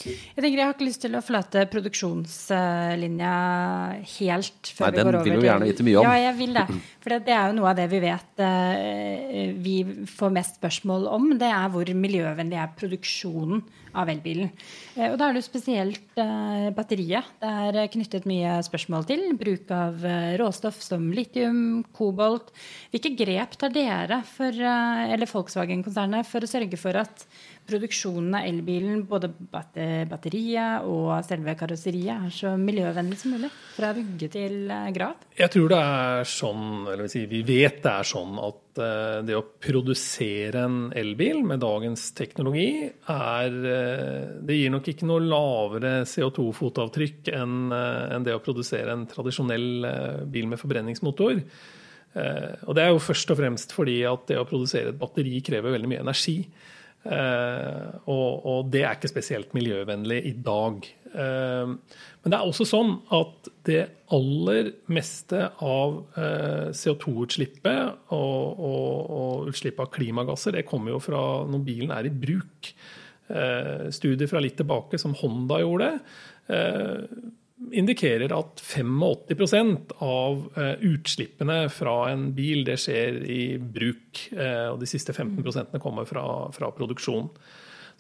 Jeg 0.06 0.40
tenker 0.40 0.58
jeg 0.58 0.66
har 0.66 0.76
ikke 0.76 0.88
lyst 0.88 1.04
til 1.04 1.18
å 1.18 1.22
forlate 1.24 1.66
produksjonslinja 1.72 3.34
helt 4.18 4.72
før 4.76 4.88
Nei, 4.88 4.92
vi 4.92 5.04
går 5.04 5.18
over 5.18 5.28
Den 5.28 5.36
vil 5.36 5.44
du 5.44 5.48
gjerne 5.48 5.68
vite 5.70 5.86
mye 5.88 6.00
om. 6.00 6.08
Ja, 6.08 6.16
jeg 6.26 6.38
vil 6.40 6.58
det. 6.58 6.66
For 7.02 7.18
det 7.28 7.36
er 7.36 7.50
jo 7.50 7.58
noe 7.58 7.70
av 7.72 7.78
det 7.80 7.88
vi 7.92 8.02
vet 8.04 8.42
eh, 8.46 9.52
vi 9.62 9.76
får 10.10 10.34
mest 10.34 10.58
spørsmål 10.62 11.08
om. 11.12 11.30
Det 11.42 11.52
er 11.52 11.70
hvor 11.74 11.94
miljøvennlig 12.06 12.60
er 12.62 12.74
produksjonen 12.78 13.64
av 13.98 14.10
elbilen. 14.14 14.52
Eh, 14.96 15.10
og 15.10 15.18
da 15.20 15.28
er 15.28 15.36
det 15.36 15.44
jo 15.44 15.50
spesielt 15.50 16.22
eh, 16.22 16.68
batteriet. 16.76 17.32
Det 17.42 17.86
er 17.86 17.94
knyttet 17.96 18.28
mye 18.30 18.58
spørsmål 18.66 19.08
til. 19.10 19.26
Bruk 19.40 19.72
av 19.76 20.06
råstoff 20.42 20.82
som 20.86 21.10
litium, 21.16 21.82
kobolt. 21.96 22.54
Hvilke 22.94 23.14
grep 23.20 23.58
tar 23.62 23.74
dere, 23.76 24.22
for, 24.36 24.56
eller 24.56 25.30
Volkswagen-konsernet, 25.30 26.28
for 26.30 26.46
å 26.46 26.50
sørge 26.50 26.80
for 26.80 27.02
at 27.02 27.26
produksjonen 27.68 28.36
av 28.36 28.48
elbilen, 28.48 29.04
både 29.10 29.30
batteriet 29.52 30.88
og 30.88 31.14
selve 31.26 31.54
karosseriet, 31.60 32.28
er 32.28 32.34
så 32.34 32.54
miljøvennlig 32.60 33.18
som 33.20 33.36
mulig? 33.36 33.52
Fra 33.76 33.92
vugge 33.96 34.30
til 34.32 34.72
eh, 34.72 34.90
grav? 34.96 35.28
Jeg 35.38 35.54
tror 35.54 35.72
det 35.72 35.82
er 35.82 36.30
sånn, 36.30 36.66
eller 36.92 37.12
si, 37.12 37.26
vi 37.32 37.44
vet 37.48 37.82
det 37.84 37.94
er 37.94 38.08
sånn 38.08 38.40
at 38.42 38.82
eh, 38.86 39.20
det 39.28 39.38
å 39.38 39.46
produsere 39.62 40.66
en 40.68 40.80
elbil 40.98 41.44
med 41.48 41.62
dagens 41.64 42.10
teknologi 42.18 42.72
er 42.90 43.60
eh, 43.76 44.32
Det 44.48 44.58
gir 44.58 44.74
nok 44.74 44.90
ikke 44.92 45.10
noe 45.10 45.24
lavere 45.24 45.94
CO2-fotavtrykk 46.10 47.32
enn 47.38 48.26
det 48.26 48.36
å 48.36 48.42
produsere 48.44 48.96
en 48.96 49.08
tradisjonell 49.10 50.26
bil 50.32 50.50
med 50.52 50.60
forbrenningsmotor. 50.60 51.40
Og 52.12 52.76
det 52.76 52.84
er 52.84 52.90
jo 52.92 53.00
først 53.00 53.32
og 53.32 53.38
fremst 53.40 53.72
fordi 53.72 54.02
at 54.08 54.26
det 54.28 54.40
å 54.40 54.48
produsere 54.48 54.92
et 54.92 55.00
batteri 55.00 55.40
krever 55.46 55.72
veldig 55.78 55.92
mye 55.94 56.02
energi. 56.04 56.36
Uh, 57.02 57.98
og, 58.06 58.44
og, 58.46 58.68
det 58.70 58.84
er 58.86 58.94
ikke 58.94 59.10
spesielt 59.10 59.56
miljøvennlig 59.58 60.20
i 60.30 60.34
dag. 60.38 60.86
Uh, 61.12 61.74
men 62.22 62.30
det 62.30 62.38
er 62.38 62.46
også 62.46 62.68
sånn 62.70 62.94
at 63.18 63.50
det 63.66 63.82
aller 64.14 64.70
meste 64.92 65.40
av 65.64 65.94
eh, 66.20 66.68
CO2-utslippet 66.76 68.12
og, 68.14 68.60
og, 68.60 69.14
og 69.16 69.48
utslippet 69.50 69.86
av 69.86 69.90
klimagasser, 69.96 70.58
det 70.58 70.66
kommer 70.68 70.92
jo 70.92 71.00
fra 71.02 71.22
når 71.48 71.64
bilen 71.66 71.94
er 71.96 72.10
i 72.10 72.12
bruk. 72.12 72.74
studier 73.96 74.28
fra 74.28 74.42
litt 74.44 74.58
tilbake 74.60 75.00
som 75.00 75.16
Honda 75.16 75.62
gjorde, 75.62 75.88
indikerer 77.70 78.34
at 78.34 78.62
85% 78.64 79.96
av 80.02 80.46
eh, 80.58 80.86
utslippene 80.92 81.64
fra 81.74 81.96
en 82.12 82.30
bil 82.36 82.66
det 82.68 82.78
skjer 82.82 83.22
i 83.30 83.44
bruk. 83.62 84.28
Eh, 84.34 84.68
og 84.72 84.80
de 84.82 84.90
siste 84.90 85.14
15% 85.14 85.78
kommer 85.84 86.08
fra, 86.10 86.26
fra 86.56 86.72
produksjon. 86.76 87.30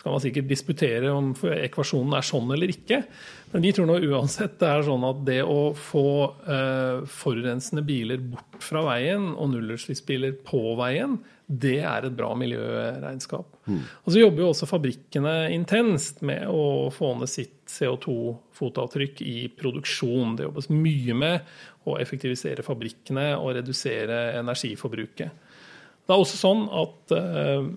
Så 0.01 0.07
kan 0.07 0.15
man 0.15 0.23
sikkert 0.23 0.49
disputere 0.49 1.11
om 1.13 1.29
ekvasjonen 1.37 2.15
er 2.17 2.25
sånn 2.25 2.49
eller 2.55 2.71
ikke. 2.73 3.03
Men 3.51 3.65
vi 3.67 3.73
tror 3.75 3.85
nå 3.85 3.99
uansett 4.09 4.55
det 4.57 4.69
er 4.71 4.87
sånn 4.87 5.03
at 5.05 5.19
det 5.27 5.41
å 5.45 5.59
få 5.77 6.07
eh, 6.49 7.03
forurensende 7.05 7.83
biler 7.85 8.23
bort 8.31 8.57
fra 8.65 8.81
veien 8.87 9.29
og 9.35 9.51
nullutslippsbiler 9.53 10.39
på 10.47 10.63
veien, 10.79 11.19
det 11.51 11.79
er 11.83 12.07
et 12.07 12.15
bra 12.15 12.31
miljøregnskap. 12.39 13.57
Mm. 13.67 13.81
Og 14.05 14.13
Så 14.13 14.21
jobber 14.21 14.43
jo 14.43 14.49
også 14.53 14.69
fabrikkene 14.69 15.35
intenst 15.51 16.21
med 16.25 16.47
å 16.47 16.89
få 16.93 17.11
ned 17.19 17.31
sitt 17.31 17.59
CO2-fotavtrykk 17.67 19.21
i 19.27 19.35
produksjon. 19.57 20.37
Det 20.37 20.47
jobbes 20.47 20.71
mye 20.71 21.17
med 21.17 21.53
å 21.89 21.97
effektivisere 21.99 22.63
fabrikkene 22.65 23.33
og 23.39 23.55
redusere 23.59 24.23
energiforbruket. 24.39 25.47
Det 26.01 26.15
er 26.15 26.23
også 26.23 26.39
sånn 26.39 26.65
at 26.81 27.15
eh, 27.17 27.67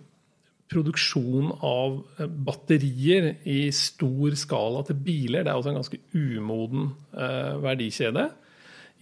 produksjon 0.70 1.50
av 1.64 1.98
eh, 2.18 2.30
batterier 2.46 3.34
i 3.50 3.68
stor 3.74 4.38
skala 4.38 4.84
til 4.86 4.98
biler 5.04 5.44
det 5.44 5.52
er 5.52 5.60
også 5.60 5.72
en 5.74 5.80
ganske 5.82 6.00
umoden 6.14 6.88
eh, 7.12 7.52
verdikjede. 7.64 8.28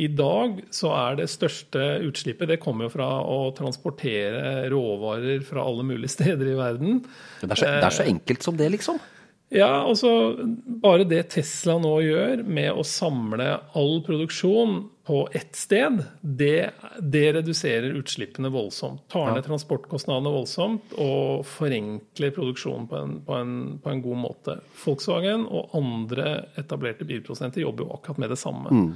I 0.03 0.09
dag 0.19 0.61
så 0.75 0.93
er 0.97 1.19
det 1.21 1.29
største 1.31 1.87
utslippet 2.09 2.51
det 2.51 2.61
kommer 2.63 2.89
jo 2.89 2.95
fra 2.97 3.09
å 3.23 3.53
transportere 3.57 4.69
råvarer 4.73 5.45
fra 5.47 5.65
alle 5.69 5.87
mulige 5.87 6.15
steder 6.19 6.53
i 6.53 6.59
verden. 6.59 7.03
Det 7.41 7.51
er, 7.51 7.59
så, 7.59 7.73
det 7.79 7.91
er 7.91 7.99
så 8.01 8.09
enkelt 8.11 8.49
som 8.49 8.59
det, 8.59 8.71
liksom? 8.77 9.01
Ja, 9.53 9.85
altså 9.85 10.37
bare 10.65 11.05
det 11.05 11.27
Tesla 11.35 11.75
nå 11.81 11.93
gjør 12.01 12.41
med 12.49 12.71
å 12.73 12.85
samle 12.89 13.49
all 13.77 13.99
produksjon 14.07 14.79
på 15.05 15.19
ett 15.37 15.59
sted, 15.59 15.99
det, 16.21 16.71
det 17.03 17.25
reduserer 17.37 17.99
utslippene 17.99 18.49
voldsomt. 18.55 19.03
Tar 19.13 19.35
ned 19.35 19.45
transportkostnadene 19.45 20.33
voldsomt 20.33 20.95
og 20.97 21.45
forenkler 21.45 22.33
produksjonen 22.33 22.89
på 22.89 23.01
en, 23.01 23.17
på, 23.27 23.37
en, 23.37 23.55
på 23.83 23.93
en, 23.93 24.03
god 24.07 24.23
måte. 24.23 24.57
Volkswagen 24.87 25.45
og 25.45 25.75
andre 25.77 26.37
etablerte 26.63 27.05
bilprodusenter 27.09 27.67
jobber 27.67 27.85
jo 27.85 27.97
akkurat 27.99 28.23
med 28.23 28.33
det 28.33 28.41
samme. 28.41 28.73
Mm. 28.73 28.93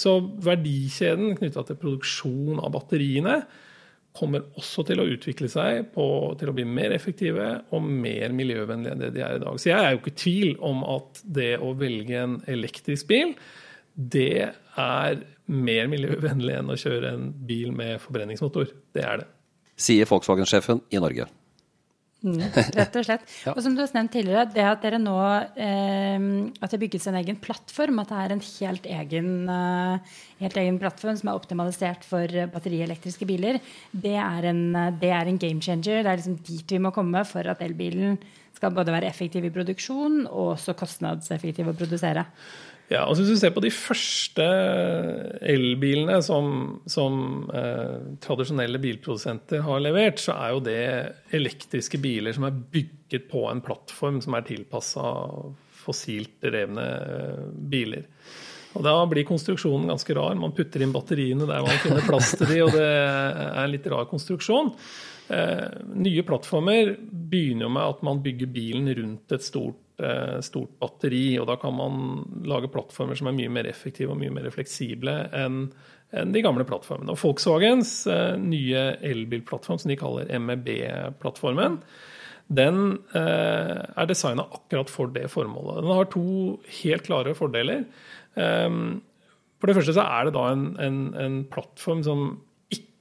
Så 0.00 0.18
verdikjeden 0.44 1.36
knytta 1.38 1.64
til 1.66 1.78
produksjon 1.80 2.60
av 2.60 2.72
batteriene 2.74 3.40
kommer 4.16 4.46
også 4.56 4.84
til 4.88 5.00
å 5.02 5.06
utvikle 5.12 5.48
seg 5.52 5.90
på, 5.92 6.06
til 6.40 6.50
å 6.50 6.54
bli 6.56 6.64
mer 6.68 6.94
effektive 6.96 7.50
og 7.76 7.84
mer 7.84 8.32
miljøvennlige 8.36 8.94
enn 8.94 9.04
det 9.04 9.12
de 9.16 9.24
er 9.26 9.36
i 9.36 9.42
dag. 9.42 9.60
Så 9.60 9.70
jeg 9.70 9.76
er 9.76 9.92
jo 9.92 10.00
ikke 10.00 10.14
i 10.14 10.20
tvil 10.22 10.52
om 10.64 10.82
at 10.96 11.22
det 11.38 11.52
å 11.60 11.74
velge 11.76 12.22
en 12.22 12.38
elektrisk 12.48 13.10
bil, 13.10 13.34
det 13.96 14.52
er 14.76 15.22
mer 15.52 15.88
miljøvennlig 15.92 16.58
enn 16.58 16.72
å 16.72 16.78
kjøre 16.80 17.12
en 17.14 17.30
bil 17.48 17.72
med 17.76 18.00
forbrenningsmotor. 18.04 18.72
Det 18.96 19.04
er 19.04 19.22
det. 19.22 19.28
Sier 19.76 20.08
Volkswagen-sjefen 20.08 20.80
i 20.92 21.00
Norge. 21.02 21.28
Mm, 22.26 22.40
rett 22.78 22.96
og 22.98 23.06
slett. 23.06 23.26
ja. 23.46 23.54
Og 23.54 23.60
som 23.62 23.76
du 23.76 23.82
har 23.82 23.92
nevnt 23.94 24.12
tidligere, 24.16 24.46
det 24.50 24.64
at 24.66 24.82
dere 24.82 24.98
nå 24.98 25.16
eh, 25.62 26.28
at 26.58 26.72
det 26.72 26.80
bygges 26.82 27.06
en 27.10 27.18
egen 27.20 27.38
plattform, 27.42 28.00
at 28.02 28.10
det 28.10 28.22
er 28.22 28.34
en 28.34 28.44
helt 28.46 28.88
egen, 28.98 29.28
uh, 29.46 30.16
helt 30.42 30.58
egen 30.62 30.80
plattform 30.82 31.18
som 31.20 31.30
er 31.30 31.38
optimalisert 31.38 32.06
for 32.06 32.38
batterielektriske 32.52 33.28
biler, 33.28 33.60
det 33.92 34.16
er, 34.18 34.50
en, 34.50 34.64
det 35.00 35.12
er 35.14 35.30
en 35.30 35.38
game 35.40 35.62
changer. 35.62 36.02
Det 36.02 36.10
er 36.10 36.20
liksom 36.20 36.40
dit 36.46 36.76
vi 36.76 36.82
må 36.82 36.92
komme 36.94 37.22
for 37.28 37.46
at 37.52 37.62
elbilen 37.64 38.18
skal 38.56 38.72
både 38.74 38.94
være 38.94 39.08
effektiv 39.10 39.44
i 39.44 39.52
produksjon 39.52 40.24
og 40.26 40.54
også 40.54 40.74
kostnadseffektiv 40.78 41.68
å 41.70 41.76
produsere. 41.76 42.24
Ja, 42.86 43.02
altså 43.02 43.24
Hvis 43.24 43.34
du 43.34 43.40
ser 43.40 43.50
på 43.50 43.62
de 43.64 43.72
første 43.74 44.44
elbilene 45.42 46.20
som, 46.22 46.50
som 46.86 47.48
eh, 47.50 47.96
tradisjonelle 48.22 48.78
bilprodusenter 48.82 49.64
har 49.66 49.82
levert, 49.82 50.22
så 50.22 50.36
er 50.38 50.52
jo 50.54 50.60
det 50.68 50.82
elektriske 51.34 51.98
biler 51.98 52.36
som 52.36 52.46
er 52.46 52.60
bygget 52.76 53.26
på 53.32 53.42
en 53.50 53.62
plattform 53.64 54.20
som 54.22 54.38
er 54.38 54.46
tilpassa 54.46 55.02
fossilt 55.82 56.38
drevne 56.46 56.84
eh, 56.86 57.42
biler. 57.74 58.06
Og 58.76 58.84
Da 58.84 58.94
blir 59.08 59.26
konstruksjonen 59.26 59.88
ganske 59.90 60.14
rar. 60.14 60.36
Man 60.38 60.54
putter 60.54 60.84
inn 60.84 60.94
batteriene 60.94 61.48
der 61.48 61.66
man 61.66 61.82
finner 61.82 62.06
plass 62.06 62.34
til 62.36 62.50
de, 62.50 62.60
og 62.66 62.74
det 62.76 62.86
er 62.86 63.64
en 63.64 63.72
litt 63.72 63.88
rar 63.90 64.06
konstruksjon. 64.10 64.70
Eh, 65.32 65.66
nye 66.06 66.22
plattformer 66.26 66.92
begynner 67.10 67.66
jo 67.66 67.72
med 67.74 67.82
at 67.96 68.06
man 68.06 68.22
bygger 68.22 68.52
bilen 68.52 68.92
rundt 68.94 69.34
et 69.34 69.42
stort 69.42 69.80
stort 70.44 70.74
batteri. 70.82 71.38
og 71.40 71.46
Da 71.48 71.54
kan 71.56 71.72
man 71.72 72.24
lage 72.44 72.68
plattformer 72.68 73.16
som 73.16 73.30
er 73.30 73.36
mye 73.38 73.52
mer 73.52 73.68
effektive 73.70 74.12
og 74.12 74.18
mye 74.20 74.34
mer 74.34 74.50
fleksible 74.52 75.14
enn 75.32 75.70
de 76.12 76.42
gamle 76.44 76.66
plattformene. 76.66 77.12
Og 77.12 77.20
Volkswagens 77.20 78.06
eh, 78.10 78.36
nye 78.40 78.84
elbilplattform, 79.04 79.80
som 79.82 79.90
de 79.90 79.98
kaller 79.98 80.30
MEB-plattformen, 80.38 81.80
den 82.46 82.82
eh, 83.18 83.80
er 83.82 84.06
designa 84.08 84.46
akkurat 84.46 84.92
for 84.92 85.10
det 85.10 85.26
formålet. 85.32 85.82
Den 85.82 85.96
har 85.98 86.10
to 86.12 86.26
helt 86.82 87.08
klare 87.08 87.34
fordeler. 87.34 87.88
For 88.36 89.70
det 89.70 89.74
første 89.78 89.94
så 89.96 90.04
er 90.04 90.28
det 90.28 90.34
da 90.36 90.42
en, 90.52 90.66
en, 90.82 90.98
en 91.16 91.36
plattform 91.48 92.02
som 92.04 92.26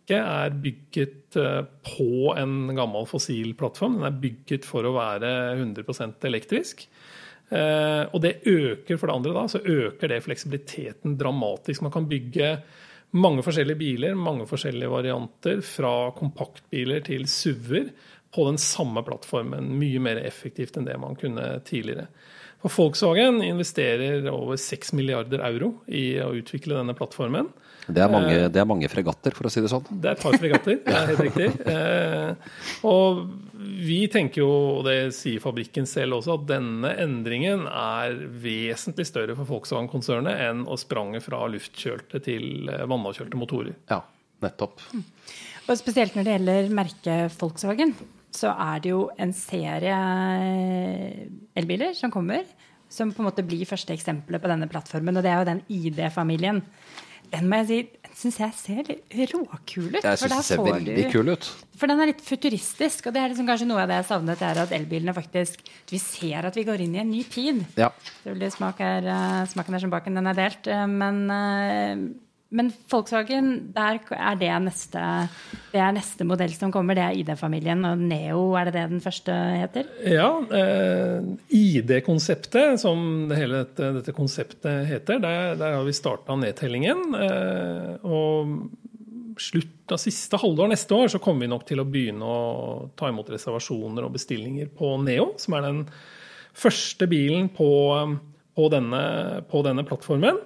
ikke 0.05 0.21
er 0.21 0.53
bygget 0.61 1.37
eh, 1.41 1.61
på 1.89 2.33
en 2.37 2.75
gammel 2.77 3.07
fossil 3.09 3.55
plattform. 3.57 3.97
Den 3.99 4.09
er 4.11 4.21
bygget 4.21 4.67
for 4.69 4.85
å 4.85 4.93
være 4.95 5.31
100% 5.57 6.27
elektrisk. 6.29 6.85
Eh, 7.49 8.03
og 8.05 8.21
det 8.21 8.45
øker 8.45 8.97
for 8.97 9.09
det 9.09 9.15
andre 9.17 9.33
da, 9.33 9.45
så 9.49 9.61
øker 9.61 10.13
det 10.13 10.23
fleksibiliteten 10.25 11.17
dramatisk. 11.17 11.81
Man 11.85 11.93
kan 11.93 12.09
bygge 12.09 12.51
mange 13.17 13.45
forskjellige 13.45 13.81
biler, 13.81 14.17
mange 14.19 14.45
forskjellige 14.49 14.93
varianter, 14.93 15.61
fra 15.65 16.11
kompaktbiler 16.17 17.01
til 17.05 17.25
SUV-er 17.29 17.89
på 18.35 18.45
den 18.49 18.57
samme 18.61 19.01
plattformen. 19.07 19.73
Mye 19.79 20.01
mer 20.03 20.21
effektivt 20.21 20.77
enn 20.77 20.85
det 20.85 20.97
man 21.01 21.17
kunne 21.17 21.47
tidligere. 21.65 22.09
For 22.61 22.73
Volkswagen 22.73 23.41
investerer 23.45 24.25
over 24.31 24.57
6 24.59 24.93
milliarder 24.97 25.43
euro 25.45 25.79
i 25.85 26.15
å 26.21 26.33
utvikle 26.37 26.77
denne 26.77 26.95
plattformen. 26.97 27.49
Det 27.85 28.01
er, 28.01 28.09
mange, 28.09 28.31
eh, 28.33 28.47
det 28.49 28.61
er, 28.61 28.67
mange, 28.67 28.89
fregatter, 28.89 29.33
for 29.35 29.47
å 29.47 29.51
si 29.53 29.61
det 29.61 29.69
sånn. 29.69 29.85
Det 29.89 30.09
er 30.09 30.17
et 30.17 30.23
par 30.23 30.37
fregatter, 30.41 30.79
det 30.81 30.95
er 30.95 31.11
helt 31.11 31.23
riktig. 31.27 31.49
Eh, 31.69 32.55
og 32.89 33.21
vi 33.85 33.99
tenker 34.11 34.41
jo, 34.41 34.49
og 34.79 34.81
det 34.87 34.97
sier 35.17 35.43
fabrikken 35.43 35.85
selv 35.89 36.19
også, 36.19 36.39
at 36.39 36.47
denne 36.49 36.95
endringen 37.03 37.67
er 37.69 38.17
vesentlig 38.41 39.07
større 39.09 39.37
for 39.37 39.49
Volkswagen-konsernet 39.53 40.41
enn 40.47 40.65
å 40.65 40.79
sprange 40.81 41.21
fra 41.25 41.43
luftkjølte 41.51 42.23
til 42.25 42.73
eh, 42.73 42.85
vannavkjølte 42.89 43.39
motorer. 43.39 43.77
Ja, 43.91 44.01
nettopp. 44.45 44.83
Og 45.65 45.79
spesielt 45.79 46.17
når 46.17 46.25
det 46.25 46.37
gjelder 46.37 46.75
merket 46.81 47.39
Volkswagen, 47.41 47.95
så 48.35 48.51
er 48.51 48.81
det 48.83 48.91
jo 48.91 49.07
en 49.21 49.31
serie 49.35 49.95
elbiler 51.55 51.93
som 51.95 52.11
kommer, 52.11 52.43
som 52.91 53.11
på 53.13 53.21
en 53.21 53.29
måte 53.29 53.45
blir 53.45 53.67
første 53.67 53.95
eksempelet 53.95 54.41
på 54.41 54.51
denne 54.51 54.67
plattformen. 54.71 55.17
Og 55.17 55.25
det 55.25 55.31
er 55.31 55.39
jo 55.39 55.49
den 55.49 55.63
ID-familien. 55.71 56.61
Den 57.35 57.51
må 57.51 57.61
jeg 57.63 57.67
si 57.69 58.05
syns 58.15 58.37
jeg 58.39 58.55
ser 58.55 58.87
litt 58.87 59.31
råkul 59.33 59.89
ut. 59.97 59.99
Jeg 59.99 60.19
syns 60.21 60.31
den 60.31 60.43
ser 60.47 60.61
veldig 60.63 60.95
du, 60.95 61.03
kul 61.11 61.31
ut. 61.33 61.47
For 61.75 61.91
den 61.91 61.99
er 61.99 62.11
litt 62.13 62.23
futuristisk, 62.23 63.09
og 63.09 63.15
det 63.15 63.21
er 63.21 63.33
liksom 63.33 63.47
kanskje 63.49 63.67
noe 63.67 63.81
av 63.83 63.91
det 63.91 63.97
jeg 63.99 64.07
savnet, 64.07 64.43
er 64.47 64.61
at 64.63 64.75
elbilene 64.75 65.15
faktisk 65.15 65.65
Vi 65.91 65.99
ser 66.01 66.47
at 66.47 66.55
vi 66.55 66.63
går 66.67 66.85
inn 66.85 66.95
i 66.95 67.01
en 67.03 67.11
ny 67.11 67.23
tid. 67.27 67.59
Ja. 67.79 67.91
Smak 68.55 68.79
er, 68.83 69.09
eh, 69.11 69.41
smaken 69.51 69.75
er 69.75 69.83
som 69.83 69.91
baken, 69.91 70.15
den 70.15 70.31
er 70.31 70.37
delt. 70.37 70.69
Eh, 70.71 70.85
men 70.87 71.19
eh, 71.35 72.05
men 72.55 72.69
Volkswagen, 72.91 73.49
der 73.75 73.99
er 74.15 74.37
det 74.39 74.51
neste, 74.63 75.01
det 75.73 75.81
er 75.81 75.95
neste 75.95 76.23
modell 76.27 76.53
som 76.55 76.71
kommer. 76.71 76.95
Det 76.95 77.03
er 77.03 77.19
ID-familien. 77.19 77.83
Og 77.87 77.99
Neo, 77.99 78.45
er 78.55 78.69
det 78.69 78.75
det 78.77 78.85
den 78.93 79.03
første 79.03 79.35
heter? 79.59 79.89
Ja. 80.07 80.29
Eh, 80.55 81.27
ID-konseptet, 81.51 82.79
som 82.79 83.27
det 83.29 83.39
hele 83.41 83.65
dette, 83.65 83.91
dette, 83.99 84.15
konseptet 84.15 84.87
heter, 84.87 85.19
der, 85.23 85.57
der 85.59 85.77
har 85.79 85.87
vi 85.87 85.95
starta 85.95 86.37
nedtellingen. 86.39 87.03
Eh, 87.19 88.07
og 88.07 89.41
slutt 89.41 89.91
av 89.91 89.99
siste 89.99 90.39
halvår 90.39 90.71
neste 90.71 90.95
år 90.95 91.11
så 91.11 91.19
kommer 91.23 91.43
vi 91.43 91.51
nok 91.51 91.65
til 91.67 91.81
å 91.83 91.87
begynne 91.89 92.29
å 92.29 92.37
ta 92.95 93.09
imot 93.11 93.33
reservasjoner 93.33 94.07
og 94.07 94.15
bestillinger 94.15 94.71
på 94.77 94.93
Neo, 95.03 95.33
som 95.41 95.57
er 95.57 95.67
den 95.67 95.81
første 96.55 97.09
bilen 97.11 97.51
på, 97.51 97.67
på, 98.55 98.69
denne, 98.71 99.03
på 99.51 99.65
denne 99.67 99.83
plattformen. 99.87 100.39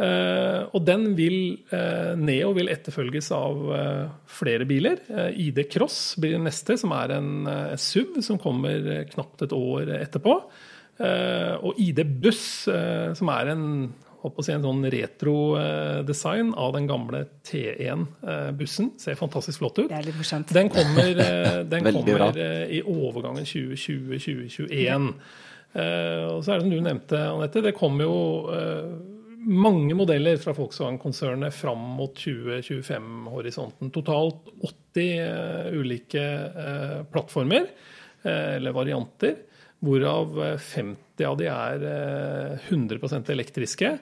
Uh, 0.00 0.72
og 0.72 0.86
den 0.88 1.10
vil, 1.18 1.58
uh, 1.68 2.16
Neo 2.16 2.54
vil 2.56 2.70
etterfølges 2.72 3.28
av 3.36 3.58
uh, 3.68 4.06
flere 4.30 4.64
biler. 4.68 5.02
ID 5.36 5.66
Cross 5.70 6.16
blir 6.20 6.38
den 6.38 6.46
neste, 6.48 6.78
som 6.80 6.94
er 6.96 7.18
en 7.18 7.32
SUV 7.76 8.22
som 8.24 8.40
kommer 8.40 9.04
knapt 9.12 9.44
et 9.44 9.56
år 9.56 9.92
etterpå. 10.00 10.38
og 11.02 11.78
ID 11.80 12.02
Buss, 12.22 12.68
som 13.18 13.30
er 13.32 13.48
en, 13.50 13.64
si, 14.22 14.52
en 14.52 14.64
sånn 14.64 14.84
retro-design 14.92 16.52
av 16.54 16.74
den 16.76 16.86
gamle 16.86 17.24
T1-bussen. 17.48 18.92
Ser 19.00 19.18
fantastisk 19.18 19.62
flott 19.62 19.80
ut. 19.80 19.88
Det 19.90 19.98
er. 19.98 20.44
Den 20.52 20.70
kommer, 20.70 21.24
den 21.72 21.88
kommer 21.88 22.38
i 22.68 22.82
overgangen 22.84 23.48
2020-2021. 23.48 25.08
og 25.72 26.44
så 26.44 26.52
er 26.52 26.54
det 26.54 26.62
som 26.62 26.70
du 26.70 26.78
nevnte, 26.84 27.24
Anette, 27.32 27.64
det 27.64 27.74
kommer 27.78 28.06
jo 28.06 28.20
mange 29.44 29.94
modeller 29.96 30.36
fra 30.40 30.54
Volkswagen-konsernet 30.56 31.54
fram 31.54 31.80
mot 31.98 32.16
2025-horisonten. 32.18 33.90
Totalt 33.94 34.50
80 34.62 34.66
uh, 34.66 35.28
eh, 35.28 35.78
ulike 35.78 36.24
uh, 36.56 36.98
plattformer, 37.12 37.68
uh, 38.24 38.50
eller 38.56 38.76
varianter, 38.76 39.38
hvorav 39.82 40.36
50 40.62 41.26
av 41.26 41.38
de 41.40 41.48
er 41.50 41.86
100% 42.70 43.32
elektriske. 43.34 43.96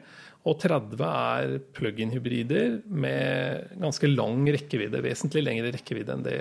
Og 0.48 0.56
30 0.60 1.00
er 1.04 1.54
plug-in-hybrider 1.76 2.78
med 2.88 3.72
ganske 3.80 4.08
lang 4.08 4.44
rekkevidde. 4.48 5.02
Vesentlig 5.04 5.44
lengre 5.44 5.72
rekkevidde 5.74 6.16
enn 6.16 6.24
det 6.24 6.38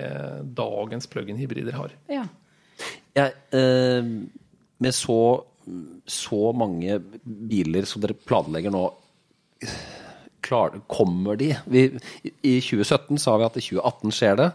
dagens 0.56 1.08
plug-in-hybrider 1.12 1.76
har. 1.76 1.96
Ja. 2.12 2.26
Jeg, 3.16 3.36
med 4.80 4.96
så 4.96 5.20
så 6.10 6.52
mange 6.58 7.00
biler 7.24 7.88
som 7.90 8.02
dere 8.04 8.18
planlegger 8.18 8.74
nå, 8.74 8.84
klar, 10.46 10.78
kommer 10.90 11.38
de? 11.40 11.52
Vi, 11.70 11.86
I 12.26 12.56
2017 12.64 13.20
sa 13.22 13.36
vi 13.38 13.48
at 13.48 13.60
i 13.60 13.66
2018 13.66 14.16
skjer 14.16 14.40
det. 14.40 14.50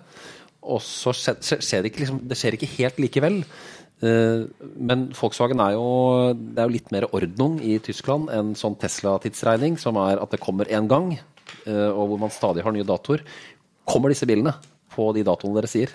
Og 0.64 0.80
så 0.80 1.12
skjer 1.12 1.84
det 1.84 1.90
ikke, 1.90 2.04
liksom, 2.04 2.20
det 2.24 2.38
skjer 2.40 2.56
ikke 2.56 2.72
helt 2.78 3.00
likevel. 3.02 3.40
Uh, 4.04 4.50
men 4.74 5.06
Volkswagen 5.16 5.60
er 5.62 5.76
jo, 5.76 5.88
det 6.34 6.60
er 6.60 6.68
jo 6.68 6.74
litt 6.74 6.90
mer 6.92 7.06
ordnung 7.14 7.58
i 7.62 7.76
Tyskland 7.84 8.32
enn 8.34 8.54
sånn 8.58 8.76
Tesla-tidsregning, 8.80 9.78
som 9.80 10.00
er 10.02 10.20
at 10.20 10.34
det 10.34 10.42
kommer 10.42 10.68
én 10.72 10.88
gang, 10.90 11.14
uh, 11.68 11.90
og 11.92 12.14
hvor 12.14 12.24
man 12.24 12.34
stadig 12.34 12.64
har 12.64 12.74
nye 12.74 12.86
datoer. 12.88 13.22
Kommer 13.88 14.12
disse 14.12 14.28
bilene 14.28 14.56
på 14.94 15.12
de 15.16 15.24
datoene 15.26 15.60
dere 15.60 15.70
sier? 15.70 15.92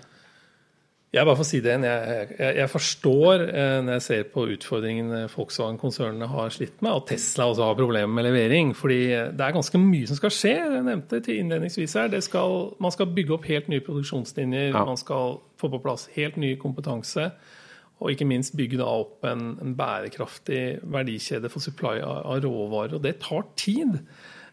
Jeg 1.10 1.26
bare 1.26 1.40
får 1.40 1.48
si 1.50 1.58
det 1.58 1.72
igjen. 1.72 1.86
Jeg, 1.88 2.26
jeg, 2.38 2.56
jeg 2.60 2.70
forstår 2.70 3.44
eh, 3.48 3.76
når 3.82 3.96
jeg 3.96 4.04
ser 4.06 4.26
på 4.30 4.44
utfordringene 4.54 5.24
Volkswagen-konsernene 5.34 6.28
har 6.30 6.52
slitt 6.54 6.84
med, 6.86 6.92
og 6.94 7.08
Tesla 7.10 7.48
også 7.50 7.66
har 7.66 7.80
problemer 7.80 8.14
med 8.14 8.28
levering. 8.28 8.76
fordi 8.78 9.00
det 9.34 9.42
er 9.42 9.56
ganske 9.56 9.82
mye 9.82 10.10
som 10.10 10.20
skal 10.20 10.34
skje. 10.36 10.52
Jeg 10.60 10.84
nevnte 10.86 11.22
til 11.26 11.40
innledningsvis 11.42 11.98
her, 11.98 12.20
skal, 12.22 12.76
Man 12.80 12.94
skal 12.94 13.10
bygge 13.16 13.34
opp 13.34 13.50
helt 13.50 13.72
nye 13.74 13.82
produksjonslinjer. 13.88 14.70
Ja. 14.70 14.86
Man 14.86 15.02
skal 15.02 15.40
få 15.58 15.72
på 15.74 15.82
plass 15.82 16.10
helt 16.14 16.38
ny 16.38 16.54
kompetanse. 16.62 17.32
Og 18.00 18.14
ikke 18.14 18.30
minst 18.30 18.54
bygge 18.56 18.78
da 18.78 18.86
opp 19.02 19.26
en, 19.26 19.58
en 19.64 19.74
bærekraftig 19.76 20.80
verdikjede 20.84 21.50
for 21.50 21.60
supply 21.60 21.98
av, 22.06 22.22
av 22.22 22.46
råvarer. 22.46 23.00
Og 23.00 23.04
det 23.04 23.18
tar 23.26 23.50
tid. 23.58 23.98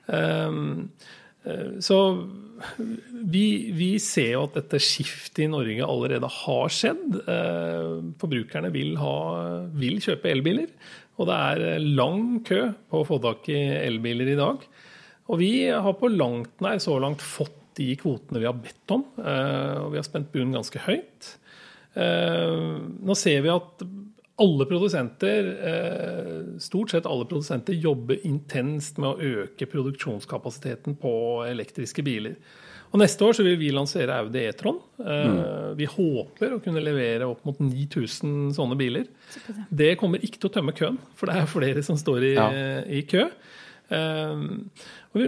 Um, 0.09 0.89
Eh, 0.89 1.26
så 1.85 1.99
vi, 3.27 3.71
vi, 3.77 3.91
ser 4.03 4.33
jo 4.33 4.45
at 4.47 4.57
dette 4.57 4.81
skiftet 4.83 5.45
i 5.45 5.51
Norge 5.53 5.85
allerede 5.85 6.29
har 6.39 6.73
skjedd. 6.73 7.19
Eh, 7.29 7.91
forbrukerne 8.21 8.71
vil, 8.75 8.95
ha, 9.01 9.17
vil 9.77 10.01
kjøpe 10.03 10.31
elbiler. 10.33 10.71
Og 11.21 11.29
det 11.29 11.37
er 11.37 11.65
eh, 11.75 11.89
lang 11.99 12.41
kø 12.47 12.63
på 12.89 13.03
å 13.03 13.09
få 13.09 13.21
tak 13.25 13.51
i 13.53 13.61
elbiler 13.83 14.33
i 14.33 14.39
dag. 14.39 14.65
Og 15.27 15.41
vi 15.43 15.53
har 15.69 15.99
på 15.99 16.11
langt 16.13 16.65
nær 16.65 16.81
så 16.83 16.97
langt 17.03 17.25
fått 17.25 17.55
de 17.77 17.91
kvotene 18.01 18.41
vi 18.41 18.49
har 18.49 18.57
bedt 18.57 18.95
om. 18.95 19.03
Og 19.21 19.91
vi 19.93 19.99
har 19.99 20.07
spent 20.07 20.31
bunnen 20.33 20.55
ganske 20.57 20.81
høyt. 20.81 21.27
Nå 21.93 23.17
ser 23.19 23.43
vi 23.45 23.51
at 23.53 23.83
alle 24.39 24.67
produsenter, 24.69 25.47
eh, 25.69 26.59
stort 26.59 26.91
sett 26.91 27.07
alle 27.07 27.25
produsenter 27.25 27.73
jobber 27.73 28.21
intenst 28.27 28.99
med 29.01 29.09
å 29.09 29.43
øke 29.43 29.69
produksjonskapasiteten 29.73 30.99
på 31.01 31.13
elektriske 31.49 32.05
biler. 32.05 32.37
Og 32.93 33.01
Neste 33.01 33.25
år 33.27 33.35
så 33.35 33.45
vil 33.45 33.57
vi 33.59 33.73
lansere 33.75 34.15
Audi 34.15 34.45
E-tron. 34.47 34.79
Eh, 35.01 35.25
mm. 35.27 35.77
Vi 35.81 35.89
håper 35.91 36.55
å 36.55 36.61
kunne 36.65 36.85
levere 36.85 37.29
opp 37.29 37.43
mot 37.49 37.59
9000 37.59 38.53
sånne 38.57 38.77
biler. 38.79 39.09
Det 39.71 39.97
kommer 40.01 40.23
ikke 40.23 40.39
til 40.39 40.51
å 40.51 40.55
tømme 40.59 40.77
køen, 40.77 41.01
for 41.17 41.29
det 41.29 41.41
er 41.41 41.51
flere 41.51 41.83
som 41.85 41.99
står 41.99 42.29
i, 42.31 42.35
ja. 42.37 42.51
i 42.87 43.03
kø. 43.09 43.27
Og 43.97 45.21
vi, 45.21 45.27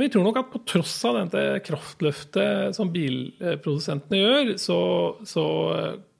vi, 0.00 0.08
tror 0.08 0.22
nok 0.24 0.36
at 0.40 0.52
på 0.52 0.60
tross 0.68 0.96
av 1.08 1.16
dette 1.18 1.64
kraftløftet 1.66 2.76
som 2.76 2.92
bilprodusentene 2.94 4.20
gjør, 4.20 4.52
så, 4.62 4.78
så 5.26 5.46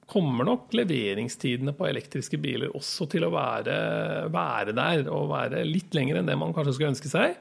kommer 0.07 0.47
nok 0.47 0.73
leveringstidene 0.77 1.73
på 1.75 1.87
elektriske 1.89 2.39
biler 2.39 2.73
også 2.77 3.09
til 3.11 3.27
å 3.27 3.31
være, 3.33 3.77
være 4.33 4.75
der 4.77 5.07
og 5.11 5.31
være 5.33 5.65
litt 5.67 5.95
lenger 5.97 6.21
enn 6.21 6.29
det 6.29 6.37
man 6.39 6.55
kanskje 6.55 6.77
skulle 6.77 6.93
ønske 6.95 7.11
seg 7.11 7.35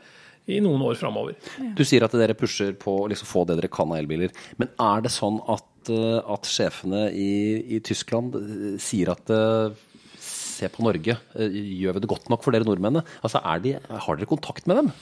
i 0.46 0.60
noen 0.62 0.82
år 0.86 0.98
framover. 0.98 1.36
Du 1.78 1.82
sier 1.86 2.06
at 2.06 2.14
dere 2.14 2.36
pusher 2.38 2.74
på 2.78 3.00
å 3.02 3.08
liksom 3.10 3.28
få 3.28 3.44
det 3.48 3.58
dere 3.60 3.70
kan 3.72 3.90
av 3.90 3.98
elbiler. 3.98 4.34
Men 4.60 4.70
er 4.82 5.02
det 5.02 5.12
sånn 5.14 5.40
at, 5.50 5.90
eh, 5.90 6.18
at 6.22 6.50
sjefene 6.50 7.08
i, 7.10 7.30
i, 7.76 7.82
Tyskland 7.86 8.38
eh, 8.38 8.66
sier 8.82 9.10
at 9.14 9.32
eh, 9.34 9.74
se 10.22 10.70
på 10.72 10.86
Norge, 10.86 11.18
gjør 11.36 11.96
vi 11.96 12.02
det 12.02 12.10
godt 12.10 12.30
nok 12.32 12.44
for 12.46 12.54
dere 12.54 12.66
nordmennene? 12.66 13.04
Altså, 13.26 13.42
de, 13.62 13.74
har 13.90 14.18
dere 14.18 14.30
kontakt 14.30 14.70
med 14.70 14.80
dem? 14.80 14.92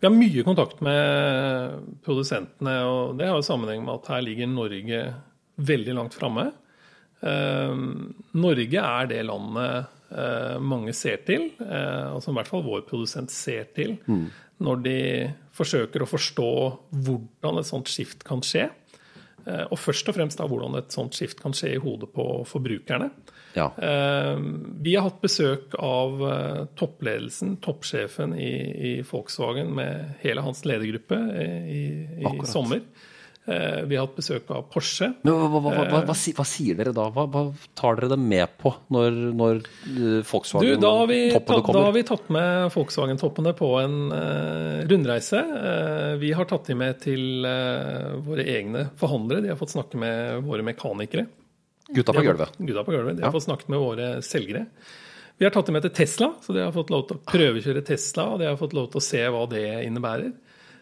Vi 0.00 0.08
har 0.08 0.14
mye 0.14 0.44
kontakt 0.46 0.78
med 0.84 1.80
produsentene, 2.06 2.76
og 2.88 3.18
det 3.18 3.26
har 3.28 3.36
jo 3.36 3.44
sammenheng 3.44 3.82
med 3.84 3.98
at 3.98 4.12
her 4.14 4.22
ligger 4.24 4.48
Norge 4.48 5.00
veldig 5.60 5.96
langt 5.98 6.16
framme. 6.16 6.46
Ehm, 7.20 8.12
Norge 8.40 8.82
er 8.82 9.08
det 9.10 9.22
landet 9.28 9.90
eh, 10.10 10.56
mange 10.62 10.94
ser 10.96 11.20
til, 11.26 11.50
eh, 11.60 12.06
og 12.14 12.22
som 12.24 12.34
i 12.34 12.40
hvert 12.40 12.50
fall 12.50 12.64
vår 12.64 12.84
produsent 12.88 13.32
ser 13.32 13.68
til, 13.76 13.98
mm. 14.06 14.26
når 14.64 14.84
de 14.86 15.00
forsøker 15.56 16.04
å 16.04 16.08
forstå 16.08 16.52
hvordan 17.04 17.60
et 17.60 17.68
sånt 17.68 17.90
skift 17.92 18.24
kan 18.26 18.44
skje. 18.46 18.70
Eh, 19.44 19.66
og 19.68 19.76
først 19.80 20.08
og 20.08 20.16
fremst 20.16 20.40
da 20.40 20.48
hvordan 20.48 20.78
et 20.80 20.96
sånt 20.96 21.16
skift 21.16 21.42
kan 21.42 21.56
skje 21.56 21.74
i 21.76 21.82
hodet 21.82 22.08
på 22.16 22.26
forbrukerne. 22.48 23.10
Ja. 23.56 23.66
Ehm, 23.82 24.78
vi 24.80 24.94
har 24.94 25.08
hatt 25.08 25.20
besøk 25.24 25.74
av 25.76 26.20
toppledelsen, 26.78 27.56
toppsjefen 27.64 28.36
i, 28.38 28.52
i 28.70 28.92
Volkswagen 29.04 29.74
med 29.76 30.20
hele 30.22 30.44
hans 30.46 30.62
ledergruppe 30.68 31.18
i, 31.66 31.80
i 32.22 32.36
sommer. 32.48 32.84
Eh, 33.50 33.82
vi 33.90 33.96
har 33.98 34.06
hatt 34.06 34.14
besøk 34.14 34.50
av 34.54 34.66
Porsche. 34.70 35.08
Men 35.26 35.34
hva, 35.34 35.48
hva, 35.58 35.72
hva, 35.74 36.00
hva, 36.06 36.14
eh, 36.14 36.42
sier 36.46 36.76
dere 36.78 36.92
da? 36.94 37.08
Hva, 37.10 37.42
tar 37.78 37.98
dere 37.98 38.12
det 38.12 38.18
med 38.22 38.52
på 38.60 38.70
når, 38.94 39.16
når 39.34 39.58
eh, 39.58 40.20
Volkswagen-toppene 40.28 41.64
kommer? 41.64 41.78
Da 41.78 41.82
har 41.88 41.96
vi 41.96 42.04
tatt 42.06 42.30
med 42.36 42.68
Volkswagen-toppene 42.76 43.54
på 43.58 43.72
en 43.80 43.96
uh, 44.14 44.86
rundreise. 44.90 45.42
Uh, 45.42 46.14
vi 46.22 46.30
har 46.36 46.46
tatt 46.50 46.70
dem 46.70 46.78
med 46.84 47.00
til 47.02 47.48
uh, 47.48 48.20
våre 48.22 48.46
egne 48.54 48.86
forhandlere. 49.00 49.42
De 49.46 49.50
har 49.50 49.58
fått 49.58 49.74
snakke 49.74 49.98
med 49.98 50.46
våre 50.46 50.66
mekanikere. 50.66 51.26
Gutta 51.90 52.14
på 52.14 52.22
gulvet. 52.22 52.54
Gutta 52.60 52.84
på 52.86 52.94
gulvet. 52.94 53.18
De 53.18 53.26
har 53.26 53.34
fått 53.34 53.48
snakket 53.48 53.72
med 53.74 53.82
våre 53.82 54.12
selgere. 54.22 54.68
Vi 55.40 55.48
har 55.48 55.50
tatt 55.56 55.66
dem 55.66 55.74
med 55.74 55.88
til 55.88 55.96
Tesla, 55.96 56.30
så 56.44 56.54
de 56.54 56.62
har 56.62 56.74
fått 56.76 56.92
lov 56.92 57.08
til 57.08 57.18
å 57.18 57.24
prøvekjøre 57.26 57.82
Tesla. 57.88 58.28
Og 58.30 58.42
de 58.42 58.46
har 58.46 58.60
fått 58.60 58.76
lov 58.76 58.92
til 58.92 59.00
å 59.00 59.04
se 59.08 59.24
hva 59.32 59.42
det 59.50 59.66
innebærer. 59.88 60.30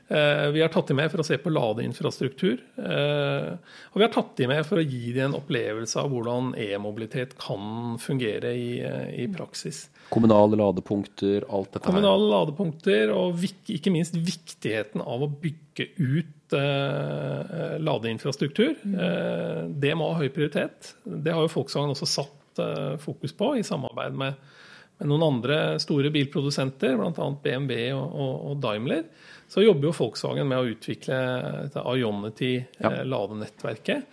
Eh, 0.09 0.47
vi 0.51 0.63
har 0.63 0.69
tatt 0.73 0.89
dem 0.89 0.97
med 0.97 1.11
for 1.13 1.21
å 1.21 1.27
se 1.27 1.37
på 1.41 1.51
ladeinfrastruktur. 1.53 2.63
Eh, 2.81 3.51
og 3.93 4.01
vi 4.01 4.05
har 4.07 4.13
tatt 4.15 4.33
dem 4.41 4.49
med 4.49 4.65
for 4.65 4.81
å 4.81 4.85
gi 4.85 5.13
dem 5.13 5.29
en 5.29 5.37
opplevelse 5.37 6.01
av 6.01 6.09
hvordan 6.13 6.55
e-mobilitet 6.57 7.35
kan 7.41 7.99
fungere 8.01 8.55
i, 8.57 8.81
eh, 8.81 9.11
i, 9.25 9.29
praksis. 9.29 9.89
Kommunale 10.09 10.57
ladepunkter, 10.57 11.45
alt 11.53 11.75
dette 11.75 11.85
her. 11.85 11.93
Kommunale 11.93 12.31
ladepunkter, 12.33 13.13
og 13.13 13.45
ikke 13.69 13.93
minst 13.93 14.17
viktigheten 14.17 15.05
av 15.05 15.27
å 15.27 15.29
bygge 15.29 15.91
ut 16.01 16.57
eh, 16.57 17.77
ladeinfrastruktur. 17.85 18.79
Eh, 18.81 19.63
det 19.69 19.93
må 19.95 20.09
ha 20.15 20.23
høy 20.23 20.33
prioritet. 20.33 20.95
Det 21.05 21.37
har 21.37 21.45
jo 21.45 21.53
Volkswagen 21.53 21.93
også 21.93 22.09
satt 22.09 22.65
eh, 22.65 22.97
fokus 23.05 23.37
på 23.37 23.59
i 23.59 23.67
samarbeid 23.67 24.17
med, 24.17 24.41
med 24.99 25.09
noen 25.11 25.27
andre 25.29 25.57
store 25.83 26.11
bilprodusenter, 26.15 26.93
bl.a. 26.99 27.27
BMW 27.43 27.73
og, 27.95 28.09
og, 28.13 28.35
og 28.51 28.55
Daimler 28.63 29.05
så 29.49 29.59
jobber 29.65 29.85
jo 29.89 29.97
Volkswagen 29.97 30.49
med 30.51 30.59
å 30.61 30.71
utvikle 30.75 31.19
Ionity-ladenettverket. 31.73 34.01
Ja. 34.03 34.07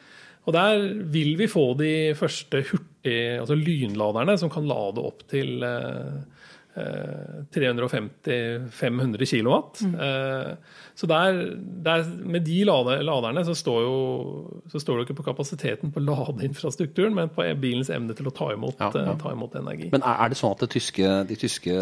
Og 0.46 0.54
der 0.54 0.84
vil 1.12 1.36
vi 1.40 1.48
få 1.50 1.74
de 1.80 2.14
første 2.18 2.62
hurtig, 2.70 3.40
altså 3.42 3.56
lynladerne 3.58 4.38
som 4.40 4.50
kan 4.54 4.68
lade 4.70 5.02
opp 5.04 5.24
til 5.32 5.64
eh, 5.66 6.16
350-500 6.76 9.26
kilowatt. 9.26 9.80
kW. 9.80 9.86
Mm. 9.86 10.00
Eh, 10.00 10.56
så 10.96 11.08
der, 11.08 11.56
der, 11.84 12.04
med 12.26 12.42
de 12.46 12.64
laderne 12.64 13.46
så 13.46 13.56
står, 13.56 13.82
jo, 13.84 14.62
så 14.72 14.80
står 14.80 14.98
det 14.98 15.02
ikke 15.06 15.14
på 15.22 15.30
kapasiteten 15.30 15.92
på 15.92 16.00
ladeinfrastrukturen, 16.04 17.16
men 17.16 17.30
på 17.30 17.44
bilens 17.62 17.90
evne 17.94 18.14
til 18.16 18.28
å 18.28 18.32
ta 18.36 18.54
imot, 18.54 18.76
ja, 18.80 18.92
ja. 18.94 19.02
Eh, 19.12 19.18
ta 19.22 19.32
imot 19.36 19.56
energi. 19.60 19.90
Men 19.94 20.02
er 20.08 20.28
det 20.32 20.38
sånn 20.40 20.56
at 20.56 20.62
tyske, 20.72 21.08
de 21.30 21.36
tyske 21.40 21.74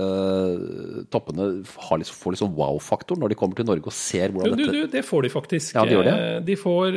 toppene 1.13 1.43
liksom, 1.62 2.21
får 2.21 2.32
liksom 2.38 2.51
wow-faktor 2.58 3.15
når 3.21 3.27
de 3.34 3.39
kommer 3.39 3.56
til 3.58 3.67
Norge 3.69 3.86
og 3.89 3.97
ser 3.97 4.27
hvordan 4.34 4.58
du, 4.58 4.65
dette 4.65 4.77
du, 4.77 4.82
Det 4.93 5.03
får 5.06 5.19
de 5.25 5.29
faktisk. 5.34 5.67
Ja, 5.77 5.84
de, 5.89 5.95
det. 6.06 6.15
de 6.49 6.56
får 6.60 6.88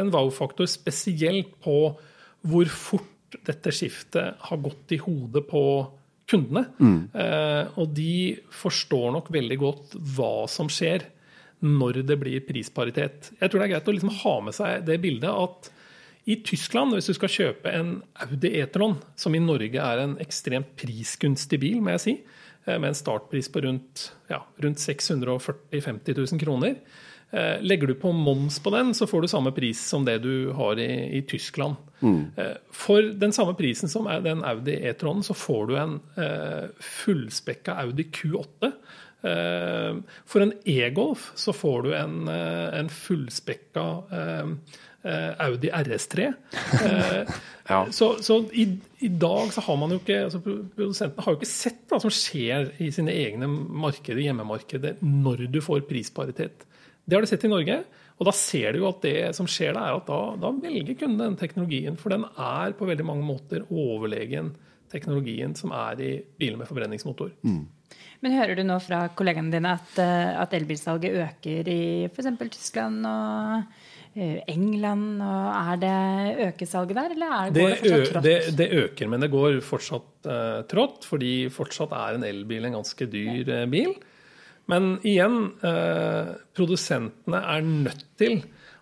en 0.00 0.12
wow-faktor 0.14 0.66
spesielt 0.70 1.52
på 1.64 1.76
hvor 2.40 2.66
fort 2.72 3.08
dette 3.46 3.70
skiftet 3.74 4.28
har 4.48 4.58
gått 4.62 4.92
i 4.96 4.98
hodet 4.98 5.44
på 5.46 5.62
kundene. 6.30 6.66
Mm. 6.78 7.00
Eh, 7.14 7.80
og 7.80 7.90
de 7.96 8.36
forstår 8.54 9.10
nok 9.16 9.32
veldig 9.34 9.58
godt 9.60 9.98
hva 10.16 10.46
som 10.50 10.70
skjer 10.72 11.08
når 11.66 12.00
det 12.08 12.16
blir 12.20 12.46
prisparitet. 12.46 13.32
Jeg 13.36 13.50
tror 13.50 13.60
det 13.60 13.68
er 13.68 13.74
greit 13.74 13.90
å 13.90 13.94
liksom 13.96 14.16
ha 14.22 14.34
med 14.46 14.56
seg 14.56 14.86
det 14.88 14.96
bildet 15.02 15.28
at 15.28 15.70
i 16.30 16.36
Tyskland, 16.46 16.94
hvis 16.94 17.08
du 17.10 17.16
skal 17.16 17.32
kjøpe 17.32 17.72
en 17.74 17.94
Audi 18.22 18.52
E-tron, 18.60 18.98
som 19.18 19.34
i 19.34 19.42
Norge 19.42 19.80
er 19.82 20.02
en 20.02 20.18
ekstremt 20.22 20.74
prisgunstig 20.78 21.58
bil, 21.62 21.78
må 21.82 21.96
jeg 21.96 22.04
si, 22.04 22.16
eh, 22.66 22.76
med 22.76 22.92
en 22.92 22.98
startpris 22.98 23.50
på 23.52 23.64
rundt, 23.64 24.10
ja, 24.30 24.42
rundt 24.62 24.80
640 24.80 25.80
000-50 25.80 26.20
000 26.20 26.42
kroner, 26.44 26.76
Eh, 27.30 27.62
legger 27.62 27.86
du 27.86 27.94
på 27.94 28.12
moms 28.12 28.58
på 28.58 28.70
den, 28.74 28.94
så 28.94 29.06
får 29.06 29.22
du 29.22 29.28
samme 29.30 29.52
pris 29.54 29.80
som 29.86 30.04
det 30.04 30.18
du 30.24 30.50
har 30.56 30.78
i, 30.82 31.18
i 31.18 31.22
Tyskland. 31.22 31.78
Mm. 32.00 32.32
Eh, 32.36 32.56
for 32.72 33.12
den 33.22 33.32
samme 33.36 33.54
prisen 33.58 33.90
som 33.92 34.08
den 34.24 34.44
Audi 34.46 34.78
E-tronen, 34.88 35.24
så 35.26 35.36
får 35.36 35.66
du 35.68 35.76
en 35.80 35.98
uh, 36.16 36.68
fullspekka 36.80 37.76
Audi 37.84 38.08
Q8. 38.14 38.72
for 40.24 40.40
en 40.40 40.54
E-Golf 40.64 41.26
så 41.36 41.52
får 41.52 41.82
du 41.84 41.90
en, 41.92 42.28
en 42.28 42.86
fullspekka 42.88 43.82
Audi 45.44 45.68
RS3. 45.68 46.30
ja. 47.68 47.82
Så, 47.92 48.08
så 48.24 48.38
i, 48.56 48.64
i, 49.04 49.10
dag 49.12 49.52
så 49.52 49.60
har 49.66 49.76
man 49.76 49.92
jo 49.92 50.00
ikke 50.00 50.22
altså 50.24 50.40
Produsentene 50.40 51.26
har 51.26 51.36
jo 51.36 51.40
ikke 51.42 51.50
sett 51.52 51.84
hva 51.92 52.00
som 52.00 52.14
skjer 52.16 52.72
i 52.80 52.88
sine 52.96 53.12
egne 53.12 53.50
markeder, 53.52 54.22
hjemmemarkeder, 54.24 54.96
når 55.04 55.44
du 55.52 55.60
får 55.68 55.84
prisparitet. 55.90 56.64
Det 57.04 57.18
har 57.18 57.26
du 57.26 57.28
sett 57.28 57.44
i 57.44 57.52
Norge. 57.52 57.82
Og 58.20 58.28
da 58.28 58.34
ser 58.36 58.74
du 58.76 58.82
jo 58.82 58.90
at 58.90 59.00
det 59.02 59.32
som 59.36 59.48
skjer 59.48 59.72
da, 59.76 59.86
er 59.88 59.98
at 59.98 60.08
da, 60.08 60.20
da 60.42 60.52
velger 60.60 60.98
kunden 61.00 61.22
den 61.22 61.38
teknologien. 61.40 61.96
For 62.00 62.12
den 62.12 62.26
er 62.28 62.74
på 62.76 62.88
veldig 62.88 63.06
mange 63.08 63.24
måter 63.24 63.64
overlegen 63.72 64.52
teknologien 64.92 65.54
som 65.56 65.72
er 65.72 66.02
i 66.04 66.10
biler 66.38 66.60
med 66.60 66.68
forbrenningsmotor. 66.68 67.32
Mm. 67.46 67.62
Men 68.20 68.36
hører 68.36 68.58
du 68.58 68.64
nå 68.68 68.76
fra 68.84 69.06
kollegaene 69.16 69.54
dine 69.54 69.72
at, 69.78 69.94
eh, 70.02 70.34
at 70.36 70.52
elbilsalget 70.58 71.16
øker 71.24 71.70
i 71.72 71.80
f.eks. 72.10 72.28
Tyskland 72.52 73.08
og 73.08 73.70
England. 74.14 75.22
og 75.22 75.48
Er 75.54 75.80
det 75.80 76.48
økesalget 76.48 76.96
der, 76.96 77.14
eller 77.14 77.34
er 77.38 77.50
det, 77.50 77.62
går 77.62 77.70
det 77.70 77.78
fortsatt 77.80 78.12
trått? 78.12 78.24
det, 78.24 78.56
det 78.58 78.68
øker, 78.84 79.08
men 79.08 79.20
det 79.24 79.30
går 79.30 79.60
fortsatt 79.64 80.28
uh, 80.28 80.60
trått, 80.68 81.06
fordi 81.08 81.34
fortsatt 81.54 81.94
er 81.96 82.18
en 82.18 82.26
elbil 82.26 82.66
en 82.66 82.80
ganske 82.80 83.06
dyr 83.10 83.48
eh, 83.48 83.66
bil. 83.70 83.94
Men 84.70 84.96
igjen, 85.06 85.52
eh, 85.66 86.34
produsentene 86.54 87.42
er 87.54 87.66
nødt 87.66 88.04
til 88.20 88.40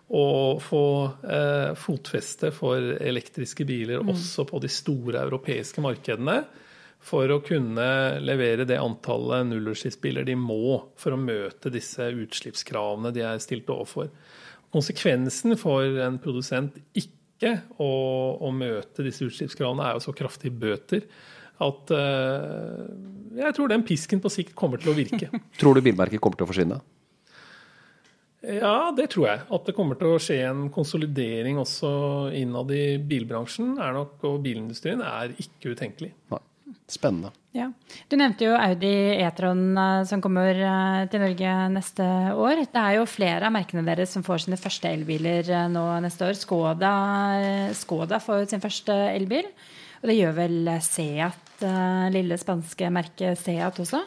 å 0.09 0.57
få 0.61 0.85
eh, 1.25 1.75
fotfeste 1.77 2.51
for 2.53 2.95
elektriske 2.97 3.65
biler 3.69 4.01
også 4.01 4.45
på 4.49 4.61
de 4.61 4.71
store 4.73 5.21
europeiske 5.21 5.81
markedene. 5.85 6.41
For 6.99 7.31
å 7.31 7.39
kunne 7.45 7.87
levere 8.19 8.65
det 8.67 8.79
antallet 8.81 9.47
nullutslippsbiler 9.47 10.27
de 10.27 10.35
må 10.35 10.75
for 10.99 11.15
å 11.15 11.21
møte 11.21 11.71
disse 11.71 12.09
utslippskravene 12.11 13.13
de 13.15 13.23
er 13.23 13.39
stilt 13.41 13.69
overfor. 13.71 14.09
Konsekvensen 14.73 15.55
for 15.57 16.01
en 16.03 16.19
produsent 16.21 16.75
ikke 16.91 17.55
å, 17.79 17.91
å 18.43 18.51
møte 18.51 19.05
disse 19.05 19.29
utslippskravene 19.29 19.87
er 19.87 19.95
jo 19.95 20.03
så 20.09 20.13
kraftige 20.17 20.59
bøter 20.59 21.07
at 21.59 21.91
eh, 21.91 22.85
jeg 23.39 23.55
tror 23.55 23.71
den 23.71 23.83
pisken 23.87 24.21
på 24.23 24.31
sikt 24.31 24.55
kommer 24.57 24.81
til 24.81 24.93
å 24.93 24.97
virke. 24.97 25.29
Tror 25.59 25.75
du 25.75 25.83
bilmerket 25.83 26.21
kommer 26.23 26.39
til 26.39 26.47
å 26.47 26.49
forsvinne? 26.49 26.79
Ja, 28.39 28.91
det 28.95 29.09
tror 29.11 29.25
jeg. 29.27 29.41
At 29.51 29.65
det 29.67 29.75
kommer 29.75 29.99
til 29.99 30.13
å 30.13 30.19
skje 30.23 30.37
en 30.47 30.69
konsolidering 30.71 31.57
også 31.59 31.89
innad 32.39 32.71
i 32.71 32.83
bilbransjen 33.03 33.73
er 33.83 33.97
nok, 33.97 34.15
og 34.29 34.37
bilindustrien 34.45 35.03
er 35.03 35.35
ikke 35.35 35.75
utenkelig. 35.75 36.13
Nei. 36.31 36.45
Spennende. 36.89 37.31
Ja. 37.53 37.67
Du 38.09 38.15
nevnte 38.17 38.45
jo 38.45 38.53
Audi 38.53 38.91
E-tron 39.17 39.63
eh, 39.77 40.03
som 40.09 40.21
kommer 40.21 40.53
eh, 40.53 41.07
til 41.11 41.21
Norge 41.21 41.55
neste 41.73 42.05
år. 42.37 42.63
Det 42.69 42.81
er 42.81 42.97
jo 42.97 43.09
flere 43.09 43.49
av 43.49 43.53
merkene 43.53 43.83
deres 43.85 44.13
som 44.15 44.25
får 44.25 44.45
sine 44.45 44.57
første 44.61 44.89
elbiler 44.89 45.49
nå 45.73 45.83
neste 46.05 46.29
år. 46.29 46.37
Skoda, 46.37 46.93
Skoda 47.77 48.21
får 48.23 48.47
sin 48.53 48.63
første 48.63 48.95
elbil. 49.11 49.49
Og 49.99 50.07
det 50.07 50.15
gjør 50.19 50.37
vel 50.37 50.69
Seat, 50.85 51.49
eh, 51.65 52.05
lille 52.13 52.37
spanske 52.39 52.91
merket 52.93 53.39
Seat 53.41 53.81
også. 53.83 54.03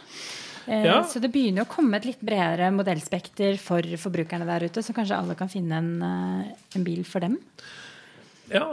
Eh, 0.66 0.85
Ja. 0.87 1.02
Så 1.05 1.20
det 1.20 1.33
begynner 1.33 1.66
å 1.66 1.70
komme 1.70 1.96
et 1.96 2.07
litt 2.07 2.20
bredere 2.20 2.70
modellspekter 2.70 3.59
for 3.59 3.83
forbrukerne 3.83 4.46
der 4.46 4.68
ute, 4.68 4.83
så 4.83 4.94
kanskje 4.94 5.18
alle 5.18 5.35
kan 5.35 5.48
finne 5.48 5.72
en, 5.72 6.02
eh, 6.02 6.52
en 6.76 6.85
bil 6.85 7.05
for 7.05 7.20
dem. 7.20 7.38
Ja, 8.52 8.66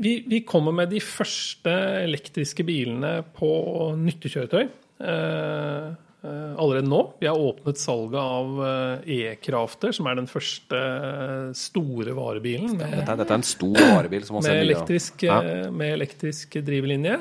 vi, 0.00 0.24
vi 0.26 0.40
kommer 0.40 0.72
med 0.72 0.90
de 0.90 0.98
første 0.98 1.70
elektriske 2.02 2.64
bilene 2.66 3.22
på 3.36 3.94
nyttekjøretøy 3.96 4.64
eh, 5.00 5.92
allerede 6.24 6.86
nå. 6.88 7.00
Vi 7.18 7.26
har 7.26 7.38
åpnet 7.38 7.78
salget 7.82 8.18
av 8.20 8.60
eh, 8.66 9.10
E-Crafter, 9.18 9.92
som 9.96 10.06
er 10.06 10.14
den 10.20 10.28
første 10.30 10.78
eh, 10.78 11.52
store 11.58 12.14
varebilen 12.14 12.76
med, 12.78 12.90
Dette, 12.94 13.10
er- 13.10 13.22
dette 13.24 13.34
er 13.34 13.40
en 13.40 13.48
stor 13.48 13.78
varebil 13.80 14.28
med, 14.38 14.50
elektrisk, 14.60 15.22
Ja. 15.26 15.40
eh, 15.42 15.70
med 15.70 15.96
elektrisk 15.98 16.54
drivlinje. 16.62 17.16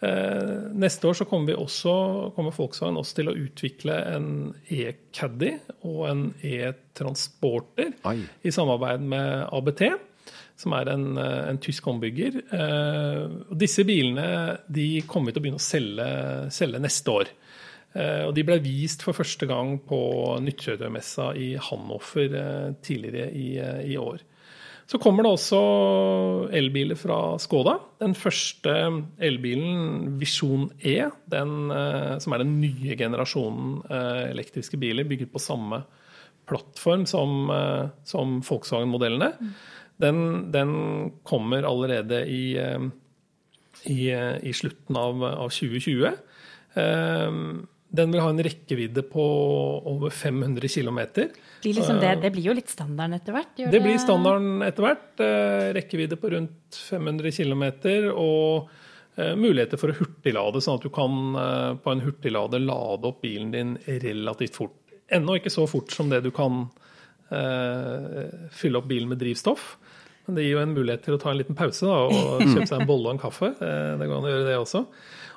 Eh, 0.00 0.52
neste 0.78 1.08
år 1.10 1.16
så 1.18 1.26
kommer, 1.26 1.50
vi 1.50 1.56
også, 1.58 2.32
kommer 2.36 2.54
Volkswagen 2.54 2.96
også 3.00 3.16
til 3.18 3.32
å 3.32 3.34
utvikle 3.34 3.96
en 4.14 4.28
E-Caddy 4.70 5.56
og 5.82 6.04
en 6.12 6.22
E-Transporter 6.46 7.92
i 8.46 8.50
samarbeid 8.54 9.02
med 9.02 9.48
ABT, 9.52 9.82
som 10.58 10.72
er 10.74 10.88
en, 10.94 11.16
eh, 11.18 11.48
en 11.50 11.58
tysk 11.58 11.86
ombygger. 11.90 12.38
Eh, 12.52 13.24
og 13.50 13.58
disse 13.58 13.84
bilene 13.86 14.58
de 14.70 15.02
kommer 15.06 15.30
vi 15.30 15.32
til 15.34 15.42
å 15.42 15.44
begynne 15.46 15.62
å 15.62 15.66
selge, 15.66 16.08
selge 16.54 16.80
neste 16.82 17.10
år. 17.14 17.28
Eh, 17.96 18.24
og 18.28 18.34
de 18.36 18.44
ble 18.44 18.58
vist 18.60 19.02
for 19.06 19.16
første 19.16 19.48
gang 19.48 19.78
på 19.88 19.98
Nyttkjøretøymessa 20.44 21.30
i 21.40 21.52
Hannover 21.68 22.34
eh, 22.40 22.66
tidligere 22.84 23.30
i, 23.32 23.46
eh, 23.62 23.80
i 23.94 23.96
år. 24.00 24.20
Så 24.88 24.96
kommer 25.00 25.24
det 25.24 25.34
også 25.34 25.58
elbiler 26.56 26.96
fra 26.96 27.36
Skoda. 27.40 27.74
Den 28.00 28.14
første 28.16 28.72
elbilen, 29.20 30.14
Visjon 30.20 30.70
E, 30.80 31.10
den, 31.28 31.68
som 32.24 32.32
er 32.32 32.40
den 32.40 32.54
nye 32.62 32.96
generasjonen 32.96 33.82
elektriske 34.30 34.80
biler, 34.80 35.04
bygget 35.04 35.28
på 35.34 35.42
samme 35.44 35.82
plattform 36.48 37.04
som, 37.04 37.52
som 38.08 38.38
Volkswagen-modellene. 38.48 39.28
Den, 40.00 40.22
den 40.56 40.72
kommer 41.20 41.68
allerede 41.68 42.22
i, 42.24 42.56
i, 42.56 44.00
i 44.08 44.56
slutten 44.56 44.96
av, 44.96 45.20
av 45.34 45.52
2020. 45.52 46.16
Eh, 46.80 47.42
Den 47.88 48.12
vil 48.12 48.20
ha 48.20 48.28
en 48.28 48.42
rekkevidde 48.44 49.02
på 49.08 49.24
over 49.88 50.12
500 50.12 50.68
km. 50.68 50.98
Liksom 51.64 52.00
det, 52.02 52.10
det 52.22 52.30
blir 52.34 52.50
jo 52.50 52.56
litt 52.56 52.68
standarden 52.68 53.16
etter 53.16 53.32
hvert? 53.32 53.54
gjør 53.56 53.72
Det 53.72 53.80
blir 53.84 54.02
standarden 54.02 54.66
etter 54.66 54.84
hvert. 54.84 55.06
Eh, 55.24 55.68
rekkevidde 55.78 56.18
på 56.20 56.32
rundt 56.34 56.80
500 56.90 57.32
km 57.38 57.64
og 58.12 58.68
eh, 59.16 59.32
muligheter 59.40 59.80
for 59.80 59.94
å 59.94 59.96
hurtiglade, 60.02 60.60
sånn 60.64 60.76
at 60.82 60.84
du 60.84 60.92
kan 60.92 61.40
eh, 61.40 61.72
på 61.80 61.94
en 61.94 62.04
hurtiglader 62.04 62.60
lade 62.60 63.08
opp 63.08 63.22
bilen 63.24 63.54
din 63.56 63.78
relativt 63.88 64.60
fort. 64.60 64.76
Ennå 65.08 65.38
ikke 65.38 65.52
så 65.54 65.64
fort 65.70 65.94
som 65.94 66.12
det 66.12 66.20
du 66.26 66.30
kan 66.36 66.66
eh, 67.32 68.50
fylle 68.52 68.82
opp 68.82 68.90
bilen 68.92 69.08
med 69.08 69.20
drivstoff. 69.22 69.78
Men 70.28 70.36
det 70.36 70.44
gir 70.44 70.58
jo 70.58 70.60
en 70.60 70.74
mulighet 70.76 71.06
til 71.06 71.16
å 71.16 71.20
ta 71.22 71.32
en 71.32 71.38
liten 71.40 71.56
pause 71.56 71.88
da, 71.88 72.02
og 72.04 72.42
kjøpe 72.44 72.68
seg 72.68 72.82
en 72.82 72.88
bolle 72.90 73.08
og 73.08 73.14
en 73.16 73.22
kaffe. 73.22 73.48
Eh, 73.64 73.92
det 73.96 74.08
går 74.10 74.18
an 74.18 74.28
å 74.28 74.32
gjøre 74.34 74.48
det 74.50 74.58
også. 74.60 74.82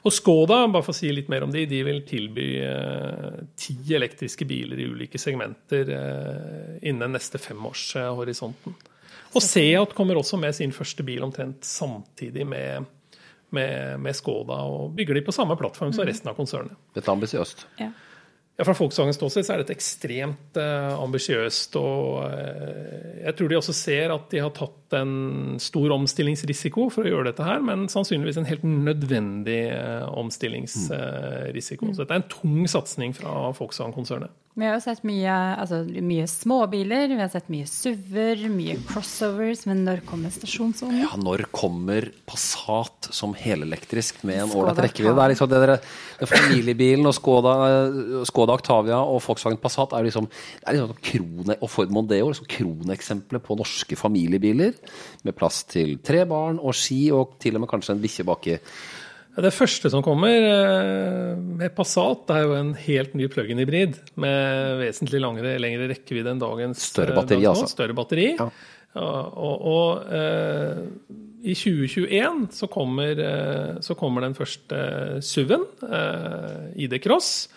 Og 0.01 0.13
Skoda, 0.13 0.63
bare 0.71 0.81
for 0.81 0.95
å 0.95 0.97
si 0.97 1.11
litt 1.13 1.29
mer 1.29 1.43
om 1.45 1.51
de, 1.53 1.67
de 1.69 1.81
vil 1.85 1.99
tilby 2.09 2.45
eh, 2.65 3.41
ti 3.59 3.75
elektriske 3.93 4.47
biler 4.49 4.79
i 4.81 4.87
ulike 4.89 5.21
segmenter 5.21 5.91
eh, 5.93 6.79
innen 6.89 7.13
neste 7.13 7.41
femårshorisonten. 7.41 8.77
Og 9.31 9.45
Seat 9.45 9.93
kommer 9.95 10.17
også 10.19 10.39
med 10.41 10.57
sin 10.57 10.73
første 10.75 11.05
bil 11.07 11.21
omtrent 11.23 11.63
samtidig 11.67 12.47
med, 12.49 12.89
med, 13.53 14.01
med 14.01 14.17
Skoda, 14.17 14.57
og 14.65 14.95
bygger 14.97 15.19
de 15.19 15.25
på 15.27 15.35
samme 15.35 15.55
plattform 15.59 15.93
som 15.95 16.07
resten 16.09 16.33
av 16.33 16.39
konsernet. 16.39 16.73
Dette 16.95 17.05
er 17.05 17.15
ambisiøst. 17.15 17.67
Ja. 17.79 17.91
Ja, 18.61 18.65
Fra 18.65 18.75
Volkswagens 18.77 19.17
ståsted 19.17 19.45
så 19.47 19.55
er 19.55 19.61
dette 19.63 19.73
ekstremt 19.73 20.57
eh, 20.61 20.91
ambisiøst. 21.01 21.73
Og 21.81 22.27
eh, 22.27 23.23
jeg 23.23 23.33
tror 23.39 23.49
de 23.49 23.57
også 23.57 23.73
ser 23.73 24.13
at 24.13 24.27
de 24.29 24.43
har 24.43 24.51
tatt 24.53 24.93
en 24.99 25.57
stor 25.57 25.95
omstillingsrisiko 25.95 26.85
for 26.93 27.09
å 27.09 27.09
gjøre 27.09 27.31
dette 27.31 27.47
her, 27.47 27.57
men 27.65 27.87
sannsynligvis 27.89 28.37
en 28.37 28.45
helt 28.51 28.67
nødvendig 28.69 29.63
eh, 29.73 30.05
omstillingsrisiko. 30.21 31.89
Så 31.89 32.03
dette 32.03 32.13
er 32.13 32.21
en 32.21 32.29
tung 32.29 32.69
satsing 32.69 33.17
fra 33.17 33.49
Volkswagen-konsernet. 33.57 34.29
Vi 34.51 34.65
har 34.67 34.73
jo 34.75 34.81
sett 34.83 35.05
mye, 35.07 35.31
altså, 35.63 35.77
mye 36.03 36.25
småbiler, 36.27 37.07
vi 37.13 37.21
har 37.21 37.29
sett 37.31 37.47
mye 37.53 37.63
SUV-er, 37.69 38.41
mye 38.51 38.75
crossovers, 38.89 39.61
men 39.69 39.85
når 39.87 40.01
kommer 40.03 40.33
stasjonsvognen? 40.35 41.05
Ja, 41.05 41.15
når 41.15 41.45
kommer 41.55 42.09
Passat 42.27 43.07
som 43.15 43.31
helelektrisk 43.37 44.19
med 44.27 44.41
en 44.43 44.51
ålreit 44.59 44.83
rekkevidde? 44.89 45.15
Det 45.15 45.23
er 45.23 45.33
liksom 45.33 45.51
det 45.53 45.61
der, 45.63 45.75
familiebilen 46.27 47.07
og 47.07 47.15
Skoda, 47.15 47.55
Skoda 48.27 48.59
Octavia 48.59 48.99
og 48.99 49.23
Volkswagen 49.23 49.59
Passat 49.63 49.95
er 49.95 50.09
liksom, 50.09 50.27
er 50.65 50.77
liksom 50.77 50.99
krone, 50.99 51.55
og 51.55 51.71
Ford 51.71 51.95
Mondeo 51.95 52.33
liksom 52.33 52.51
kroneksempler 52.51 53.43
på 53.45 53.55
norske 53.59 53.95
familiebiler 53.99 54.75
med 55.23 55.37
plass 55.37 55.63
til 55.71 55.95
tre 56.03 56.25
barn 56.27 56.59
og 56.59 56.75
ski 56.75 57.05
og 57.15 57.37
til 57.39 57.55
og 57.55 57.63
med 57.63 57.71
kanskje 57.71 57.95
en 57.95 58.03
bikkje 58.03 58.27
baki. 58.27 58.59
Det 59.31 59.53
første 59.55 59.87
som 59.93 60.03
kommer 60.03 60.43
eh, 60.43 61.37
med 61.39 61.71
Passat, 61.75 62.25
det 62.27 62.35
er 62.35 62.49
jo 62.49 62.55
en 62.57 62.73
helt 62.75 63.13
ny 63.15 63.29
plug-in 63.31 63.61
hybrid 63.63 63.95
med 64.19 64.81
vesentlig 64.81 65.21
langere, 65.23 65.55
lengre 65.61 65.87
rekkevidde 65.93 66.33
enn 66.33 66.41
dagens 66.41 66.83
Større 66.91 67.13
eh, 67.13 67.19
batteri, 67.21 67.39
dagens 67.45 67.63
altså. 67.63 67.71
Større 67.77 67.95
batteri. 67.95 68.27
Ja. 68.35 68.49
Og, 68.99 69.37
og 69.39 69.67
og 69.71 70.11
eh, 70.11 70.81
i 71.47 71.55
2021 71.55 72.43
så 72.53 72.67
kommer, 72.69 73.17
så 73.81 73.95
kommer 73.97 74.21
den 74.21 74.35
første 74.37 74.77
SUV-en, 75.25 75.63
ID 76.77 76.99
Cross. 77.01 77.47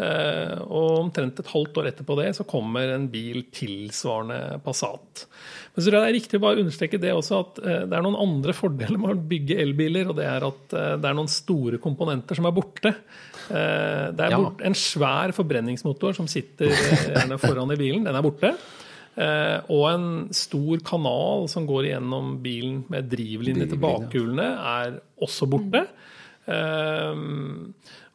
Eh, 0.00 0.60
og 0.72 1.02
omtrent 1.02 1.40
et 1.42 1.48
halvt 1.50 1.80
år 1.80 1.90
etterpå 1.90 2.14
det 2.20 2.30
så 2.38 2.46
kommer 2.48 2.88
en 2.94 3.08
bil 3.12 3.42
tilsvarende 3.52 4.60
Passat. 4.64 5.26
Men 5.74 5.82
så 5.82 5.86
tror 5.86 5.96
jeg 5.98 6.04
det 6.04 6.10
er 6.10 6.16
riktig 6.16 6.38
å 6.38 6.44
bare 6.44 6.62
understreke 6.62 7.00
det 7.02 7.10
også 7.12 7.40
at 7.42 7.60
eh, 7.60 7.82
det 7.90 7.98
er 7.98 8.06
noen 8.06 8.20
andre 8.22 8.54
fordeler 8.56 8.96
med 9.00 9.12
å 9.12 9.28
bygge 9.32 9.58
elbiler, 9.60 10.08
og 10.08 10.16
det 10.16 10.28
er 10.30 10.46
at 10.46 10.76
eh, 10.78 10.94
det 11.02 11.10
er 11.10 11.18
noen 11.18 11.32
store 11.32 11.80
komponenter 11.82 12.38
som 12.38 12.48
er 12.48 12.56
borte. 12.56 12.94
Det 13.50 14.22
er 14.22 14.36
bort, 14.36 14.60
en 14.62 14.76
svær 14.78 15.32
forbrenningsmotor 15.34 16.14
som 16.14 16.28
sitter 16.30 16.70
gjerne 16.70 17.38
foran 17.42 17.74
i 17.74 17.80
bilen, 17.80 18.06
den 18.06 18.16
er 18.16 18.24
borte. 18.24 18.54
Uh, 19.10 19.58
og 19.74 19.82
en 19.90 20.04
stor 20.32 20.78
kanal 20.86 21.48
som 21.50 21.66
går 21.66 21.88
gjennom 21.88 22.36
bilen 22.44 22.84
med 22.92 23.08
drivlinje 23.10 23.66
til 23.72 23.80
bakhjulene, 23.82 24.46
er 24.54 24.94
også 25.26 25.50
borte. 25.50 25.82
Mm. 25.82 27.59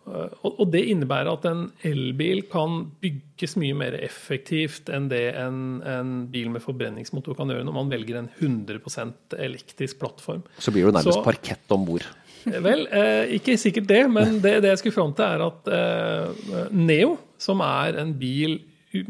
Og 0.06 0.66
det 0.70 0.84
innebærer 0.92 1.32
at 1.32 1.46
en 1.50 1.64
elbil 1.88 2.44
kan 2.52 2.84
bygges 3.02 3.56
mye 3.58 3.74
mer 3.78 3.96
effektivt 3.98 4.92
enn 4.94 5.08
det 5.10 5.24
en, 5.42 5.58
en 5.82 6.12
bil 6.32 6.52
med 6.54 6.62
forbrenningsmotor 6.62 7.38
kan 7.38 7.50
gjøre 7.50 7.66
når 7.66 7.78
man 7.80 7.90
velger 7.90 8.20
en 8.20 8.30
100% 8.38 9.34
elektrisk 9.42 10.00
plattform. 10.04 10.44
Så 10.60 10.74
blir 10.74 10.86
det 10.86 10.92
jo 10.92 10.96
nærmest 11.00 11.20
Så- 11.20 11.26
parkett 11.26 11.76
om 11.76 11.88
bord. 11.88 12.06
Vel, 12.46 12.86
eh, 12.94 13.34
ikke 13.40 13.58
sikkert 13.58 13.88
det, 13.90 14.04
men 14.14 14.38
det, 14.44 14.60
det 14.62 14.70
jeg 14.76 14.84
skulle 14.84 14.94
fram 15.00 15.14
til, 15.18 15.26
er 15.26 15.42
at 15.48 15.70
eh, 15.74 16.68
Neo, 16.78 17.16
som 17.42 17.64
er 17.66 17.98
en 18.04 18.14
bil 18.22 18.60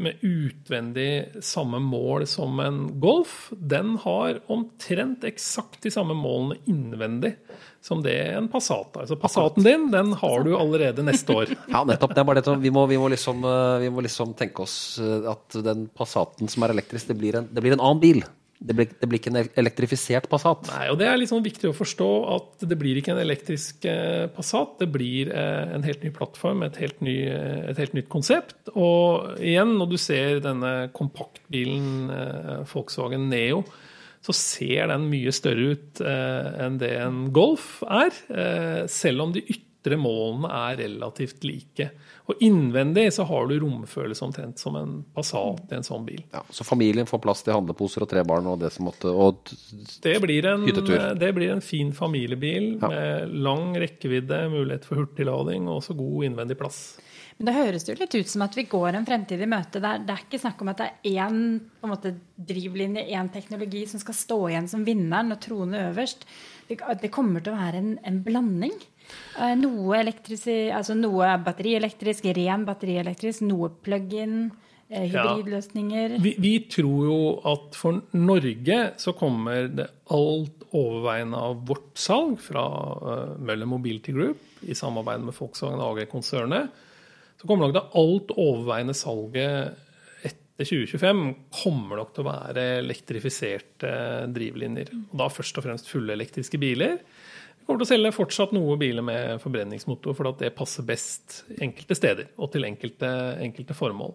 med 0.02 0.22
utvendig 0.24 1.42
samme 1.44 1.78
mål 1.84 2.24
som 2.26 2.58
en 2.64 2.80
Golf, 2.98 3.52
den 3.52 3.94
har 4.02 4.40
omtrent 4.50 5.26
eksakt 5.28 5.84
de 5.84 5.92
samme 5.94 6.16
målene 6.18 6.56
innvendig 6.66 7.36
som 7.86 8.02
det 8.02 8.16
en 8.34 8.48
Passat. 8.50 8.96
Altså 8.98 9.16
Passaten 9.20 9.62
din, 9.62 9.90
den 9.92 10.12
har 10.18 10.44
du 10.44 10.56
allerede 10.58 11.04
neste 11.06 11.34
år. 11.34 11.52
Ja, 11.72 11.84
nettopp. 11.86 12.14
Det 12.14 12.22
er 12.22 12.26
bare 12.26 12.42
det, 12.42 12.56
vi, 12.62 12.72
må, 12.74 12.86
vi, 12.90 12.98
må 12.98 13.10
liksom, 13.12 13.44
eh, 13.46 13.76
vi 13.84 13.90
må 13.92 14.02
liksom 14.04 14.34
tenke 14.38 14.64
oss 14.64 14.96
eh, 15.02 15.28
at 15.30 15.60
den 15.64 15.86
Passaten 15.94 16.50
som 16.50 16.66
er 16.66 16.74
elektrisk, 16.74 17.12
det 17.12 17.18
blir 17.20 17.38
en, 17.38 17.46
det 17.52 17.62
blir 17.62 17.76
en 17.76 17.82
annen 17.82 18.02
bil. 18.02 18.24
Det 18.56 18.72
blir, 18.72 18.88
det 18.88 19.06
blir, 19.06 19.20
ikke 19.20 19.30
en 19.34 19.50
elektrifisert 19.60 20.26
Passat. 20.32 20.66
Nei, 20.72 20.86
og 20.90 20.98
Det 20.98 21.06
er 21.06 21.18
litt 21.20 21.30
sånn 21.30 21.44
viktig 21.44 21.70
å 21.70 21.76
forstå 21.76 22.10
at 22.34 22.66
det 22.70 22.78
blir 22.80 22.98
ikke 22.98 23.12
en 23.14 23.22
elektrisk 23.22 23.86
eh, 23.90 24.26
Passat. 24.34 24.78
Det 24.82 24.90
blir 24.90 25.30
en 25.36 25.86
helt 25.86 26.02
ny 26.02 26.10
plattform, 26.16 26.64
et 26.66 26.78
helt, 26.82 26.98
ny, 27.04 27.18
et 27.28 27.82
helt, 27.82 27.94
nytt 27.94 28.10
konsept. 28.10 28.56
Og 28.74 29.36
igjen, 29.38 29.76
når 29.78 29.92
du 29.92 29.98
ser 30.00 30.40
denne 30.42 30.76
kompaktbilen 30.96 32.08
Volkswagen 32.72 33.28
Neo, 33.30 33.62
så 34.26 34.34
ser 34.34 34.90
den 34.90 35.06
mye 35.12 35.32
større 35.34 35.76
ut 35.76 36.02
enn 36.02 36.80
det 36.82 36.90
en 36.98 37.28
Golf 37.34 37.78
er. 37.86 38.10
selv 38.90 39.22
om 39.22 39.34
de 39.34 39.44
ytre 39.46 39.98
målene 40.00 40.50
er 40.50 40.80
relativt 40.82 41.46
like. 41.46 41.90
Og 42.26 42.42
innvendig 42.42 43.12
så 43.14 43.24
har 43.24 43.46
du 43.46 43.54
romfølelse 43.62 44.24
omtrent 44.24 44.58
som 44.58 44.76
en 44.76 44.96
Passat 45.14 45.70
i 45.70 45.76
en 45.78 45.86
sånn 45.86 46.04
bil. 46.06 46.24
Ja, 46.34 46.42
så 46.50 46.66
familien 46.66 47.06
får 47.06 47.22
plass 47.22 47.44
til 47.46 47.54
handleposer 47.54 48.02
og 48.02 48.10
tre 48.10 48.24
barn 48.26 48.48
og 48.50 48.58
det 48.60 48.72
som 48.74 48.88
måtte 48.88 49.12
og 49.12 49.52
det 50.02 50.16
blir, 50.22 50.46
en, 50.50 50.66
det 51.18 51.32
blir 51.36 51.54
en 51.54 51.62
fin 51.62 51.92
familiebil 51.94 52.72
ja. 52.80 52.90
med 52.90 53.36
lang 53.46 53.76
rekkevidde, 53.78 54.46
mulighet 54.50 54.88
for 54.88 55.04
hurtiglading 55.04 55.70
og 55.70 55.78
også 55.80 55.96
god 55.98 56.30
innvendig 56.30 56.58
plass. 56.58 56.80
Men 57.36 57.50
det 57.50 57.54
høres 57.58 57.84
jo 57.84 57.94
litt 57.98 58.14
ut 58.16 58.30
som 58.32 58.46
at 58.46 58.54
vi 58.56 58.64
går 58.70 58.96
en 58.96 59.06
fremtid 59.08 59.42
i 59.44 59.48
møte 59.50 59.80
der 59.84 60.00
det 60.06 60.14
er 60.14 60.24
ikke 60.24 60.40
snakk 60.40 60.62
om 60.64 60.70
at 60.72 60.80
det 60.80 60.86
er 60.88 61.26
én 61.26 61.40
måte, 61.84 62.14
drivlinje, 62.36 63.04
én 63.12 63.28
teknologi 63.32 63.84
som 63.90 64.00
skal 64.00 64.16
stå 64.16 64.38
igjen 64.48 64.68
som 64.72 64.86
vinneren 64.86 65.34
og 65.34 65.42
trone 65.44 65.82
øverst. 65.90 66.24
Det, 66.68 66.80
det 67.02 67.12
kommer 67.14 67.44
til 67.44 67.52
å 67.52 67.58
være 67.60 67.82
en, 67.82 67.90
en 68.08 68.22
blanding. 68.24 68.78
Eh, 69.36 69.52
noe, 69.60 70.00
altså 70.00 70.96
noe 70.96 71.34
batterielektrisk, 71.44 72.30
ren 72.40 72.64
batterielektrisk, 72.68 73.44
noe 73.46 73.70
plug-in. 73.84 74.46
Eh, 74.88 75.08
hybridløsninger. 75.10 76.12
Ja. 76.14 76.22
Vi, 76.22 76.36
vi, 76.38 76.52
tror 76.70 77.06
jo 77.08 77.20
at 77.50 77.74
for 77.74 78.04
Norge 78.14 78.76
så 79.02 79.16
kommer 79.18 79.66
det 79.66 79.88
alt 80.14 80.62
overveiende 80.70 81.40
av 81.42 81.64
vårt 81.66 81.98
salg 81.98 82.36
fra 82.42 82.62
uh, 83.02 83.32
Møller 83.42 83.66
Mobility 83.66 84.14
Group 84.14 84.62
i 84.62 84.76
samarbeid 84.78 85.24
med 85.26 85.34
Volkswagen 85.34 85.82
AG-konsernet. 85.82 86.70
Så 87.36 87.48
kommer 87.48 87.66
nok 87.66 87.76
det 87.76 87.84
alt 88.00 88.32
overveiende 88.36 88.96
salget 88.96 89.82
etter 90.26 90.64
2025 90.64 91.24
kommer 91.62 92.00
nok 92.00 92.14
til 92.16 92.24
å 92.24 92.30
være 92.30 92.66
elektrifiserte 92.80 93.90
drivlinjer. 94.32 94.92
Og 95.10 95.18
da 95.20 95.28
først 95.32 95.60
og 95.60 95.66
fremst 95.66 95.90
fulle 95.92 96.16
elektriske 96.16 96.60
biler 96.60 97.00
kommer 97.66 97.82
til 97.82 97.88
å 97.88 97.90
selge 97.90 98.14
fortsatt 98.14 98.52
noe 98.54 98.76
biler 98.78 99.02
med 99.02 99.40
forbrenningsmotor, 99.42 100.14
for 100.14 100.30
at 100.30 100.38
det 100.44 100.54
passer 100.54 100.86
best 100.86 101.40
enkelte 101.58 101.96
steder 101.98 102.28
og 102.38 102.52
til 102.54 102.66
enkelte, 102.68 103.10
enkelte 103.42 103.74
formål. 103.74 104.14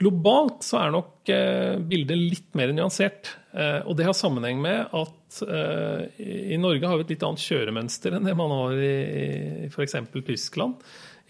Globalt 0.00 0.64
så 0.64 0.78
er 0.80 0.94
nok 0.94 1.28
eh, 1.28 1.76
bildet 1.84 2.16
litt 2.16 2.54
mer 2.56 2.72
nyansert. 2.72 3.34
Eh, 3.52 3.82
og 3.84 3.98
det 3.98 4.06
har 4.08 4.16
sammenheng 4.16 4.62
med 4.62 4.94
at 4.96 5.42
eh, 5.44 6.22
i 6.54 6.56
Norge 6.60 6.88
har 6.88 6.96
vi 6.96 7.04
et 7.04 7.12
litt 7.12 7.26
annet 7.26 7.44
kjøremønster 7.44 8.16
enn 8.16 8.24
det 8.24 8.32
man 8.38 8.54
har 8.54 8.80
i 8.80 9.68
f.eks. 9.68 9.98
Tyskland. 10.16 10.80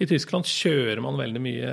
I 0.00 0.08
Tyskland 0.08 0.48
kjører 0.48 1.02
man 1.04 1.20
veldig 1.20 1.42
mye 1.44 1.70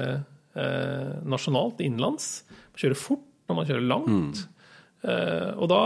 eh, 0.60 1.12
nasjonalt, 1.28 1.82
innenlands. 1.84 2.44
Man 2.52 2.84
kjører 2.84 3.00
fort 3.00 3.26
når 3.48 3.60
man 3.60 3.70
kjører 3.70 3.88
langt. 3.88 4.42
Mm. 4.44 4.56
Eh, 5.08 5.52
og 5.56 5.70
da 5.72 5.82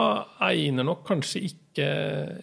egner 0.47 0.87
nok 0.87 1.03
kanskje 1.07 1.43
ikke 1.51 1.87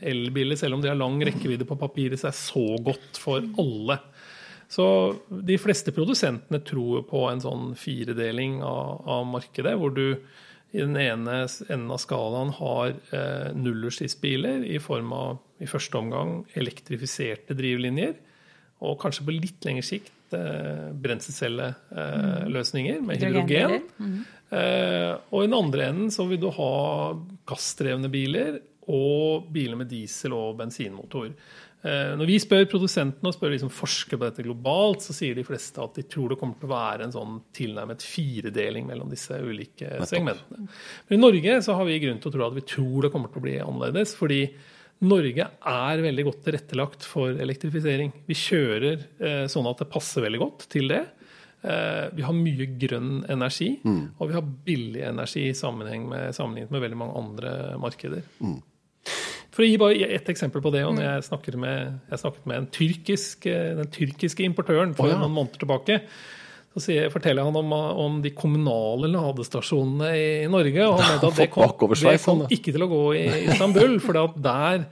elbiler, 0.07 0.59
selv 0.61 0.77
om 0.77 0.85
de 0.85 0.91
har 0.93 0.99
lang 0.99 1.19
rekkevidde 1.27 1.67
på 1.69 1.79
papiret, 1.81 2.21
seg 2.21 2.37
så 2.37 2.67
godt 2.85 3.19
for 3.21 3.43
alle. 3.59 3.99
Så 4.69 4.85
de 5.29 5.57
fleste 5.61 5.95
produsentene 5.97 6.61
tror 6.67 7.07
på 7.09 7.25
en 7.31 7.41
sånn 7.41 7.73
firedeling 7.79 8.61
av, 8.63 9.01
av 9.09 9.27
markedet, 9.31 9.75
hvor 9.81 9.95
du 9.97 10.13
i 10.77 10.83
den 10.83 10.99
ene 11.01 11.47
enden 11.49 11.91
av 11.95 12.01
skalaen 12.03 12.51
har 12.59 12.93
eh, 13.17 13.55
nullutslippsbiler 13.57 14.67
i 14.69 14.77
form 14.85 15.15
av 15.17 15.39
i 15.65 15.67
første 15.67 15.97
omgang 15.97 16.43
elektrifiserte 16.61 17.57
drivlinjer, 17.57 18.19
og 18.85 18.99
kanskje 19.03 19.25
på 19.27 19.35
litt 19.35 19.65
lengre 19.67 19.87
sikt 19.87 20.35
eh, 20.37 20.89
brenselcelleløsninger 21.03 22.97
eh, 22.99 23.05
med 23.05 23.23
hydrogen. 23.25 23.81
Mm. 23.99 24.19
Eh, 24.49 25.13
og 25.29 25.43
i 25.43 25.49
den 25.49 25.59
andre 25.59 25.89
enden 25.91 26.11
så 26.15 26.23
vil 26.29 26.41
du 26.43 26.51
ha 26.55 26.73
gassdrevne 27.49 28.09
biler 28.13 28.61
og 28.89 29.49
biler 29.53 29.77
med 29.77 29.91
diesel- 29.91 30.37
og 30.37 30.57
bensinmotor. 30.61 31.33
Eh, 31.79 32.15
når 32.19 32.27
vi 32.27 32.39
spør 32.43 32.65
produsentene 32.71 33.31
og 33.31 33.37
spør 33.37 33.53
liksom 33.55 33.71
forskere 33.71 34.19
på 34.19 34.27
dette 34.27 34.47
globalt, 34.47 35.05
så 35.05 35.15
sier 35.15 35.37
de 35.39 35.45
fleste 35.47 35.79
at 35.83 36.01
de 36.01 36.07
tror 36.11 36.33
det 36.33 36.39
kommer 36.41 36.59
til 36.59 36.67
å 36.71 36.75
være 36.75 37.07
en 37.07 37.15
sånn 37.15 37.37
tilnærmet 37.55 38.03
firedeling 38.03 38.89
mellom 38.89 39.13
disse 39.13 39.37
ulike 39.39 40.01
segmentene. 40.11 40.67
Men 41.07 41.19
i 41.19 41.23
Norge 41.23 41.61
så 41.67 41.77
har 41.79 41.87
vi 41.87 42.01
grunn 42.03 42.19
til 42.23 42.33
å 42.33 42.35
tro 42.35 42.49
at 42.49 42.59
vi 42.59 42.67
tror 42.75 43.07
det 43.07 43.13
kommer 43.15 43.31
til 43.31 43.43
å 43.43 43.47
bli 43.47 43.57
annerledes. 43.63 44.17
fordi 44.19 44.43
Norge 45.07 45.45
er 45.47 46.01
veldig 46.03 46.25
godt 46.27 46.41
tilrettelagt 46.49 47.05
for 47.07 47.37
elektrifisering. 47.39 48.11
Vi 48.27 48.37
kjører 48.39 49.05
eh, 49.23 49.45
sånn 49.51 49.69
at 49.71 49.85
det 49.85 49.91
passer 49.93 50.25
veldig 50.25 50.41
godt 50.43 50.67
til 50.73 50.91
det. 50.91 51.05
Eh, 51.63 52.07
vi 52.15 52.25
har 52.27 52.35
mye 52.35 52.67
grønn 52.79 53.13
energi, 53.31 53.73
mm. 53.85 54.03
og 54.19 54.31
vi 54.31 54.37
har 54.37 54.49
billig 54.67 55.05
energi 55.07 55.45
med, 55.51 56.35
sammenlignet 56.35 56.75
med 56.75 56.83
veldig 56.83 56.99
mange 56.99 57.23
andre 57.23 57.53
markeder. 57.83 58.27
Mm. 58.43 58.59
For 59.55 59.67
å 59.67 59.69
gi 59.69 59.79
bare 59.81 60.11
ett 60.15 60.29
eksempel 60.31 60.63
på 60.63 60.71
det. 60.75 60.85
og 60.87 60.95
når 60.95 61.03
mm. 61.03 61.47
Jeg 61.47 61.59
med, 61.59 61.95
jeg 62.11 62.23
snakket 62.23 62.51
med 62.51 62.69
tyrkisk, 62.75 63.47
eh, 63.47 63.75
den 63.79 63.91
tyrkiske 63.95 64.47
importøren 64.47 64.95
for 64.99 65.11
oh, 65.11 65.15
ja. 65.15 65.19
noen 65.23 65.35
måneder 65.35 65.63
tilbake. 65.65 66.03
Så 66.79 66.85
sier, 66.93 67.09
forteller 67.11 67.43
han 67.43 67.57
om, 67.59 67.73
om, 67.75 68.19
de 68.23 68.31
kommunale 68.37 69.11
ladestasjonene 69.11 70.11
i, 70.15 70.27
i 70.45 70.51
Norge. 70.51 70.85
og 70.87 71.01
han 71.01 71.15
mente 71.17 71.31
at 71.33 71.41
det 71.43 71.51
kom, 71.51 71.73
det 71.91 72.19
kom 72.23 72.45
ikke 72.47 72.75
til 72.75 72.85
å 72.87 72.91
gå 72.93 73.05
i 73.19 73.25
Istanbul. 73.49 73.97
for 74.05 74.23
der 74.39 74.85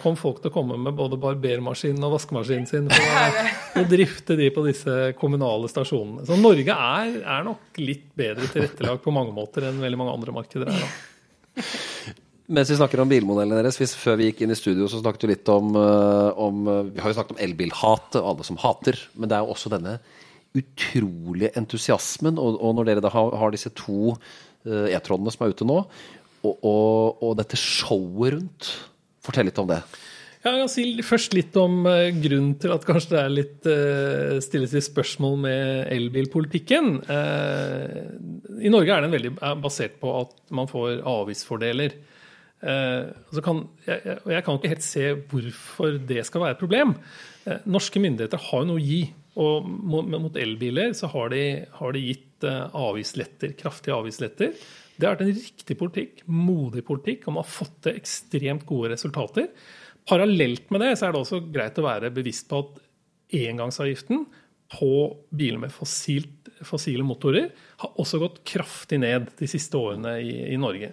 kom 0.00 0.16
folk 0.20 0.40
til 0.40 0.52
å 0.52 0.54
komme 0.54 0.78
med 0.80 0.96
både 0.96 1.18
barbermaskinen 1.20 2.04
og 2.04 2.16
vaskemaskinen 2.16 2.66
sin 2.68 2.88
for 2.88 3.20
å, 3.20 3.44
å, 3.80 3.84
drifte 3.88 4.36
de 4.40 4.50
på 4.54 4.64
disse 4.66 5.14
kommunale 5.20 5.68
stasjonene. 5.70 6.24
Så 6.28 6.40
Norge 6.40 6.76
er, 6.76 7.14
er 7.20 7.46
nok 7.46 7.80
litt 7.80 8.10
bedre 8.16 8.48
tilrettelagt 8.48 9.04
på 9.04 9.14
mange 9.14 9.32
måter 9.36 9.68
enn 9.68 9.80
veldig 9.84 10.00
mange 10.00 10.16
andre 10.16 10.36
markeder 10.36 10.72
er. 10.72 10.84
Da. 10.84 11.64
Mens 12.54 12.68
vi 12.68 12.76
snakker 12.76 13.00
om 13.00 13.08
bilmodellene 13.08 13.62
deres, 13.62 13.78
hvis 13.80 13.94
før 13.96 14.18
vi 14.20 14.28
gikk 14.28 14.42
inn 14.44 14.52
i 14.52 14.58
studio, 14.58 14.88
så 14.92 15.00
snakket 15.00 15.24
vi 15.24 15.32
litt 15.32 15.48
om, 15.52 15.72
eh, 15.80 16.30
om 16.36 16.66
Vi 16.92 17.00
har 17.00 17.08
jo 17.08 17.16
snakket 17.16 17.38
om 17.38 17.40
elbilhat, 17.46 18.20
alle 18.20 18.44
som 18.44 18.60
hater. 18.60 19.00
Men 19.16 19.30
det 19.30 19.38
er 19.38 19.46
jo 19.46 19.54
også 19.54 19.72
denne 19.72 19.98
utrolige 20.54 21.52
entusiasmen. 21.58 22.38
Og, 22.40 22.58
og 22.62 22.78
når 22.78 22.90
dere 22.90 23.04
da 23.04 23.12
har, 23.14 23.34
har 23.40 23.54
disse 23.54 23.72
to 23.76 24.14
uh, 24.14 24.86
E-trådene 24.88 25.34
som 25.34 25.46
er 25.46 25.54
ute 25.54 25.68
nå, 25.68 25.82
og, 26.44 26.56
og, 26.56 27.22
og 27.24 27.38
dette 27.40 27.58
showet 27.60 28.36
rundt 28.36 28.74
Fortell 29.24 29.48
litt 29.48 29.56
om 29.56 29.70
det. 29.70 29.78
Ja, 30.44 30.52
jeg 30.58 30.68
si 30.68 30.82
først 31.00 31.32
litt 31.32 31.54
om 31.56 31.86
uh, 31.88 32.10
grunnen 32.20 32.52
til 32.60 32.74
at 32.74 32.82
kanskje 32.84 33.14
det 33.14 33.20
er 33.22 33.30
litt 33.32 33.68
uh, 33.70 34.34
stilles 34.44 34.74
i 34.76 34.82
spørsmål 34.84 35.38
med 35.40 35.62
elbilpolitikken. 35.94 36.98
Uh, 37.08 38.60
I 38.60 38.72
Norge 38.72 38.92
er 38.92 39.06
den 39.06 39.14
veldig 39.16 39.32
basert 39.64 39.96
på 40.02 40.12
at 40.18 40.34
man 40.52 40.68
får 40.68 41.00
avgiftsfordeler. 41.00 41.96
Uh, 42.60 43.40
kan, 43.40 43.64
jeg, 43.88 44.02
jeg, 44.04 44.18
jeg, 44.34 44.44
kan 44.44 44.60
ikke 44.60 44.74
helt 44.74 44.84
se 44.84 45.08
hvorfor 45.32 45.96
det 46.12 46.28
skal 46.28 46.44
være 46.44 46.58
et 46.58 46.60
problem. 46.60 46.94
norske 47.64 48.00
myndigheter 48.00 48.40
har 48.50 48.64
jo 48.64 48.68
noe 48.68 48.82
å 48.82 48.84
gi. 48.84 49.02
Og 49.40 49.66
mot, 49.66 50.36
elbiler 50.38 50.92
så 50.94 51.10
har 51.10 51.32
de, 51.32 51.42
har 51.78 51.94
de 51.96 52.02
gitt 52.04 52.44
avgiftsletter, 52.46 53.54
kraftige 53.58 53.96
avgiftsletter. 53.96 54.52
Det 54.94 55.08
har 55.08 55.16
vært 55.16 55.24
en 55.24 55.38
riktig 55.40 55.76
politikk, 55.80 56.22
modig 56.30 56.84
politikk, 56.86 57.26
og 57.26 57.34
man 57.34 57.42
har 57.42 57.50
fått 57.50 57.80
til 57.86 57.98
ekstremt 57.98 58.66
gode 58.68 58.92
resultater. 58.92 59.48
Parallelt 60.06 60.70
med 60.70 60.84
det 60.84 60.92
så 60.98 61.08
er 61.08 61.14
det 61.14 61.22
også 61.24 61.42
greit 61.50 61.80
å 61.80 61.86
være 61.86 62.12
bevisst 62.14 62.46
på 62.50 62.60
at 62.62 62.80
engangsavgiften 63.34 64.26
på 64.74 64.90
biler 65.34 65.60
med 65.64 65.74
fossilt, 65.74 66.50
fossile 66.64 67.04
motorer 67.06 67.50
har 67.82 68.00
også 68.00 68.20
gått 68.22 68.40
kraftig 68.48 69.00
ned 69.02 69.28
de 69.38 69.48
siste 69.50 69.78
årene 69.78 70.16
i, 70.22 70.34
i 70.54 70.60
Norge. 70.60 70.92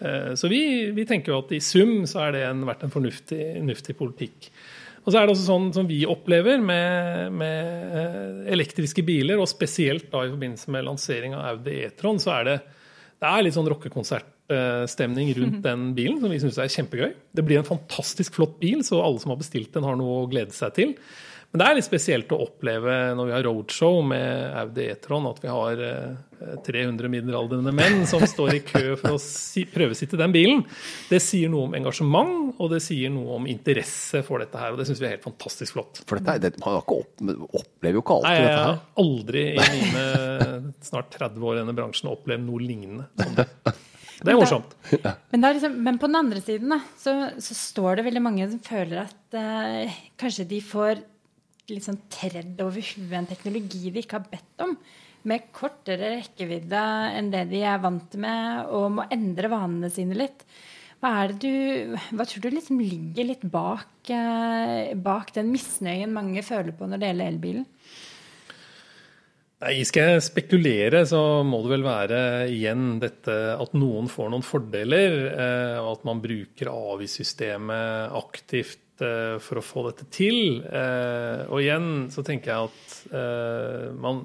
Eh, 0.00 0.32
så 0.38 0.48
vi, 0.48 0.62
vi, 0.96 1.06
tenker 1.08 1.34
jo 1.34 1.40
at 1.42 1.52
i 1.56 1.60
sum 1.64 2.06
så 2.08 2.24
har 2.24 2.36
det 2.36 2.44
en, 2.48 2.64
vært 2.68 2.86
en 2.86 2.92
fornuftig, 2.92 3.40
fornuftig, 3.58 3.96
politikk. 3.98 4.50
Og 5.00 5.12
så 5.12 5.20
er 5.20 5.26
det 5.26 5.32
også 5.34 5.46
sånn 5.46 5.70
som 5.72 5.86
vi 5.88 6.02
opplever 6.08 6.60
med, 6.60 7.32
med 7.32 7.96
eh, 8.00 8.52
elektriske 8.52 9.04
biler, 9.06 9.40
og 9.40 9.48
spesielt 9.48 10.10
da 10.12 10.26
i 10.26 10.32
forbindelse 10.32 10.74
med 10.74 10.86
lansering 10.86 11.36
av 11.38 11.46
Audi 11.54 11.78
E-tron, 11.86 12.20
så 12.20 12.34
er 12.36 12.48
det 12.50 12.58
det 13.20 13.28
er 13.28 13.42
litt 13.44 13.52
sånn 13.52 13.68
rockekonsertstemning 13.68 15.34
rundt 15.36 15.58
mhm. 15.58 15.64
den 15.64 15.88
bilen, 15.96 16.20
som 16.22 16.32
vi 16.32 16.38
syns 16.40 16.56
er 16.60 16.70
kjempegøy. 16.72 17.10
Det 17.36 17.44
blir 17.44 17.60
en 17.60 17.68
fantastisk 17.68 18.38
flott 18.38 18.54
bil, 18.62 18.80
så 18.86 19.02
alle 19.04 19.20
som 19.20 19.34
har 19.34 19.40
bestilt 19.42 19.74
den, 19.76 19.84
har 19.84 19.98
noe 20.00 20.22
å 20.22 20.30
glede 20.30 20.56
seg 20.56 20.72
til. 20.78 20.94
Men 21.50 21.58
det 21.58 21.66
er 21.66 21.76
litt 21.80 21.86
spesielt 21.86 22.30
å 22.30 22.36
oppleve 22.44 22.96
når 23.18 23.26
vi 23.26 23.32
har 23.34 23.42
roadshow 23.42 23.96
med 24.06 24.52
Audi 24.60 24.84
E-tron, 24.92 25.24
at 25.26 25.40
vi 25.42 25.48
har 25.50 25.80
300 26.64 27.10
middelaldrende 27.10 27.72
menn 27.74 28.04
som 28.08 28.22
står 28.22 28.54
i 28.54 28.60
kø 28.62 28.82
for 29.00 29.16
å 29.16 29.18
si, 29.20 29.64
prøvesitte 29.68 30.18
den 30.20 30.30
bilen. 30.34 30.62
Det 31.10 31.18
sier 31.22 31.50
noe 31.52 31.66
om 31.66 31.74
engasjement, 31.76 32.54
og 32.54 32.70
det 32.70 32.78
sier 32.84 33.10
noe 33.12 33.40
om 33.40 33.50
interesse 33.50 34.22
for 34.26 34.44
dette 34.44 34.62
her. 34.62 34.72
Og 34.72 34.80
det 34.80 34.86
syns 34.88 35.02
vi 35.02 35.10
er 35.10 35.16
helt 35.16 35.26
fantastisk 35.26 35.74
flott. 35.74 36.02
For 36.06 36.22
dette, 36.22 36.38
det, 36.46 36.54
man 36.62 36.78
opp, 36.80 37.18
opplever 37.18 37.98
jo 37.98 38.04
ikke 38.06 38.18
alltid 38.20 38.30
Nei, 38.30 38.38
jeg 38.38 38.46
dette 38.46 38.62
har 38.62 38.72
her. 38.72 38.82
aldri 39.04 39.44
i 39.50 39.68
mine 39.74 40.74
snart 40.86 41.12
30 41.18 41.50
år 41.50 41.58
i 41.58 41.62
denne 41.64 41.78
bransjen 41.82 42.14
opplevd 42.14 42.46
noe 42.46 42.62
lignende. 42.62 43.10
som 43.18 43.38
det. 43.42 43.50
Det 44.20 44.34
er 44.34 44.36
morsomt. 44.36 44.74
Men, 44.92 45.14
men, 45.32 45.44
liksom, 45.56 45.76
men 45.82 45.98
på 45.98 46.08
den 46.10 46.18
andre 46.18 46.40
siden 46.44 46.74
da, 46.74 46.76
så, 47.00 47.14
så 47.40 47.54
står 47.56 47.98
det 47.98 48.10
veldig 48.10 48.22
mange 48.22 48.48
som 48.52 48.60
føler 48.64 49.06
at 49.06 49.36
eh, 49.40 49.94
kanskje 50.20 50.44
de 50.50 50.58
får 50.60 51.00
litt 51.76 51.86
sånn 51.86 52.02
tredd 52.12 52.60
over 52.64 52.82
huet 52.82 53.14
en 53.16 53.30
teknologi 53.30 53.90
de 53.90 54.02
ikke 54.02 54.18
har 54.18 54.28
bedt 54.32 54.66
om. 54.66 54.76
Med 55.28 55.50
kortere 55.52 56.14
rekkevidde 56.16 56.82
enn 57.16 57.32
det 57.32 57.46
de 57.50 57.64
er 57.68 57.80
vant 57.82 58.14
med, 58.20 58.70
og 58.72 58.92
må 58.96 59.08
endre 59.12 59.50
vanene 59.52 59.90
sine 59.92 60.16
litt. 60.16 60.46
Hva, 61.00 61.14
er 61.22 61.32
det 61.32 61.40
du, 61.40 61.96
hva 62.12 62.26
tror 62.28 62.44
du 62.44 62.52
liksom 62.52 62.80
ligger 62.84 63.30
litt 63.30 63.44
bak, 63.48 63.92
eh, 64.12 64.92
bak 65.00 65.32
den 65.36 65.48
misnøyen 65.52 66.12
mange 66.12 66.44
føler 66.44 66.76
på 66.76 66.88
når 66.88 67.00
det 67.00 67.10
gjelder 67.12 67.32
elbilen? 67.32 67.68
Nei, 69.60 69.82
Skal 69.84 70.14
jeg 70.14 70.24
spekulere, 70.24 71.02
så 71.08 71.42
må 71.44 71.60
det 71.64 71.72
vel 71.74 71.82
være 71.84 72.20
igjen 72.48 72.94
dette 73.00 73.34
at 73.60 73.74
noen 73.76 74.08
får 74.08 74.30
noen 74.32 74.44
fordeler, 74.44 75.16
eh, 75.30 75.80
og 75.80 75.98
at 75.98 76.06
man 76.08 76.22
bruker 76.24 76.72
avgiftssystemet 76.72 78.16
aktivt 78.20 78.80
for 79.42 79.60
å 79.60 79.64
få 79.64 79.84
dette 79.88 80.06
til. 80.12 80.60
Eh, 80.66 81.46
og 81.48 81.62
igjen 81.62 82.08
så 82.12 82.24
tenker 82.26 82.52
jeg 82.52 82.68
at 82.68 83.14
eh, 83.16 83.86
man, 83.96 84.22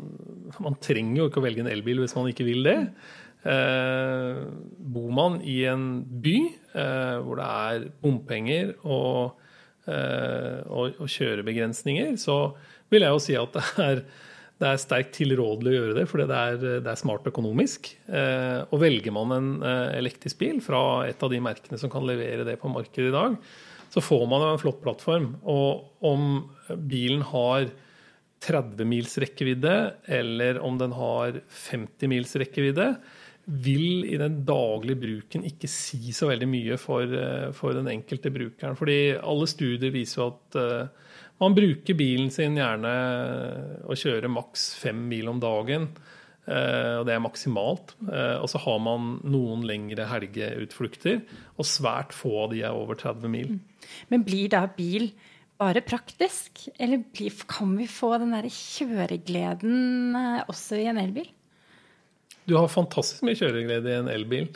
man 0.62 0.78
trenger 0.84 1.22
jo 1.22 1.30
ikke 1.30 1.42
å 1.42 1.46
velge 1.46 1.64
en 1.64 1.72
elbil 1.72 2.04
hvis 2.04 2.16
man 2.18 2.30
ikke 2.32 2.48
vil 2.48 2.66
det. 2.68 2.78
Eh, 3.46 4.44
bor 4.96 5.10
man 5.16 5.40
i 5.46 5.62
en 5.70 5.90
by 6.04 6.38
hvor 6.76 7.40
det 7.40 7.48
er 7.48 7.84
bompenger 8.04 8.74
og, 8.84 9.38
og, 9.88 10.98
og 11.00 11.08
kjørebegrensninger, 11.08 12.18
så 12.20 12.50
vil 12.92 13.06
jeg 13.06 13.16
jo 13.16 13.22
si 13.24 13.38
at 13.40 13.56
det 13.56 13.86
er 13.86 14.08
det 14.56 14.70
er 14.70 14.80
sterkt 14.80 15.18
tilrådelig 15.18 15.68
å 15.68 15.76
gjøre 15.76 15.96
det, 15.98 16.04
fordi 16.08 16.26
det 16.30 16.36
er, 16.40 16.58
det 16.80 16.88
er 16.88 17.00
smart 17.00 17.26
økonomisk. 17.28 17.90
Og 18.72 18.78
velger 18.80 19.12
man 19.12 19.34
en 19.36 19.50
elektrisk 19.68 20.40
bil 20.40 20.62
fra 20.64 20.80
et 21.10 21.20
av 21.28 21.34
de 21.34 21.42
merkene 21.44 21.80
som 21.80 21.92
kan 21.92 22.06
levere 22.08 22.46
det 22.48 22.56
på 22.62 22.72
markedet 22.72 23.10
i 23.10 23.16
dag, 23.16 23.36
så 23.94 24.04
får 24.04 24.26
man 24.32 24.44
en 24.46 24.62
flott 24.62 24.82
plattform. 24.84 25.36
Og 25.44 26.06
om 26.06 26.46
bilen 26.90 27.24
har 27.32 27.70
30 28.46 28.86
mils 28.90 29.18
rekkevidde, 29.22 29.76
eller 30.06 30.60
om 30.64 30.78
den 30.78 30.94
har 30.96 31.40
50 31.50 32.12
mils 32.12 32.36
rekkevidde, 32.38 32.90
vil 33.46 34.06
i 34.10 34.18
den 34.18 34.40
daglige 34.46 34.98
bruken 34.98 35.44
ikke 35.46 35.70
si 35.70 36.10
så 36.16 36.32
veldig 36.32 36.48
mye 36.50 36.78
for, 36.82 37.04
eh, 37.06 37.52
for 37.54 37.78
den 37.78 37.90
enkelte 37.92 38.32
brukeren. 38.34 38.78
Fordi 38.78 39.18
alle 39.22 39.48
studier 39.50 39.94
viser 39.94 40.22
jo 40.22 40.28
at 40.34 40.58
eh, 40.62 40.88
man 41.42 41.56
bruker 41.58 41.98
bilen 41.98 42.32
sin 42.34 42.58
gjerne 42.58 42.94
å 43.86 43.98
kjøre 43.98 44.32
maks 44.32 44.74
fem 44.82 45.08
mil 45.10 45.30
om 45.30 45.40
dagen. 45.40 45.90
Eh, 46.48 46.96
Og 47.00 47.06
det 47.08 47.14
er 47.16 47.24
maksimalt. 47.24 47.96
Eh, 48.08 48.38
Og 48.42 48.50
så 48.52 48.62
har 48.62 48.80
man 48.80 49.20
noen 49.24 49.64
lengre 49.68 50.08
helgeutflukter, 50.10 51.22
og 51.58 51.66
svært 51.66 52.14
få 52.14 52.46
av 52.46 52.52
de 52.54 52.62
er 52.64 52.76
over 52.76 52.96
30 52.96 53.30
mil. 53.32 53.56
Men 54.10 54.24
blir 54.28 54.50
da 54.54 54.66
bil 54.68 55.12
bare 55.60 55.82
praktisk? 55.82 56.68
Eller 56.80 57.04
kan 57.48 57.78
vi 57.78 57.88
få 57.88 58.18
den 58.20 58.32
der 58.36 58.50
kjøregleden 58.52 60.16
eh, 60.16 60.44
også 60.48 60.80
i 60.82 60.88
en 60.92 60.98
elbil? 61.02 61.28
Du 62.46 62.56
har 62.60 62.68
fantastisk 62.70 63.24
mye 63.26 63.38
kjøreglede 63.40 63.90
i 63.90 64.00
en 64.04 64.10
elbil. 64.12 64.50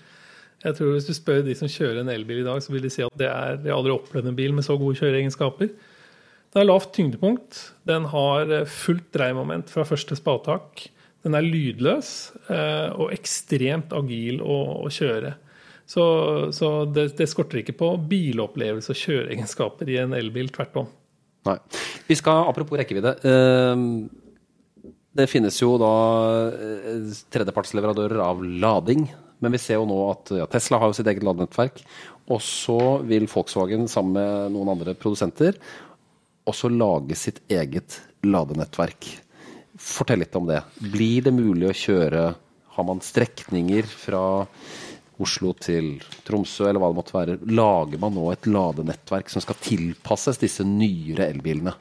Jeg 0.60 0.76
tror 0.76 0.92
Hvis 0.92 1.08
du 1.08 1.14
spør 1.16 1.42
de 1.46 1.56
som 1.56 1.70
kjører 1.72 2.02
en 2.02 2.12
elbil 2.12 2.42
i 2.42 2.46
dag, 2.46 2.60
så 2.62 2.74
vil 2.74 2.84
de 2.84 2.90
si 2.92 3.02
at 3.02 3.16
det 3.18 3.30
er, 3.30 3.56
jeg 3.64 3.72
har 3.72 3.78
aldri 3.80 3.96
opplevd 3.96 4.28
en 4.28 4.36
bil 4.36 4.54
med 4.54 4.66
så 4.68 4.76
gode 4.78 5.00
kjøreegenskaper. 5.00 5.72
Den 6.52 6.60
har 6.60 6.68
lavt 6.68 6.92
tyngdepunkt. 6.98 7.60
Den 7.88 8.06
har 8.12 8.52
fullt 8.68 9.08
dreiemoment 9.16 9.70
fra 9.72 9.86
første 9.88 10.18
spadetak. 10.20 10.90
Den 11.26 11.36
er 11.36 11.46
lydløs 11.46 12.10
eh, 12.48 12.90
og 12.96 13.12
ekstremt 13.16 13.92
agil 13.96 14.40
å, 14.40 14.88
kjøre. 14.94 15.34
Så, 15.90 16.04
så 16.56 16.70
det, 16.88 17.10
det 17.18 17.28
skorter 17.28 17.64
ikke 17.64 17.76
på 17.80 17.92
bilopplevelse 18.12 18.94
og 18.94 19.02
kjøreegenskaper 19.02 19.90
i 19.92 20.00
en 20.04 20.16
elbil. 20.16 20.52
Tvert 20.56 20.80
om. 20.84 20.90
Nei. 21.50 21.58
Vi 22.08 22.18
skal, 22.20 22.46
Apropos 22.52 22.80
rekkevidde. 22.80 23.16
eh, 23.26 23.86
det 25.20 25.28
finnes 25.28 25.58
jo 25.60 25.74
da 25.82 25.94
eh, 26.54 27.10
tredjepartsleverandører 27.34 28.24
av 28.24 28.46
lading. 28.46 29.08
Men 29.40 29.56
vi 29.56 29.62
ser 29.62 29.80
jo 29.80 29.88
nå 29.88 30.00
at 30.12 30.34
ja, 30.36 30.48
Tesla 30.52 30.82
har 30.82 30.92
jo 30.92 30.98
sitt 30.98 31.08
eget 31.08 31.24
ladenettverk. 31.26 31.82
Og 32.30 32.42
så 32.44 32.80
vil 33.08 33.28
Volkswagen 33.32 33.88
sammen 33.92 34.20
med 34.20 34.56
noen 34.56 34.76
andre 34.76 34.96
produsenter 35.00 35.58
også 36.50 36.70
lage 36.74 37.18
sitt 37.18 37.42
eget 37.52 38.00
ladenettverk. 38.26 39.08
Fortell 39.80 40.20
litt 40.24 40.36
om 40.36 40.48
det. 40.50 40.62
Blir 40.80 41.26
det 41.26 41.34
mulig 41.36 41.70
å 41.70 41.76
kjøre 41.76 42.24
Har 42.76 42.88
man 42.88 43.02
strekninger 43.04 43.88
fra 43.88 44.22
Oslo 45.20 45.52
til 45.60 45.98
Tromsø, 46.24 46.70
eller 46.70 46.80
hva 46.80 46.92
det 46.92 46.98
måtte 47.00 47.16
være? 47.16 47.38
Lager 47.52 48.00
man 48.00 48.14
nå 48.16 48.30
et 48.32 48.48
ladenettverk 48.48 49.32
som 49.32 49.44
skal 49.44 49.58
tilpasses 49.60 50.40
disse 50.40 50.64
nyere 50.64 51.28
elbilene? 51.28 51.74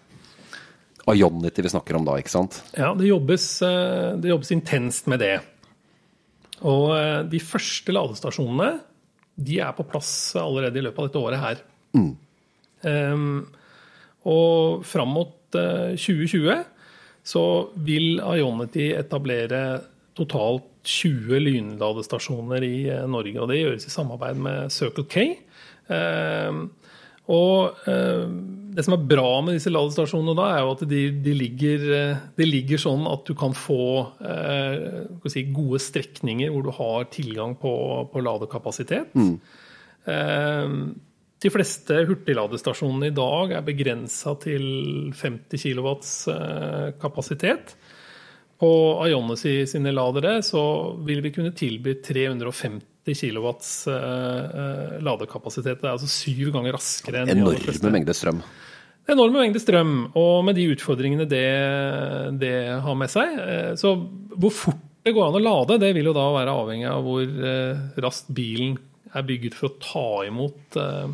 Ionity 1.09 1.63
vi 1.65 1.71
snakker 1.71 1.97
om 1.97 2.05
da, 2.05 2.17
ikke 2.21 2.35
sant? 2.35 2.59
Ja, 2.77 2.91
det 2.99 3.07
jobbes, 3.09 3.47
eh, 3.63 4.17
det 4.21 4.33
jobbes 4.33 4.51
intenst 4.53 5.07
med 5.09 5.23
det. 5.23 5.37
Og 6.67 6.91
eh, 6.97 7.21
de 7.31 7.41
første 7.41 7.95
ladestasjonene 7.95 8.73
de 9.39 9.61
er 9.63 9.77
på 9.77 9.87
plass 9.87 10.11
allerede 10.39 10.81
i 10.81 10.85
løpet 10.85 10.99
av 10.99 11.09
dette 11.09 11.23
året 11.23 11.43
her. 11.45 11.63
Um, 12.83 13.47
og 14.29 14.83
fram 14.87 15.15
mot 15.15 15.57
eh, 15.59 15.95
2020 15.95 16.67
så 17.29 17.45
vil 17.85 18.23
Ionity 18.23 18.91
etablere 18.97 19.63
totalt 20.19 20.67
20 20.89 21.43
lynladestasjoner 21.45 22.65
i 22.65 22.77
eh, 22.89 23.05
Norge. 23.11 23.37
Og 23.43 23.51
det 23.51 23.61
gjøres 23.61 23.89
i 23.89 23.93
samarbeid 23.93 24.41
med 24.41 24.73
Circle 24.73 25.05
K. 25.11 25.27
Um, 25.89 26.69
og 27.29 27.89
eh, 27.89 28.25
det 28.73 28.85
som 28.87 28.95
er 28.95 29.09
bra 29.11 29.41
med 29.45 29.59
disse 29.59 29.73
ladestasjonene 29.73 30.37
da, 30.39 30.47
er 30.55 30.63
jo 30.65 30.73
at 30.73 30.85
de, 30.89 31.01
de, 31.25 31.35
ligger, 31.37 31.85
eh, 31.97 32.23
de 32.39 32.47
ligger 32.49 32.81
sånn 32.81 33.05
at 33.11 33.29
du 33.29 33.35
kan 33.37 33.53
få 33.57 33.83
eh, 34.25 35.05
si, 35.29 35.45
gode 35.53 35.81
strekninger 35.85 36.53
hvor 36.55 36.65
du 36.65 36.73
har 36.79 37.09
tilgang 37.13 37.57
på, 37.61 37.75
på 38.13 38.25
ladekapasitet. 38.25 39.13
Eh, 40.09 40.73
de 41.39 41.51
fleste 41.55 42.01
hurtigladestasjonene 42.09 43.13
i 43.13 43.15
dag 43.15 43.53
er 43.59 43.67
begrensa 43.67 44.35
til 44.43 44.65
50 45.15 45.63
kW 45.63 45.89
eh, 46.35 46.89
kapasitet. 46.99 47.77
På 48.59 48.71
Ionis 49.07 49.45
sine 49.71 49.93
ladere 49.95 50.41
så 50.43 50.63
vil 51.07 51.23
vi 51.23 51.31
kunne 51.37 51.55
tilby 51.55 52.01
350 52.03 53.15
kW 53.21 53.53
eh, 53.95 54.97
ladekapasitet. 55.07 55.79
Det 55.79 55.87
er 55.87 55.95
altså 55.95 56.11
syv 56.11 56.51
ganger 56.57 56.75
raskere 56.75 57.23
enn. 57.23 57.37
Enorme 57.37 57.95
mengder 57.95 58.19
strøm. 58.19 58.43
Enorme 59.09 59.45
mengder 59.45 59.63
strøm, 59.63 59.95
og 60.19 60.43
med 60.45 60.59
de 60.59 60.67
utfordringene 60.75 61.25
det, 61.31 61.47
det 62.43 62.57
har 62.85 62.99
med 62.99 63.09
seg. 63.15 63.39
eh, 63.41 63.71
Så 63.79 63.95
hvor 64.35 64.53
fort 64.53 64.85
det 65.07 65.15
går 65.17 65.31
an 65.31 65.39
å 65.39 65.41
lade, 65.41 65.79
det 65.81 65.95
vil 65.97 66.11
jo 66.11 66.17
da 66.17 66.27
være 66.35 66.53
avhengig 66.53 66.91
av 66.91 67.07
hvor 67.07 67.23
eh, 67.25 67.87
raskt 68.03 68.29
bilen 68.35 68.75
er 69.17 69.25
bygget 69.25 69.55
for 69.57 69.71
å 69.71 69.79
ta 69.81 70.09
imot, 70.29 70.77
eh, 70.77 71.07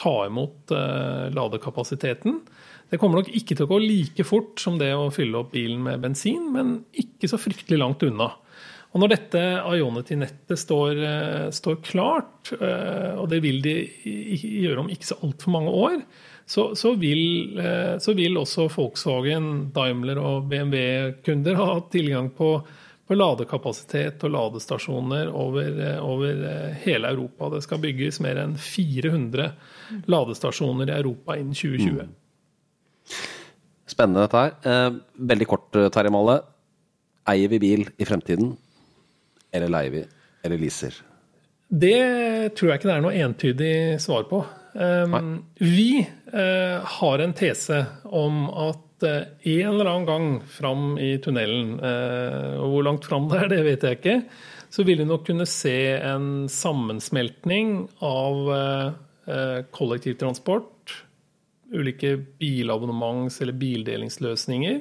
ta 0.00 0.26
imot 0.26 0.72
eh, 0.74 1.30
ladekapasiteten. 1.34 2.40
Det 2.90 2.98
kommer 3.00 3.20
nok 3.20 3.30
ikke 3.32 3.56
til 3.56 3.66
å 3.66 3.72
gå 3.72 3.80
like 3.82 4.24
fort 4.28 4.60
som 4.60 4.78
det 4.80 4.90
å 4.94 5.10
fylle 5.14 5.40
opp 5.40 5.52
bilen 5.54 5.82
med 5.84 6.02
bensin, 6.02 6.50
men 6.52 6.80
ikke 6.92 7.30
så 7.30 7.40
fryktelig 7.40 7.80
langt 7.80 8.04
unna. 8.06 8.32
Og 8.92 9.00
når 9.00 9.14
dette 9.14 9.40
Ionity-nettet 9.72 10.60
står, 10.60 11.00
eh, 11.00 11.46
står 11.54 11.80
klart, 11.86 12.52
eh, 12.58 13.14
og 13.16 13.30
det 13.32 13.40
vil 13.44 13.62
de 13.64 13.76
gjøre 14.42 14.84
om 14.84 14.92
ikke 14.92 15.12
så 15.14 15.20
altfor 15.24 15.54
mange 15.54 15.72
år, 15.72 15.98
så, 16.52 16.72
så, 16.76 16.90
vil, 16.98 17.54
så 18.02 18.12
vil 18.18 18.34
også 18.36 18.66
Volkswagen, 18.74 19.70
Daimler 19.72 20.18
og 20.20 20.48
BMW-kunder 20.50 21.54
ha 21.56 21.76
tilgang 21.88 22.32
på, 22.34 22.56
på 23.08 23.16
ladekapasitet 23.18 24.22
og 24.26 24.32
ladestasjoner 24.32 25.30
over, 25.34 25.68
eh, 25.82 25.98
over 26.04 26.44
eh, 26.48 26.80
hele 26.84 27.10
Europa. 27.10 27.50
Det 27.56 27.62
skal 27.66 27.82
bygges 27.82 28.20
mer 28.22 28.40
enn 28.44 28.56
400 28.56 29.50
ladestasjoner 30.12 30.90
i 30.90 30.96
Europa 31.00 31.36
innen 31.38 31.56
2020. 31.58 32.08
Spennende 33.90 34.24
dette 34.24 34.44
her. 34.44 34.54
Eh, 34.64 34.90
veldig 35.32 35.48
kort, 35.50 35.70
Terje 35.72 36.14
Malle. 36.14 36.40
Eier 37.28 37.50
vi 37.50 37.58
bil 37.62 37.86
i 37.98 38.06
fremtiden, 38.06 38.56
eller 39.54 39.70
leier 39.70 39.94
vi, 39.94 40.06
eller 40.42 40.58
leaser? 40.58 40.96
Det 41.72 42.54
tror 42.58 42.72
jeg 42.72 42.80
ikke 42.80 42.88
det 42.90 42.96
er 42.96 43.04
noe 43.04 43.20
entydig 43.26 43.76
svar 44.02 44.26
på. 44.28 44.40
Um, 44.72 45.44
vi 45.60 46.02
uh, 46.32 46.80
har 46.98 47.22
en 47.22 47.34
tese 47.36 47.78
om 48.04 48.46
at 48.50 48.91
en 49.08 49.68
eller 49.72 49.88
annen 49.90 50.08
gang 50.08 50.26
fram 50.48 50.96
i 51.00 51.14
tunnelen, 51.22 51.74
og 51.78 52.74
hvor 52.74 52.86
langt 52.86 53.08
fram 53.08 53.28
det 53.30 53.40
er, 53.40 53.50
det 53.54 53.62
vet 53.66 53.86
jeg 53.86 53.98
ikke, 54.00 54.16
så 54.72 54.86
vil 54.88 55.02
vi 55.02 55.08
nok 55.08 55.26
kunne 55.28 55.46
se 55.48 55.76
en 55.98 56.48
sammensmeltning 56.50 57.74
av 58.04 58.52
kollektivtransport, 59.72 60.96
ulike 61.72 62.16
bilabonnements- 62.40 63.40
eller 63.42 63.56
bildelingsløsninger, 63.60 64.80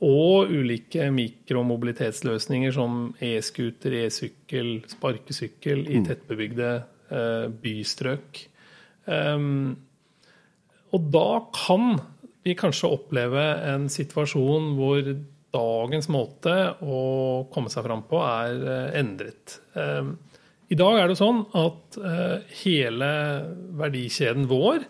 og 0.00 0.48
ulike 0.48 1.10
mikromobilitetsløsninger 1.12 2.72
som 2.72 3.10
e-scooter, 3.20 3.98
e-sykkel, 4.06 4.78
sparkesykkel 4.88 5.84
i 5.84 6.00
mm. 6.00 6.06
tettbebygde 6.08 6.70
eh, 7.12 7.46
bystrøk. 7.62 8.40
Um, 9.04 9.76
og 10.96 11.10
da 11.12 11.28
kan 11.52 12.00
vi 12.46 12.56
kanskje 12.58 12.90
oppleve 12.90 13.44
en 13.68 13.88
situasjon 13.92 14.74
hvor 14.78 15.12
dagens 15.50 16.08
måte 16.12 16.56
å 16.80 17.00
komme 17.52 17.72
seg 17.72 17.86
fram 17.86 18.04
på 18.08 18.20
er 18.22 18.60
eh, 18.60 18.98
endret. 19.00 19.58
Um, 19.74 20.14
I 20.70 20.78
dag 20.78 21.00
er 21.00 21.10
det 21.10 21.18
sånn 21.18 21.42
at 21.58 21.98
uh, 21.98 22.36
hele 22.62 23.10
verdikjeden 23.80 24.46
vår 24.50 24.84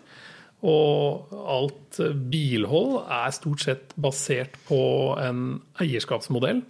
og 0.61 1.31
alt 1.33 1.97
bilhold 2.29 2.99
er 3.09 3.33
stort 3.33 3.63
sett 3.63 3.95
basert 3.97 4.59
på 4.67 4.81
en 5.17 5.57
eierskapsmodell 5.81 6.61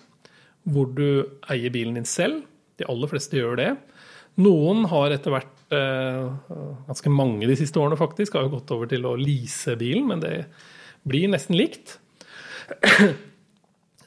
hvor 0.72 0.94
du 0.96 1.26
eier 1.52 1.74
bilen 1.74 1.98
din 2.00 2.08
selv. 2.08 2.46
De 2.80 2.88
aller 2.88 3.12
fleste 3.12 3.36
gjør 3.36 3.60
det. 3.60 3.72
Noen 4.40 4.86
har 4.88 5.12
etter 5.12 5.34
hvert, 5.34 5.52
eh, 5.52 5.61
ganske 5.72 7.12
mange 7.14 7.48
de 7.48 7.56
siste 7.56 7.80
årene 7.80 8.00
faktisk, 8.00 8.36
har 8.36 8.48
jo 8.48 8.56
gått 8.58 8.74
over 8.76 8.90
til 8.92 9.06
å 9.08 9.16
lease 9.20 9.78
bilen, 9.80 10.08
men 10.10 10.24
det 10.24 10.36
blir 11.08 11.32
nesten 11.32 11.58
likt. 11.58 11.98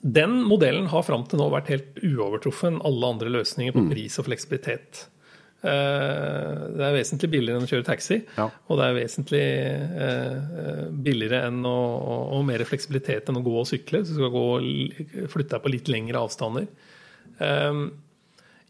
Den 0.05 0.37
modellen 0.45 0.91
har 0.93 1.07
fram 1.07 1.25
til 1.29 1.41
nå 1.41 1.49
vært 1.53 1.71
helt 1.73 1.99
uovertruffen 2.05 2.83
alle 2.85 3.13
andre 3.15 3.33
løsninger 3.39 3.73
på 3.73 3.87
mm. 3.87 3.91
pris 3.95 4.19
og 4.21 4.27
fleksibilitet. 4.27 5.07
Eh, 5.65 6.65
det 6.77 6.85
er 6.85 6.97
vesentlig 6.99 7.31
billigere 7.33 7.61
enn 7.61 7.65
å 7.65 7.71
kjøre 7.71 7.87
taxi. 7.87 8.19
Ja. 8.37 8.51
Og 8.69 8.81
det 8.81 8.89
er 8.89 8.99
vesentlig 8.99 9.45
eh, 10.05 10.83
billigere 11.07 11.47
enn 11.49 11.65
å, 11.65 11.79
og 12.37 12.45
mer 12.51 12.67
fleksibilitet 12.69 13.33
enn 13.33 13.41
å 13.41 13.45
gå 13.47 13.55
og 13.63 13.69
sykle. 13.71 14.03
Så 14.05 14.13
du 14.13 14.21
skal 14.21 14.35
gå, 14.35 14.47
flytte 15.33 15.57
deg 15.57 15.65
på 15.65 15.73
litt 15.73 15.89
lengre 15.93 16.27
avstander. 16.27 16.69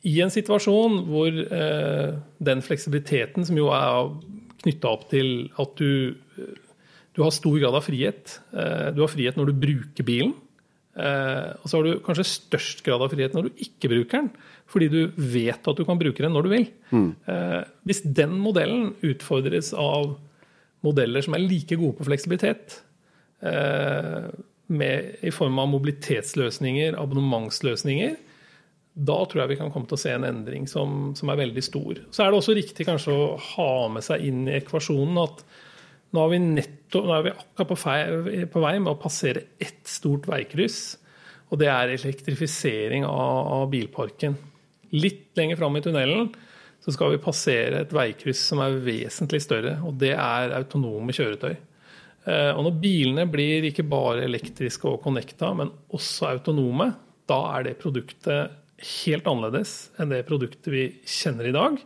Eh, 0.05 0.11
I 0.13 0.21
en 0.25 0.33
situasjon 0.33 1.01
hvor 1.09 1.41
den 2.45 2.65
fleksibiliteten, 2.65 3.47
som 3.49 3.59
jo 3.59 3.71
er 3.73 4.13
knytta 4.65 4.93
opp 4.93 5.09
til 5.11 5.51
at 5.61 5.75
du, 5.81 6.15
du 7.17 7.23
har 7.25 7.35
stor 7.35 7.59
grad 7.61 7.77
av 7.77 7.85
frihet 7.85 8.39
Du 8.97 9.03
har 9.03 9.11
frihet 9.13 9.37
når 9.37 9.51
du 9.51 9.61
bruker 9.61 10.07
bilen. 10.07 10.33
Og 10.95 11.67
så 11.67 11.77
har 11.77 11.85
du 11.85 12.03
kanskje 12.05 12.25
størst 12.31 12.85
grad 12.87 13.03
av 13.03 13.13
frihet 13.13 13.35
når 13.35 13.49
du 13.49 13.65
ikke 13.67 13.91
bruker 13.93 14.23
den 14.23 14.31
fordi 14.71 14.89
du 14.91 15.01
vet 15.17 15.69
at 15.69 15.79
du 15.79 15.85
kan 15.87 16.01
bruke 16.01 16.23
den 16.23 16.35
når 16.35 16.47
du 16.47 16.53
vil. 16.53 16.67
Mm. 16.91 17.11
Eh, 17.31 17.61
hvis 17.87 18.03
den 18.05 18.35
modellen 18.43 18.93
utfordres 19.05 19.73
av 19.77 20.17
modeller 20.85 21.25
som 21.25 21.37
er 21.37 21.45
like 21.45 21.79
gode 21.81 21.99
på 21.99 22.09
fleksibilitet, 22.09 22.81
eh, 23.45 24.29
med, 24.67 25.17
i 25.21 25.33
form 25.35 25.59
av 25.61 25.69
mobilitetsløsninger, 25.75 26.97
abonnementsløsninger, 26.97 28.17
da 28.95 29.17
tror 29.27 29.43
jeg 29.43 29.55
vi 29.55 29.59
kan 29.59 29.73
komme 29.75 29.89
til 29.91 29.97
å 29.97 30.03
se 30.05 30.13
en 30.15 30.27
endring 30.29 30.69
som, 30.71 31.13
som, 31.19 31.31
er 31.31 31.41
veldig 31.41 31.63
stor. 31.67 31.99
Så 32.15 32.23
er 32.23 32.31
det 32.31 32.39
også 32.39 32.55
riktig 32.55 32.87
kanskje 32.87 33.15
å 33.15 33.31
ha 33.57 33.71
med 33.91 34.07
seg 34.07 34.23
inn 34.23 34.45
i 34.47 34.55
ekvasjonen 34.61 35.19
at 35.25 35.43
nå, 36.15 36.23
er 36.23 36.31
vi 36.31 36.39
nettopp, 36.45 37.09
nå 37.09 37.17
er 37.17 37.27
vi 37.27 37.35
akkurat 37.35 37.73
på, 37.73 37.79
fei, 37.81 37.99
på 38.53 38.63
vei 38.63 38.77
med 38.79 38.93
å 38.93 39.01
passere 39.03 39.49
ett 39.59 39.83
stort 39.91 40.31
veikryss. 40.31 40.81
Og 41.51 41.59
det 41.61 41.69
er 41.73 41.97
elektrifisering 41.97 43.07
av, 43.09 43.51
av 43.59 43.69
bilparken. 43.73 44.39
Litt 44.95 45.35
lenger 45.39 45.59
fram 45.59 45.77
i 45.79 45.83
tunnelen 45.83 46.31
så 46.85 46.95
skal 46.95 47.15
vi 47.15 47.23
passere 47.23 47.83
et 47.83 47.93
veikryss 47.95 48.43
som 48.51 48.61
er 48.63 48.79
vesentlig 48.85 49.41
større, 49.43 49.79
og 49.83 49.97
det 49.99 50.13
er 50.15 50.55
autonome 50.55 51.15
kjøretøy. 51.17 51.55
Eh, 52.25 52.51
og 52.53 52.61
når 52.67 52.77
bilene 52.83 53.25
blir 53.31 53.67
ikke 53.69 53.87
bare 53.89 54.27
elektriske 54.29 54.87
og 54.91 55.01
connecta, 55.03 55.51
men 55.57 55.73
også 55.97 56.29
autonome, 56.35 56.93
da 57.27 57.41
er 57.57 57.71
det 57.71 57.81
produktet 57.81 58.61
helt 58.83 59.27
annerledes 59.31 59.75
enn 60.01 60.13
det 60.13 60.25
produktet 60.29 60.71
vi 60.73 60.87
kjenner 61.07 61.49
i 61.49 61.55
dag. 61.55 61.79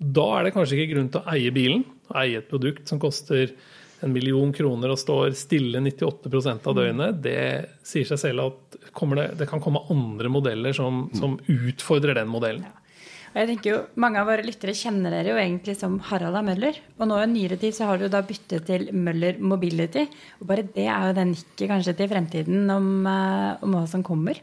Da 0.00 0.26
er 0.38 0.46
det 0.46 0.54
kanskje 0.56 0.78
ikke 0.78 0.94
grunn 0.94 1.12
til 1.12 1.20
å 1.20 1.34
eie 1.34 1.52
bilen, 1.54 1.84
å 2.10 2.18
eie 2.22 2.40
et 2.40 2.50
produkt 2.50 2.88
som 2.88 3.00
koster 3.02 3.52
en 4.00 4.12
million 4.14 4.52
kroner 4.56 4.92
og 4.92 5.00
står 5.00 5.34
stille 5.36 5.80
98% 5.84 6.68
av 6.70 6.76
døgnet. 6.76 7.20
Det 7.20 7.40
sier 7.84 8.08
seg 8.08 8.20
selv 8.22 8.46
at 8.46 8.78
det, 8.80 9.26
det, 9.42 9.48
kan 9.48 9.60
komme 9.60 9.84
andre 9.92 10.30
modeller 10.32 10.76
som, 10.76 11.08
som 11.16 11.36
utfordrer 11.44 12.16
den 12.16 12.30
modellen. 12.32 12.64
Ja. 12.64 12.76
Og 13.30 13.38
jeg 13.38 13.48
tenker 13.52 13.70
jo, 13.70 13.80
Mange 14.02 14.18
av 14.18 14.26
våre 14.26 14.42
lyttere 14.42 14.74
kjenner 14.74 15.12
dere 15.14 15.34
jo 15.34 15.38
egentlig 15.38 15.76
som 15.78 16.00
Harald 16.08 16.34
av 16.34 16.46
Møller. 16.48 16.80
Og 16.98 17.06
nå 17.06 17.18
i 17.20 17.28
nyere 17.30 17.60
tid 17.60 17.76
så 17.76 17.86
har 17.90 18.00
du 18.00 18.08
da 18.10 18.24
byttet 18.26 18.66
til 18.66 18.88
Møller 18.96 19.38
Mobility. 19.38 20.08
Og 20.40 20.48
bare 20.50 20.66
det 20.66 20.88
er 20.90 21.10
jo 21.10 21.18
den 21.20 21.34
nikket 21.36 21.70
kanskje 21.70 21.94
til 22.00 22.10
fremtiden 22.10 22.72
om, 22.74 22.88
eh, 23.06 23.52
om 23.62 23.76
hva 23.76 23.84
som 23.90 24.02
kommer. 24.06 24.40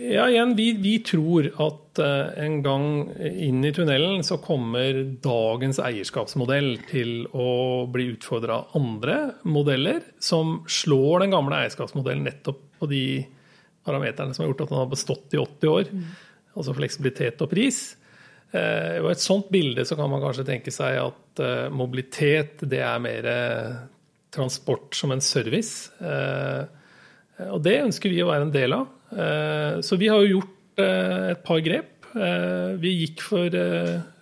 Ja, 0.00 0.30
igjen, 0.30 0.54
vi, 0.56 0.72
vi, 0.80 0.94
tror 1.04 1.50
at 1.60 2.00
uh, 2.00 2.30
en 2.40 2.62
gang 2.64 2.84
inn 3.20 3.60
i 3.68 3.72
tunnelen 3.76 4.22
så 4.24 4.38
kommer 4.40 4.96
dagens 5.20 5.76
eierskapsmodell 5.82 6.70
til 6.88 7.26
å 7.36 7.84
bli 7.92 8.06
utfordra 8.14 8.62
av 8.62 8.78
andre 8.78 9.16
modeller 9.44 9.98
som 10.22 10.62
slår 10.64 11.26
den 11.26 11.34
gamle 11.34 11.58
eierskapsmodellen 11.58 12.24
nettopp 12.24 12.62
på 12.80 12.88
de 12.88 13.04
parameterne 13.84 14.32
som 14.32 14.46
har 14.46 14.54
gjort 14.54 14.62
at 14.64 14.72
den 14.72 14.80
har 14.80 14.88
bestått 14.94 15.36
i 15.36 15.40
80 15.42 15.72
år. 15.74 15.90
Mm. 15.92 16.06
Altså 16.54 16.76
fleksibilitet 16.78 17.44
og 17.44 17.50
pris. 17.50 17.80
I 18.56 19.04
et 19.06 19.22
sånt 19.22 19.50
bilde 19.52 19.84
så 19.86 19.98
kan 19.98 20.08
man 20.10 20.22
kanskje 20.24 20.46
tenke 20.48 20.72
seg 20.74 20.96
at 21.02 21.42
uh, 21.44 21.66
mobilitet 21.68 22.64
det 22.64 22.80
er 22.86 23.04
mer 23.04 23.28
transport 24.32 24.96
som 24.96 25.12
en 25.12 25.20
service. 25.20 25.90
og 26.00 27.60
det 27.66 27.76
ønsker 27.82 28.12
vi 28.12 28.22
å 28.24 28.30
være 28.30 28.48
en 28.48 28.54
del 28.54 28.78
av. 28.78 28.88
Eh, 29.10 29.80
så 29.80 29.96
vi 29.96 30.08
har 30.08 30.22
jo 30.22 30.38
gjort 30.38 30.78
eh, 30.78 31.30
et 31.34 31.42
par 31.44 31.60
grep. 31.64 32.06
Eh, 32.14 32.72
vi 32.80 32.96
gikk 33.02 33.26
for 33.32 33.60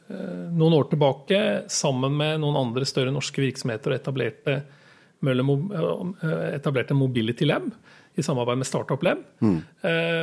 noen 0.08 0.72
år 0.72 0.86
tilbake 0.88 1.38
sammen 1.68 2.14
med 2.16 2.38
noen 2.40 2.56
andre 2.56 2.86
større 2.88 3.12
norske 3.12 3.42
virksomheter 3.44 3.92
og 3.92 3.98
etablerte, 3.98 4.54
etablerte 6.56 6.96
Mobility 6.96 7.44
Lab 7.44 7.66
i 8.16 8.24
samarbeid 8.24 8.62
med 8.62 8.68
Startup 8.70 9.04
Lab. 9.04 9.20
Mm. 9.44 9.58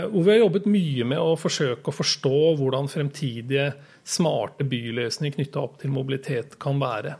Hvor 0.09 0.25
vi 0.25 0.31
har 0.31 0.39
jobbet 0.41 0.65
mye 0.73 1.05
med 1.11 1.21
å 1.21 1.35
forsøke 1.37 1.93
å 1.93 1.97
forstå 1.99 2.33
hvordan 2.57 2.89
fremtidige 2.89 3.67
smarte 4.01 4.65
byløsninger 4.65 5.37
knytta 5.37 5.61
opp 5.61 5.77
til 5.83 5.93
mobilitet 5.93 6.57
kan 6.65 6.81
være. 6.81 7.13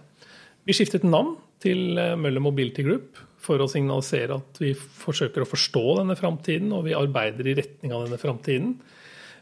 Vi 0.65 0.73
skiftet 0.73 1.05
navn 1.05 1.35
til 1.61 1.93
Møller 2.17 2.47
Mobility 2.49 2.81
Group 2.89 3.21
for 3.45 3.61
å 3.61 3.69
signalisere 3.69 4.39
at 4.39 4.59
vi 4.61 4.73
forsøker 4.75 5.43
å 5.43 5.49
forstå 5.49 5.85
denne 6.01 6.17
framtiden, 6.19 6.73
og 6.73 6.87
vi 6.87 6.97
arbeider 6.97 7.47
i 7.47 7.55
retning 7.59 7.93
av 7.93 8.05
denne 8.05 8.19
framtiden. 8.21 8.75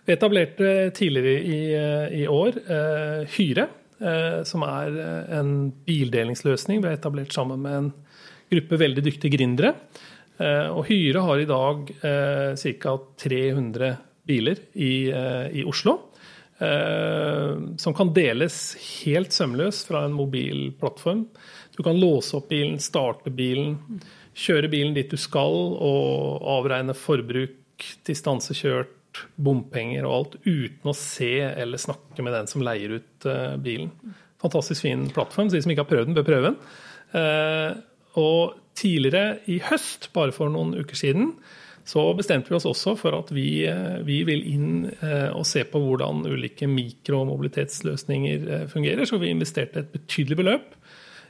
Vi 0.03 0.15
etablerte 0.17 0.91
tidligere 0.95 1.33
i, 1.39 1.59
eh, 1.77 2.15
i 2.23 2.23
år 2.27 2.57
eh, 2.59 3.35
Hyre, 3.37 3.67
eh, 4.03 4.39
som 4.47 4.65
er 4.67 4.97
eh, 4.99 5.37
en 5.39 5.71
bildelingsløsning 5.87 6.81
vi 6.81 6.89
har 6.89 6.97
etablert 6.97 7.31
sammen 7.35 7.61
med 7.63 7.77
en 7.77 7.91
gruppe 8.51 8.79
veldig 8.81 9.05
dyktige 9.05 9.37
gründere. 9.37 9.75
Eh, 10.39 10.67
og 10.73 10.89
Hyre 10.89 11.23
har 11.23 11.39
i 11.39 11.47
dag 11.47 11.93
eh, 12.03 12.65
ca. 12.83 12.97
300 13.23 13.93
biler 14.27 14.59
i, 14.79 15.11
i 15.59 15.63
Oslo. 15.67 15.99
som 17.75 17.95
kan 17.97 18.13
deles 18.15 18.55
helt 19.03 19.33
sømløst 19.35 19.89
fra 19.89 20.05
en 20.05 20.13
mobil 20.15 20.69
plattform. 20.79 21.25
Du 21.77 21.83
kan 21.83 21.99
låse 21.99 22.37
opp 22.37 22.49
bilen, 22.49 22.79
starte 22.79 23.31
bilen, 23.33 23.77
kjøre 24.37 24.69
bilen 24.69 24.93
dit 24.93 25.09
du 25.09 25.17
skal 25.17 25.55
og 25.73 26.45
avregne 26.57 26.93
forbruk, 26.97 27.85
distansekjørt, 28.05 28.99
bompenger 29.35 30.05
og 30.07 30.13
alt 30.15 30.35
uten 30.45 30.89
å 30.89 30.95
se 30.97 31.35
eller 31.45 31.81
snakke 31.81 32.25
med 32.25 32.33
den 32.33 32.47
som 32.49 32.63
leier 32.65 32.95
ut 32.97 33.27
uh, 33.29 33.55
bilen. 33.61 33.91
Fantastisk 34.41 34.85
fin 34.85 35.05
plattform. 35.13 35.51
De 35.53 35.61
som 35.61 35.73
ikke 35.73 35.85
har 35.85 35.91
prøvd 35.91 36.09
den, 36.09 36.17
bør 36.17 36.29
prøve 36.29 36.51
den. 36.51 36.57
Uh, 37.13 37.71
og 38.21 38.55
tidligere 38.77 39.37
i 39.49 39.59
høst, 39.65 40.09
bare 40.13 40.33
for 40.33 40.49
noen 40.53 40.73
uker 40.81 40.97
siden, 40.97 41.33
så 41.85 42.05
bestemte 42.15 42.49
vi 42.49 42.57
oss 42.57 42.69
også 42.69 42.95
for 42.97 43.17
at 43.17 43.29
vi, 43.35 43.65
uh, 43.69 43.99
vi 44.05 44.21
vil 44.25 44.45
inn 44.49 44.69
og 45.33 45.45
se 45.45 45.65
på 45.67 45.81
hvordan 45.81 46.23
ulike 46.29 46.69
mikromobilitetsløsninger 46.69 48.69
fungerer. 48.71 49.05
Så 49.09 49.19
vi 49.21 49.33
investerte 49.33 49.83
et 49.83 49.93
betydelig 49.93 50.39
beløp 50.41 50.77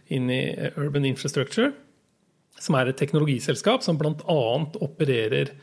inn 0.07 0.29
i 0.31 0.41
Urban 0.75 1.05
Infrastructure, 1.05 1.71
som 2.59 2.77
er 2.77 2.91
et 2.91 2.99
teknologiselskap 2.99 3.83
som 3.85 3.97
bl.a. 3.99 4.41
opererer 4.83 5.53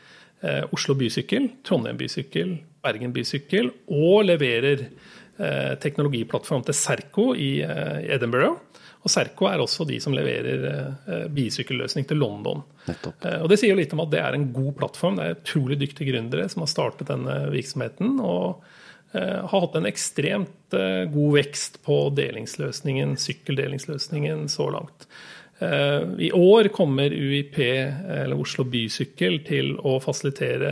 eh, 0.41 0.63
Oslo 0.73 0.95
Bysykkel, 0.99 1.49
Trondheim 1.67 1.99
Bysykkel, 1.99 2.57
Bergen 2.83 3.13
Bysykkel, 3.15 3.71
og 3.93 4.25
leverer 4.27 4.87
eh, 4.87 5.73
teknologiplattform 5.81 6.65
til 6.67 6.77
Serco 6.77 7.31
i, 7.35 7.53
eh, 7.65 8.11
Edinburgh. 8.17 8.59
Og 9.01 9.09
Serco 9.09 9.47
er 9.49 9.63
også 9.63 9.87
de 9.89 9.95
som 9.97 10.13
leverer 10.13 11.25
bisykkelløsning 11.33 12.05
til 12.05 12.19
London. 12.21 12.59
Nettopp. 12.85 13.23
Og 13.41 13.47
Det 13.49 13.57
sier 13.57 13.73
jo 13.73 13.79
litt 13.79 13.95
om 13.95 14.03
at 14.03 14.11
det 14.13 14.19
er 14.21 14.37
en 14.37 14.45
god 14.53 14.75
plattform. 14.77 15.17
Det 15.17 15.25
er 15.25 15.39
utrolig 15.39 15.79
dyktige 15.81 16.11
gründere 16.11 16.45
som 16.53 16.61
har 16.61 16.69
startet 16.69 17.09
denne 17.09 17.39
virksomheten. 17.49 18.19
og 18.21 18.61
har 19.19 19.63
hatt 19.65 19.75
en 19.75 19.89
ekstremt 19.89 20.75
eh, 20.77 21.03
god 21.11 21.35
vekst 21.35 21.81
på 21.85 21.97
delingsløsningen, 22.15 23.17
sykkeldelingsløsningen 23.19 24.47
så 24.51 24.69
langt. 24.71 25.07
Eh, 25.61 26.03
I 26.27 26.31
år 26.31 26.71
kommer 26.73 27.13
UiP, 27.13 27.59
eller 27.59 28.39
Oslo 28.39 28.65
Bysykkel, 28.65 29.41
til 29.45 29.75
å 29.77 29.99
fasilitere 30.01 30.71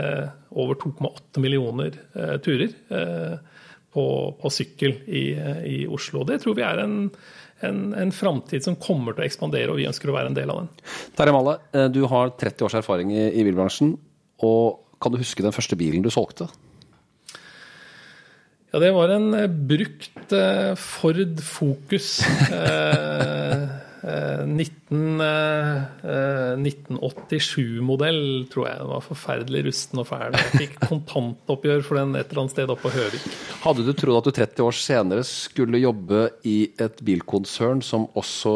over 0.58 0.80
2,8 0.82 1.44
millioner 1.44 1.94
eh, 2.16 2.38
turer 2.42 2.72
eh, 2.90 3.36
på, 3.94 4.06
på 4.42 4.54
sykkel 4.54 4.96
i, 5.06 5.26
i 5.70 5.78
Oslo. 5.90 6.24
Det 6.26 6.40
tror 6.42 6.58
vi 6.58 6.66
er 6.66 6.82
en, 6.82 6.98
en, 7.66 7.84
en 7.94 8.14
framtid 8.16 8.66
som 8.66 8.80
kommer 8.82 9.14
til 9.14 9.26
å 9.26 9.30
ekspandere, 9.30 9.70
og 9.70 9.78
vi 9.82 9.88
ønsker 9.90 10.10
å 10.10 10.16
være 10.16 10.32
en 10.32 10.40
del 10.40 10.54
av 10.54 10.64
den. 10.64 10.72
Terje 11.18 11.36
Malle, 11.36 11.60
eh, 11.76 11.90
du 11.94 12.02
har 12.10 12.34
30 12.40 12.66
års 12.66 12.80
erfaring 12.82 13.14
i, 13.14 13.28
i 13.30 13.46
bilbransjen. 13.46 13.94
Og 14.48 14.98
kan 15.04 15.14
du 15.14 15.22
huske 15.22 15.46
den 15.46 15.56
første 15.56 15.78
bilen 15.80 16.02
du 16.06 16.10
solgte? 16.14 16.50
Ja, 18.70 18.78
det 18.78 18.92
var 18.94 19.10
en 19.10 19.34
eh, 19.34 19.48
brukt 19.50 20.34
eh, 20.36 20.76
Ford 20.78 21.40
Focus. 21.42 22.20
Eh, 24.04 24.40
eh, 24.40 24.46
19, 24.48 25.22
eh, 25.22 26.56
1987-modell, 26.60 28.48
tror 28.52 28.68
jeg. 28.68 28.80
Den 28.80 28.92
var 28.94 29.04
forferdelig 29.06 29.64
rusten 29.68 30.02
og 30.02 30.08
fæl. 30.10 30.36
Jeg 30.38 30.62
fikk 30.64 30.78
kontantoppgjør 30.90 31.84
for 31.86 32.00
den 32.00 32.16
et 32.20 32.30
eller 32.32 32.44
annet 32.46 32.56
sted 32.56 32.72
oppe 32.72 32.88
på 32.88 32.94
Høvik. 32.96 33.28
Hadde 33.64 33.86
du 33.88 33.92
trodd 33.98 34.20
at 34.22 34.30
du 34.30 34.34
30 34.40 34.66
år 34.66 34.78
senere 34.80 35.26
skulle 35.28 35.82
jobbe 35.82 36.26
i 36.48 36.58
et 36.80 37.02
bilkonsern 37.06 37.84
som 37.86 38.08
også 38.20 38.54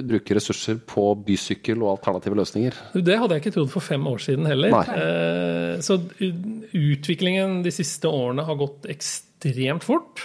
bruker 0.00 0.40
ressurser 0.40 0.80
på 0.88 1.10
bysykkel 1.26 1.82
og 1.84 1.96
alternative 1.98 2.38
løsninger? 2.40 2.78
Det 2.94 3.18
hadde 3.20 3.36
jeg 3.36 3.44
ikke 3.44 3.56
trodd 3.58 3.72
for 3.74 3.84
fem 3.84 4.06
år 4.10 4.22
siden 4.24 4.48
heller. 4.48 4.74
Nei. 4.74 4.86
Eh, 4.94 5.82
Så 5.84 5.98
utviklingen 6.74 7.62
de 7.64 7.72
siste 7.74 8.08
årene 8.08 8.44
har 8.46 8.56
gått 8.60 8.86
ekstremt 8.90 9.84
fort. 9.84 10.22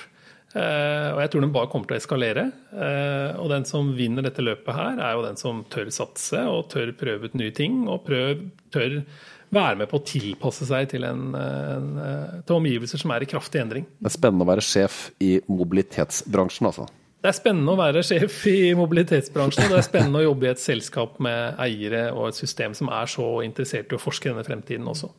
Eh, 0.55 1.09
Og 1.13 1.19
jeg 1.21 1.29
tror 1.31 1.41
den 1.45 1.51
bare 1.53 1.69
kommer 1.69 1.89
til 1.89 1.97
å 1.97 2.01
eskalere. 2.01 2.45
Eh, 2.73 3.39
Og 3.39 3.49
den 3.51 3.65
som 3.69 3.91
vinner 3.95 4.25
dette 4.25 4.41
løpet 4.41 4.73
her, 4.73 4.97
er 4.99 5.13
jo 5.17 5.25
den 5.27 5.37
som 5.37 5.63
tør 5.69 5.91
satse 5.93 6.41
og 6.49 6.69
tør 6.69 6.91
prøve 6.97 7.29
ut 7.29 7.35
nye 7.37 7.51
ting. 7.51 7.87
Og 7.87 8.03
prøv, 8.05 8.47
tør 8.73 9.03
være 9.51 9.77
med 9.77 9.89
på 9.89 9.97
å 9.97 10.05
tilpasse 10.05 10.65
seg 10.69 10.89
til, 10.91 11.03
en, 11.03 11.33
en, 11.35 11.89
eh, 11.97 12.41
til 12.45 12.55
omgivelser 12.59 13.01
som 13.01 13.11
er 13.11 13.25
i 13.25 13.29
kraftig 13.29 13.61
endring. 13.61 13.85
Det 13.99 14.11
er 14.11 14.17
spennende 14.17 14.45
å 14.45 14.51
være 14.51 14.65
sjef 14.65 15.11
i 15.21 15.39
mobilitetsbransjen, 15.49 16.69
altså. 16.69 16.89
Det 17.19 17.27
er 17.27 17.35
spennende 17.35 17.73
å 17.73 17.75
være 17.75 17.99
sjef 18.07 18.45
i 18.47 18.71
mobilitetsbransjen, 18.79 19.65
og 19.65 19.73
det 19.73 19.79
er 19.81 19.87
spennende 19.89 20.21
å 20.21 20.27
jobbe 20.29 20.45
i 20.47 20.51
et 20.53 20.61
selskap 20.63 21.17
med 21.19 21.57
eiere 21.59 22.05
og 22.13 22.29
et 22.29 22.37
system 22.37 22.71
som 22.77 22.87
er 22.95 23.09
så 23.11 23.25
interessert 23.43 23.91
i 23.91 23.97
å 23.97 23.99
forske 23.99 24.29
denne 24.29 24.45
fremtiden 24.47 24.87
også. 24.87 25.09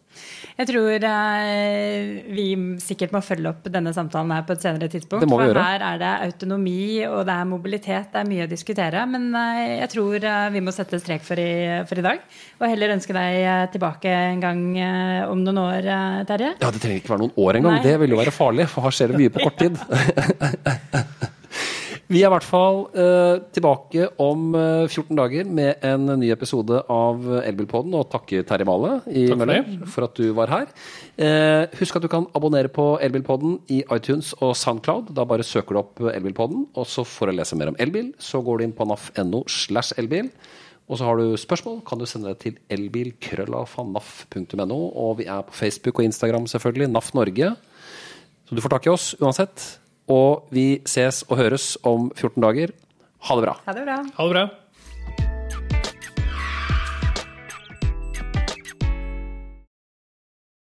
Jeg 0.57 0.69
tror 0.71 1.05
eh, 1.07 2.23
vi 2.33 2.47
sikkert 2.81 3.13
må 3.13 3.21
følge 3.25 3.53
opp 3.53 3.69
denne 3.73 3.93
samtalen 3.93 4.33
her 4.33 4.47
på 4.49 4.57
et 4.57 4.65
senere 4.65 4.89
tidspunkt. 4.93 5.27
Det 5.27 5.29
må 5.29 5.43
vi 5.43 5.45
for 5.45 5.53
gjøre. 5.53 5.65
her 5.69 5.85
er 5.91 6.01
det 6.01 6.13
autonomi 6.25 7.05
og 7.05 7.21
det 7.29 7.35
er 7.37 7.51
mobilitet. 7.51 8.09
Det 8.15 8.23
er 8.23 8.31
mye 8.33 8.47
å 8.47 8.51
diskutere. 8.51 9.03
Men 9.13 9.29
eh, 9.37 9.61
jeg 9.83 9.91
tror 9.93 10.27
eh, 10.33 10.47
vi 10.57 10.63
må 10.65 10.75
sette 10.77 11.01
strek 11.03 11.25
for 11.27 11.41
i, 11.41 11.51
for 11.89 12.01
i 12.01 12.07
dag. 12.07 12.23
Og 12.61 12.65
heller 12.69 12.95
ønske 12.97 13.17
deg 13.17 13.75
tilbake 13.77 14.15
en 14.33 14.41
gang 14.45 14.63
eh, 14.81 15.27
om 15.29 15.45
noen 15.45 15.61
år, 15.67 15.85
eh, 15.85 16.23
Terje. 16.33 16.55
Ja, 16.65 16.73
Det 16.73 16.81
trenger 16.81 17.05
ikke 17.05 17.13
være 17.13 17.27
noen 17.27 17.37
år 17.45 17.61
engang. 17.61 17.77
Nei. 17.77 17.85
Det 17.85 17.99
vil 18.05 18.17
jo 18.17 18.23
være 18.25 18.35
farlig, 18.35 18.69
for 18.73 18.89
her 18.89 18.97
skjer 18.97 19.13
det 19.13 19.21
mye 19.21 19.37
på 19.37 19.45
kort 19.45 19.61
tid. 19.61 19.77
Vi 22.11 22.25
er 22.25 22.27
i 22.27 22.33
hvert 22.33 22.43
fall 22.43 22.89
eh, 22.99 23.37
tilbake 23.55 24.09
om 24.19 24.49
eh, 24.59 24.91
14 24.91 25.15
dager 25.15 25.47
med 25.47 25.79
en 25.87 26.11
ny 26.19 26.33
episode 26.35 26.81
av 26.91 27.23
Elbilpodden. 27.45 27.93
Og 27.95 28.09
takke 28.11 28.41
Terje 28.49 28.67
Male 28.67 28.97
i 29.07 29.29
Takk 29.29 29.31
for 29.31 29.39
Møller 29.45 29.61
det. 29.63 29.87
for 29.95 30.07
at 30.09 30.19
du 30.19 30.33
var 30.35 30.51
her. 30.51 30.67
Eh, 31.15 31.71
husk 31.79 31.95
at 32.01 32.03
du 32.03 32.11
kan 32.11 32.27
abonnere 32.35 32.67
på 32.75 32.99
Elbilpodden 33.07 33.61
i 33.71 33.85
iTunes 33.95 34.35
og 34.43 34.57
Soundcloud. 34.59 35.15
Da 35.15 35.23
bare 35.23 35.47
søker 35.47 35.77
du 35.77 35.79
opp 35.85 36.03
Elbilpodden, 36.11 36.67
og 36.75 36.89
så 36.91 37.07
for 37.07 37.31
å 37.31 37.35
lese 37.37 37.55
mer 37.61 37.71
om 37.71 37.79
elbil, 37.79 38.11
så 38.19 38.43
går 38.43 38.59
du 38.59 38.67
inn 38.67 38.75
på 38.75 38.89
naf.no 38.91 39.45
slash 39.47 39.95
elbil. 40.03 40.33
Og 40.91 40.99
så 40.99 41.07
har 41.07 41.15
du 41.21 41.39
spørsmål, 41.39 41.79
kan 41.87 42.03
du 42.03 42.07
sende 42.11 42.33
det 42.33 42.41
til 42.43 42.59
elbilkrøllafanaf.no. 42.75 44.81
Og 44.99 45.23
vi 45.23 45.31
er 45.31 45.47
på 45.47 45.55
Facebook 45.55 46.03
og 46.03 46.09
Instagram, 46.09 46.51
selvfølgelig. 46.51 46.91
NAF 46.91 47.15
Norge. 47.15 47.55
Så 48.51 48.59
du 48.59 48.63
får 48.65 48.75
tak 48.75 48.91
i 48.91 48.93
oss 48.97 49.13
uansett. 49.23 49.79
Og 50.11 50.49
vi 50.51 50.81
ses 50.91 51.23
og 51.29 51.39
høres 51.39 51.77
om 51.87 52.11
14 52.17 52.43
dager. 52.43 52.75
Ha 53.29 53.37
det 53.37 53.45
bra. 53.47 53.55
Ha 53.67 53.77
det 53.77 53.85
bra. 53.87 53.99
Ha 54.17 54.27
det 54.27 54.35
bra. 54.35 54.45